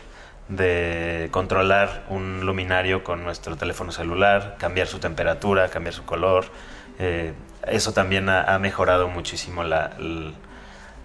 de 0.49 1.29
controlar 1.31 2.05
un 2.09 2.47
luminario 2.47 3.05
con 3.05 3.23
nuestro 3.23 3.57
teléfono 3.57 3.93
celular, 3.93 4.57
cambiar 4.59 4.87
su 4.87 4.99
temperatura, 4.99 5.69
cambiar 5.69 5.95
su 5.95 6.05
color, 6.05 6.47
eh, 6.99 7.33
eso 7.67 7.93
también 7.93 8.29
ha, 8.29 8.59
mejorado 8.59 9.09
muchísimo 9.09 9.65
la, 9.65 9.91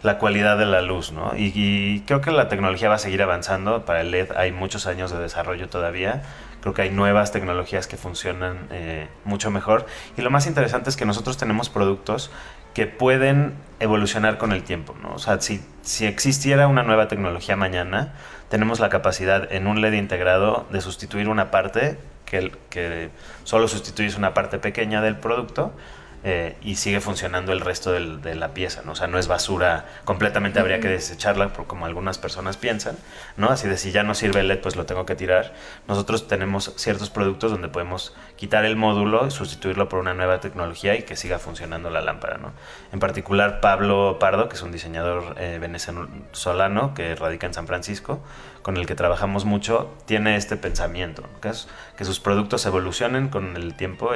la 0.01 0.17
cualidad 0.17 0.57
de 0.57 0.65
la 0.65 0.81
luz, 0.81 1.11
¿no? 1.11 1.33
Y, 1.35 2.03
creo 2.05 2.21
que 2.21 2.31
la 2.31 2.47
tecnología 2.47 2.89
va 2.89 2.95
a 2.95 2.99
seguir 2.99 3.21
avanzando. 3.21 3.85
Para 3.85 4.01
el 4.01 4.11
LED 4.11 4.31
hay 4.35 4.51
muchos 4.51 4.87
años 4.87 5.11
de 5.11 5.19
desarrollo 5.19 5.67
todavía. 5.67 6.21
Creo 6.61 6.73
que 6.73 6.81
hay 6.83 6.89
nuevas 6.89 7.31
tecnologías 7.31 7.87
que 7.87 7.97
funcionan 7.97 8.67
eh, 8.71 9.07
mucho 9.25 9.51
mejor. 9.51 9.85
Y 10.17 10.21
lo 10.21 10.29
más 10.29 10.47
interesante 10.47 10.89
es 10.89 10.97
que 10.97 11.05
nosotros 11.05 11.37
tenemos 11.37 11.69
productos 11.69 12.31
que 12.73 12.85
pueden 12.85 13.55
evolucionar 13.79 14.37
con 14.37 14.51
el 14.51 14.63
tiempo, 14.63 14.95
¿no? 15.01 15.13
O 15.13 15.19
sea, 15.19 15.41
si, 15.41 15.61
si 15.81 16.05
existiera 16.05 16.67
una 16.67 16.83
nueva 16.83 17.07
tecnología 17.07 17.55
mañana, 17.55 18.13
tenemos 18.49 18.79
la 18.79 18.89
capacidad 18.89 19.51
en 19.51 19.67
un 19.67 19.81
LED 19.81 19.93
integrado 19.93 20.65
de 20.71 20.81
sustituir 20.81 21.29
una 21.29 21.51
parte 21.51 21.97
que, 22.25 22.51
que 22.69 23.09
solo 23.43 23.67
sustituyes 23.67 24.17
una 24.17 24.33
parte 24.33 24.59
pequeña 24.59 25.01
del 25.01 25.17
producto 25.17 25.73
eh, 26.23 26.57
y 26.61 26.75
sigue 26.75 26.99
funcionando 26.99 27.53
el 27.53 27.61
resto 27.61 27.91
del, 27.91 28.21
de 28.21 28.35
la 28.35 28.53
pieza, 28.53 28.81
¿no? 28.85 28.91
O 28.91 28.95
sea, 28.95 29.07
no 29.07 29.17
es 29.19 29.27
basura, 29.27 29.85
completamente 30.03 30.59
habría 30.59 30.79
que 30.81 30.89
desecharla, 30.89 31.53
como 31.53 31.85
algunas 31.85 32.17
personas 32.17 32.57
piensan, 32.57 32.97
¿no? 33.37 33.47
Así 33.49 33.67
de 33.67 33.77
si 33.77 33.91
ya 33.91 34.03
no 34.03 34.13
sirve 34.13 34.41
el 34.41 34.49
LED, 34.49 34.59
pues 34.59 34.75
lo 34.75 34.85
tengo 34.85 35.05
que 35.05 35.15
tirar. 35.15 35.53
Nosotros 35.87 36.27
tenemos 36.27 36.73
ciertos 36.75 37.09
productos 37.09 37.51
donde 37.51 37.69
podemos 37.69 38.13
quitar 38.35 38.65
el 38.65 38.75
módulo 38.75 39.27
y 39.27 39.31
sustituirlo 39.31 39.87
por 39.87 39.99
una 39.99 40.13
nueva 40.13 40.41
tecnología 40.41 40.95
y 40.95 41.03
que 41.03 41.15
siga 41.15 41.39
funcionando 41.39 41.89
la 41.89 42.01
lámpara, 42.01 42.37
¿no? 42.37 42.51
En 42.91 42.99
particular, 42.99 43.61
Pablo 43.61 44.17
Pardo, 44.19 44.49
que 44.49 44.55
es 44.55 44.61
un 44.61 44.71
diseñador 44.71 45.35
eh, 45.37 45.57
venezolano 45.61 46.93
que 46.93 47.15
radica 47.15 47.47
en 47.47 47.53
San 47.53 47.65
Francisco, 47.65 48.21
con 48.61 48.77
el 48.77 48.85
que 48.85 48.95
trabajamos 48.95 49.45
mucho, 49.45 49.93
tiene 50.05 50.35
este 50.35 50.57
pensamiento, 50.57 51.23
que, 51.41 52.05
sus 52.05 52.19
productos 52.19 52.65
evolucionen 52.65 53.29
con 53.29 53.55
el 53.55 53.75
tiempo 53.75 54.11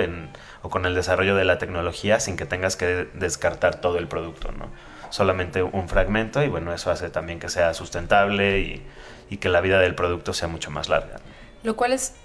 o 0.62 0.70
con 0.70 0.86
el 0.86 0.96
desarrollo 0.96 1.36
de 1.36 1.46
la 1.46 1.58
tecnología 1.58 2.20
sin 2.20 2.38
que 2.38 2.46
tengas 2.46 2.76
que 2.76 3.08
descartar 3.14 3.82
todo 3.82 3.98
el 3.98 4.08
producto, 4.08 4.52
¿no? 4.52 4.68
solamente 5.10 5.62
un 5.62 5.88
fragmento 5.88 6.42
y 6.42 6.50
bueno, 6.50 6.74
eso 6.74 6.90
hace 6.90 7.12
también 7.12 7.40
que 7.40 7.48
sea 7.48 7.76
sustentable 7.76 8.60
y, 8.62 8.84
y 9.30 9.38
que 9.38 9.48
la 9.48 9.62
vida 9.62 9.80
del 9.80 9.94
producto 9.94 10.34
sea 10.34 10.48
mucho 10.48 10.72
más 10.72 10.90
larga. 10.90 11.18
Lo 11.62 11.76
cual 11.76 11.94
es 11.94 12.16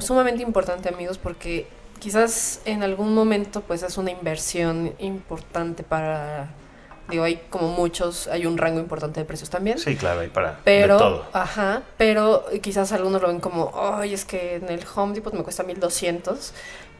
sumamente 0.00 0.42
importante 0.42 0.88
amigos 0.88 1.18
porque 1.18 1.68
quizás 2.00 2.60
en 2.64 2.82
algún 2.82 3.14
momento 3.14 3.60
pues 3.60 3.84
es 3.84 3.96
una 3.96 4.10
inversión 4.10 4.92
importante 4.98 5.84
para 5.84 6.50
Digo, 7.12 7.24
hay 7.24 7.42
como 7.50 7.68
muchos, 7.68 8.26
hay 8.26 8.46
un 8.46 8.56
rango 8.56 8.80
importante 8.80 9.20
de 9.20 9.26
precios 9.26 9.50
también. 9.50 9.78
Sí, 9.78 9.96
claro, 9.96 10.20
hay 10.20 10.28
para 10.28 10.60
pero, 10.64 10.96
todo. 10.96 11.26
Ajá, 11.32 11.82
pero 11.98 12.46
quizás 12.62 12.90
algunos 12.92 13.20
lo 13.20 13.28
ven 13.28 13.38
como, 13.38 13.70
ay, 13.74 14.14
es 14.14 14.24
que 14.24 14.56
en 14.56 14.70
el 14.70 14.80
Home 14.94 15.14
Depot 15.14 15.34
me 15.34 15.42
cuesta 15.42 15.62
1200. 15.62 16.54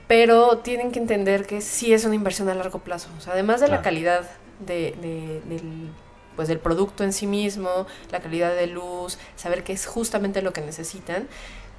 Pero 0.07 0.59
tienen 0.59 0.93
que 0.93 0.99
entender 0.99 1.47
que 1.47 1.63
sí 1.63 1.95
es 1.95 2.05
una 2.05 2.15
inversión 2.15 2.49
a 2.51 2.55
largo 2.55 2.81
plazo. 2.81 3.09
O 3.17 3.21
sea, 3.23 3.33
además 3.33 3.63
de 3.63 3.69
la 3.69 3.81
calidad 3.81 4.29
de, 4.59 4.95
del, 5.01 5.91
pues, 6.37 6.49
del 6.49 6.59
producto 6.59 7.05
en 7.05 7.15
sí 7.15 7.27
mismo, 7.27 7.87
la 8.11 8.21
calidad 8.21 8.55
de 8.55 8.67
luz, 8.67 9.19
saber 9.37 9.65
que 9.65 9.73
es 9.73 9.87
justamente 9.87 10.43
lo 10.43 10.53
que 10.53 10.61
necesitan 10.61 11.27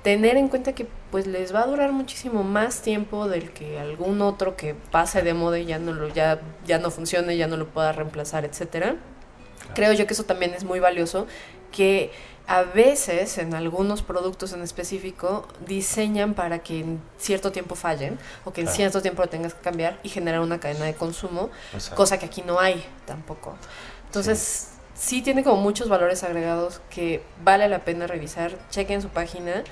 tener 0.03 0.37
en 0.37 0.49
cuenta 0.49 0.73
que 0.73 0.87
pues 1.11 1.27
les 1.27 1.55
va 1.55 1.61
a 1.61 1.65
durar 1.65 1.91
muchísimo 1.91 2.43
más 2.43 2.81
tiempo 2.81 3.27
del 3.27 3.51
que 3.51 3.79
algún 3.79 4.21
otro 4.21 4.55
que 4.55 4.75
pase 4.75 5.21
de 5.21 5.33
moda 5.33 5.59
y 5.59 5.65
ya 5.65 5.79
no 5.79 5.93
lo 5.93 6.09
ya 6.09 6.41
ya 6.65 6.77
no 6.77 6.91
funcione, 6.91 7.37
ya 7.37 7.47
no 7.47 7.57
lo 7.57 7.67
pueda 7.67 7.91
reemplazar, 7.93 8.45
etcétera. 8.45 8.95
Creo 9.73 9.93
yo 9.93 10.05
que 10.05 10.13
eso 10.13 10.25
también 10.25 10.53
es 10.53 10.65
muy 10.65 10.79
valioso 10.79 11.25
que 11.71 12.11
a 12.45 12.63
veces 12.63 13.37
en 13.37 13.53
algunos 13.53 14.01
productos 14.01 14.51
en 14.51 14.61
específico 14.61 15.47
diseñan 15.65 16.33
para 16.33 16.59
que 16.59 16.81
en 16.81 17.01
cierto 17.17 17.51
tiempo 17.53 17.75
fallen 17.75 18.19
o 18.43 18.51
que 18.51 18.61
en 18.61 18.67
cierto 18.67 19.01
tiempo 19.01 19.21
lo 19.21 19.29
tengas 19.29 19.53
que 19.53 19.61
cambiar 19.61 19.97
y 20.03 20.09
generar 20.09 20.41
una 20.41 20.59
cadena 20.59 20.85
de 20.85 20.93
consumo, 20.93 21.49
cosa 21.95 22.19
que 22.19 22.25
aquí 22.25 22.43
no 22.45 22.59
hay 22.59 22.83
tampoco. 23.05 23.55
Entonces, 24.07 24.71
sí. 24.93 25.15
sí 25.15 25.21
tiene 25.21 25.43
como 25.43 25.61
muchos 25.61 25.87
valores 25.87 26.23
agregados 26.23 26.81
que 26.89 27.23
vale 27.43 27.69
la 27.69 27.79
pena 27.79 28.07
revisar. 28.07 28.51
Chequen 28.69 29.01
su 29.01 29.07
página 29.07 29.63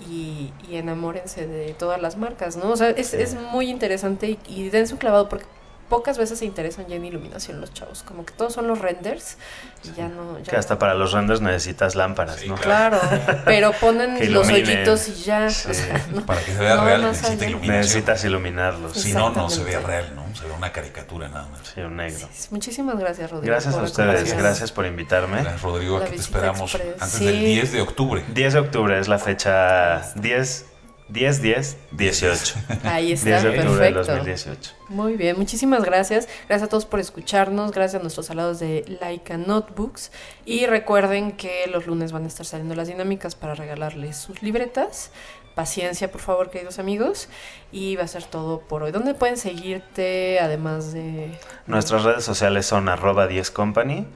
y, 0.00 0.52
y, 0.68 0.76
enamórense 0.76 1.46
de 1.46 1.72
todas 1.74 2.00
las 2.00 2.16
marcas, 2.16 2.56
¿no? 2.56 2.70
O 2.70 2.76
sea, 2.76 2.90
es, 2.90 3.14
es 3.14 3.34
muy 3.34 3.70
interesante 3.70 4.30
y, 4.30 4.38
y 4.46 4.68
dense 4.68 4.92
un 4.94 4.98
clavado 4.98 5.28
porque 5.28 5.46
pocas 5.88 6.18
veces 6.18 6.38
se 6.38 6.44
interesan 6.44 6.86
ya 6.88 6.96
en 6.96 7.04
iluminación 7.04 7.60
los 7.60 7.72
chavos, 7.72 8.02
como 8.02 8.24
que 8.24 8.34
todos 8.34 8.52
son 8.52 8.66
los 8.66 8.78
renders 8.80 9.36
y 9.84 9.92
ya 9.92 10.08
no... 10.08 10.38
que 10.42 10.56
hasta 10.56 10.78
para 10.78 10.94
los 10.94 11.12
renders 11.12 11.40
necesitas 11.40 11.94
lámparas, 11.94 12.44
¿no? 12.46 12.56
Claro, 12.56 13.00
pero 13.44 13.72
ponen 13.72 14.32
los 14.32 14.48
hoyitos 14.48 15.08
y 15.08 15.14
ya. 15.22 15.48
Para 16.26 16.40
que 16.40 16.52
se 16.52 16.58
vea 16.58 16.82
real 16.82 17.02
necesita 17.02 17.46
iluminación. 17.46 17.76
Necesitas 17.76 18.24
iluminarlos. 18.24 18.92
Si 18.92 19.12
no, 19.12 19.30
no 19.30 19.48
se 19.48 19.62
ve 19.64 19.78
real, 19.78 20.14
¿no? 20.14 20.25
Se 20.36 20.46
ve 20.46 20.52
una 20.52 20.72
caricatura 20.72 21.28
nada 21.28 21.48
más. 21.48 21.72
Sí, 21.74 21.80
un 21.80 21.96
negro. 21.96 22.28
Muchísimas 22.50 22.98
gracias, 22.98 23.30
Rodrigo. 23.30 23.52
Gracias 23.52 23.74
a 23.74 23.82
ustedes, 23.82 24.36
gracias. 24.36 24.72
por 24.72 24.86
invitarme. 24.86 25.40
Gracias, 25.40 25.62
Rodrigo, 25.62 25.96
aquí 25.98 26.10
te 26.10 26.16
esperamos 26.16 26.74
antes 26.74 27.20
del 27.20 27.40
10 27.40 27.72
de 27.72 27.80
octubre. 27.80 28.24
10 28.28 28.52
de 28.52 28.58
octubre 28.60 28.98
es 28.98 29.08
la 29.08 29.18
fecha 29.18 30.12
10 30.14 30.66
10, 31.08 31.40
10, 31.40 31.76
18. 31.92 32.54
Ahí 32.84 33.12
está, 33.12 33.40
10 33.40 33.42
de 33.42 33.48
octubre 33.50 33.92
perfecto. 33.92 34.12
2018. 34.12 34.72
Muy 34.88 35.16
bien, 35.16 35.38
muchísimas 35.38 35.84
gracias. 35.84 36.28
Gracias 36.48 36.66
a 36.66 36.68
todos 36.68 36.84
por 36.84 36.98
escucharnos. 36.98 37.70
Gracias 37.70 38.00
a 38.00 38.02
nuestros 38.02 38.28
alados 38.30 38.58
de 38.58 38.84
Laika 39.00 39.36
Notebooks. 39.36 40.10
Y 40.44 40.66
recuerden 40.66 41.32
que 41.32 41.66
los 41.72 41.86
lunes 41.86 42.10
van 42.10 42.24
a 42.24 42.26
estar 42.26 42.44
saliendo 42.44 42.74
las 42.74 42.88
dinámicas 42.88 43.36
para 43.36 43.54
regalarles 43.54 44.16
sus 44.16 44.42
libretas. 44.42 45.12
Paciencia, 45.56 46.12
por 46.12 46.20
favor, 46.20 46.50
queridos 46.50 46.78
amigos. 46.78 47.28
Y 47.72 47.96
va 47.96 48.04
a 48.04 48.08
ser 48.08 48.24
todo 48.24 48.60
por 48.60 48.82
hoy. 48.82 48.92
¿Dónde 48.92 49.14
pueden 49.14 49.38
seguirte 49.38 50.38
además 50.38 50.92
de...? 50.92 51.32
Nuestras 51.66 52.04
redes 52.04 52.24
sociales 52.24 52.66
son 52.66 52.90
arroba 52.90 53.26
10company 53.26 54.06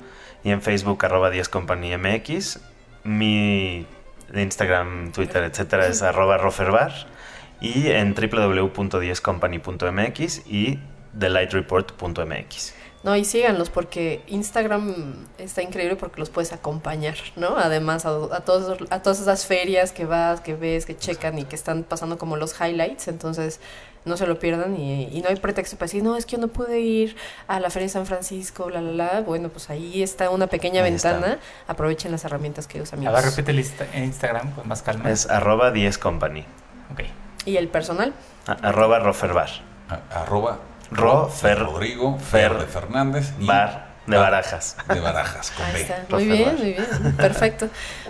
y 0.45 0.51
en 0.51 0.61
Facebook 0.61 1.03
arroba 1.03 1.30
10company 1.30 1.97
MX. 1.97 2.61
Mi 3.05 3.86
Instagram, 4.34 5.12
Twitter, 5.12 5.45
etcétera, 5.45 5.86
es 5.86 6.03
arroba 6.03 6.36
roferbar. 6.36 6.93
Y 7.62 7.88
en 7.88 8.14
www.diescompany.mx 8.14 10.47
y 10.47 10.78
thelightreport.mx. 11.18 12.74
No, 13.03 13.16
y 13.16 13.24
síganlos 13.24 13.70
porque 13.70 14.22
Instagram 14.26 15.26
está 15.38 15.62
increíble 15.62 15.96
porque 15.96 16.20
los 16.20 16.28
puedes 16.28 16.53
acompañar, 16.53 17.16
¿no? 17.34 17.57
Además, 17.57 18.05
a, 18.05 18.11
a, 18.11 18.40
todos, 18.40 18.78
a 18.90 19.01
todas 19.01 19.20
esas 19.20 19.46
ferias 19.46 19.92
que 19.92 20.05
vas, 20.05 20.42
que 20.42 20.55
ves, 20.55 20.84
que 20.84 20.96
checan 20.96 21.38
y 21.38 21.44
que 21.44 21.57
están 21.57 21.82
pasando 21.82 22.18
como 22.18 22.36
los 22.36 22.61
highlights. 22.61 23.09
Entonces, 23.09 23.59
no 24.05 24.16
se 24.16 24.26
lo 24.26 24.38
pierdan 24.38 24.76
y, 24.76 25.20
no 25.22 25.28
hay 25.28 25.36
pretexto 25.36 25.76
para 25.76 25.86
decir, 25.86 26.03
no, 26.03 26.16
es 26.16 26.26
que 26.26 26.32
yo 26.32 26.38
no 26.38 26.48
pude 26.48 26.80
ir 26.80 27.16
a 27.48 27.61
la 27.61 27.70
Feria 27.70 27.86
de 27.86 27.92
San 27.92 28.07
Francisco, 28.07 28.70
la, 28.70 28.80
la, 28.80 28.92
la. 28.92 29.20
Bueno, 29.20 29.48
pues 29.48 29.70
ahí 29.70 30.03
está 30.03 30.30
una 30.30 30.46
pequeña 30.46 30.82
ventana. 30.82 31.38
Aprovechen 31.68 32.11
las 32.11 32.24
herramientas 32.24 32.66
que 32.66 32.80
usan 32.80 32.98
amigos. 32.98 33.14
A 33.14 33.20
ver, 33.22 33.30
repite 33.30 33.51
el 33.51 34.05
Instagram 34.05 34.53
con 34.53 34.68
más 34.68 34.82
calma. 34.82 35.11
Es 35.11 35.28
arroba 35.28 35.70
10 35.70 35.98
company. 35.98 36.44
Ok. 36.92 37.01
¿Y 37.46 37.57
el 37.57 37.68
personal? 37.68 38.12
arroba 38.46 38.98
roferbar. 38.98 39.48
arroba 40.11 40.59
Rofer. 40.91 41.59
Rodrigo 41.59 42.18
Fer 42.18 42.59
de 42.59 42.66
Fernández. 42.66 43.32
Bar 43.38 43.91
de 44.07 44.16
Barajas. 44.16 44.76
De 44.88 45.01
Barajas, 45.01 45.51
con 45.53 45.72
B. 45.72 45.86
Muy 46.09 46.26
bien, 46.26 46.57
muy 46.57 46.72
bien. 46.72 47.16
Perfecto. 47.16 47.68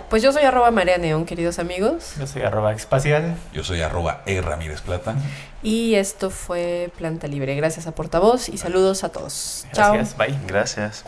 Pues 0.09 0.23
yo 0.23 0.31
soy 0.31 0.43
arroba 0.43 0.71
María 0.71 0.97
Neón, 0.97 1.25
queridos 1.25 1.59
amigos. 1.59 2.13
Yo 2.19 2.27
soy 2.27 2.41
arroba 2.41 2.73
Espacial. 2.73 3.35
Yo 3.53 3.63
soy 3.63 3.81
arroba 3.81 4.21
E 4.25 4.41
Ramírez 4.41 4.81
Plata. 4.81 5.15
Y 5.61 5.95
esto 5.95 6.29
fue 6.29 6.91
Planta 6.97 7.27
Libre. 7.27 7.55
Gracias 7.55 7.87
a 7.87 7.91
Portavoz 7.91 8.49
y 8.49 8.57
saludos 8.57 9.03
a 9.03 9.09
todos. 9.09 9.65
Gracias, 9.73 10.15
Chao. 10.17 10.27
bye. 10.27 10.37
Gracias. 10.47 11.05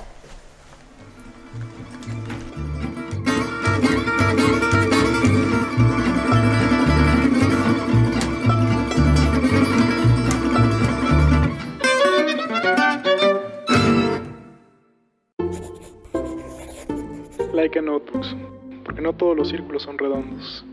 Like 17.54 17.78
a 17.78 17.82
Notebooks, 17.84 18.36
porque 18.84 19.02
no 19.02 19.14
todos 19.14 19.38
los 19.38 19.50
círculos 19.50 19.84
son 19.84 19.98
redondos. 19.98 20.66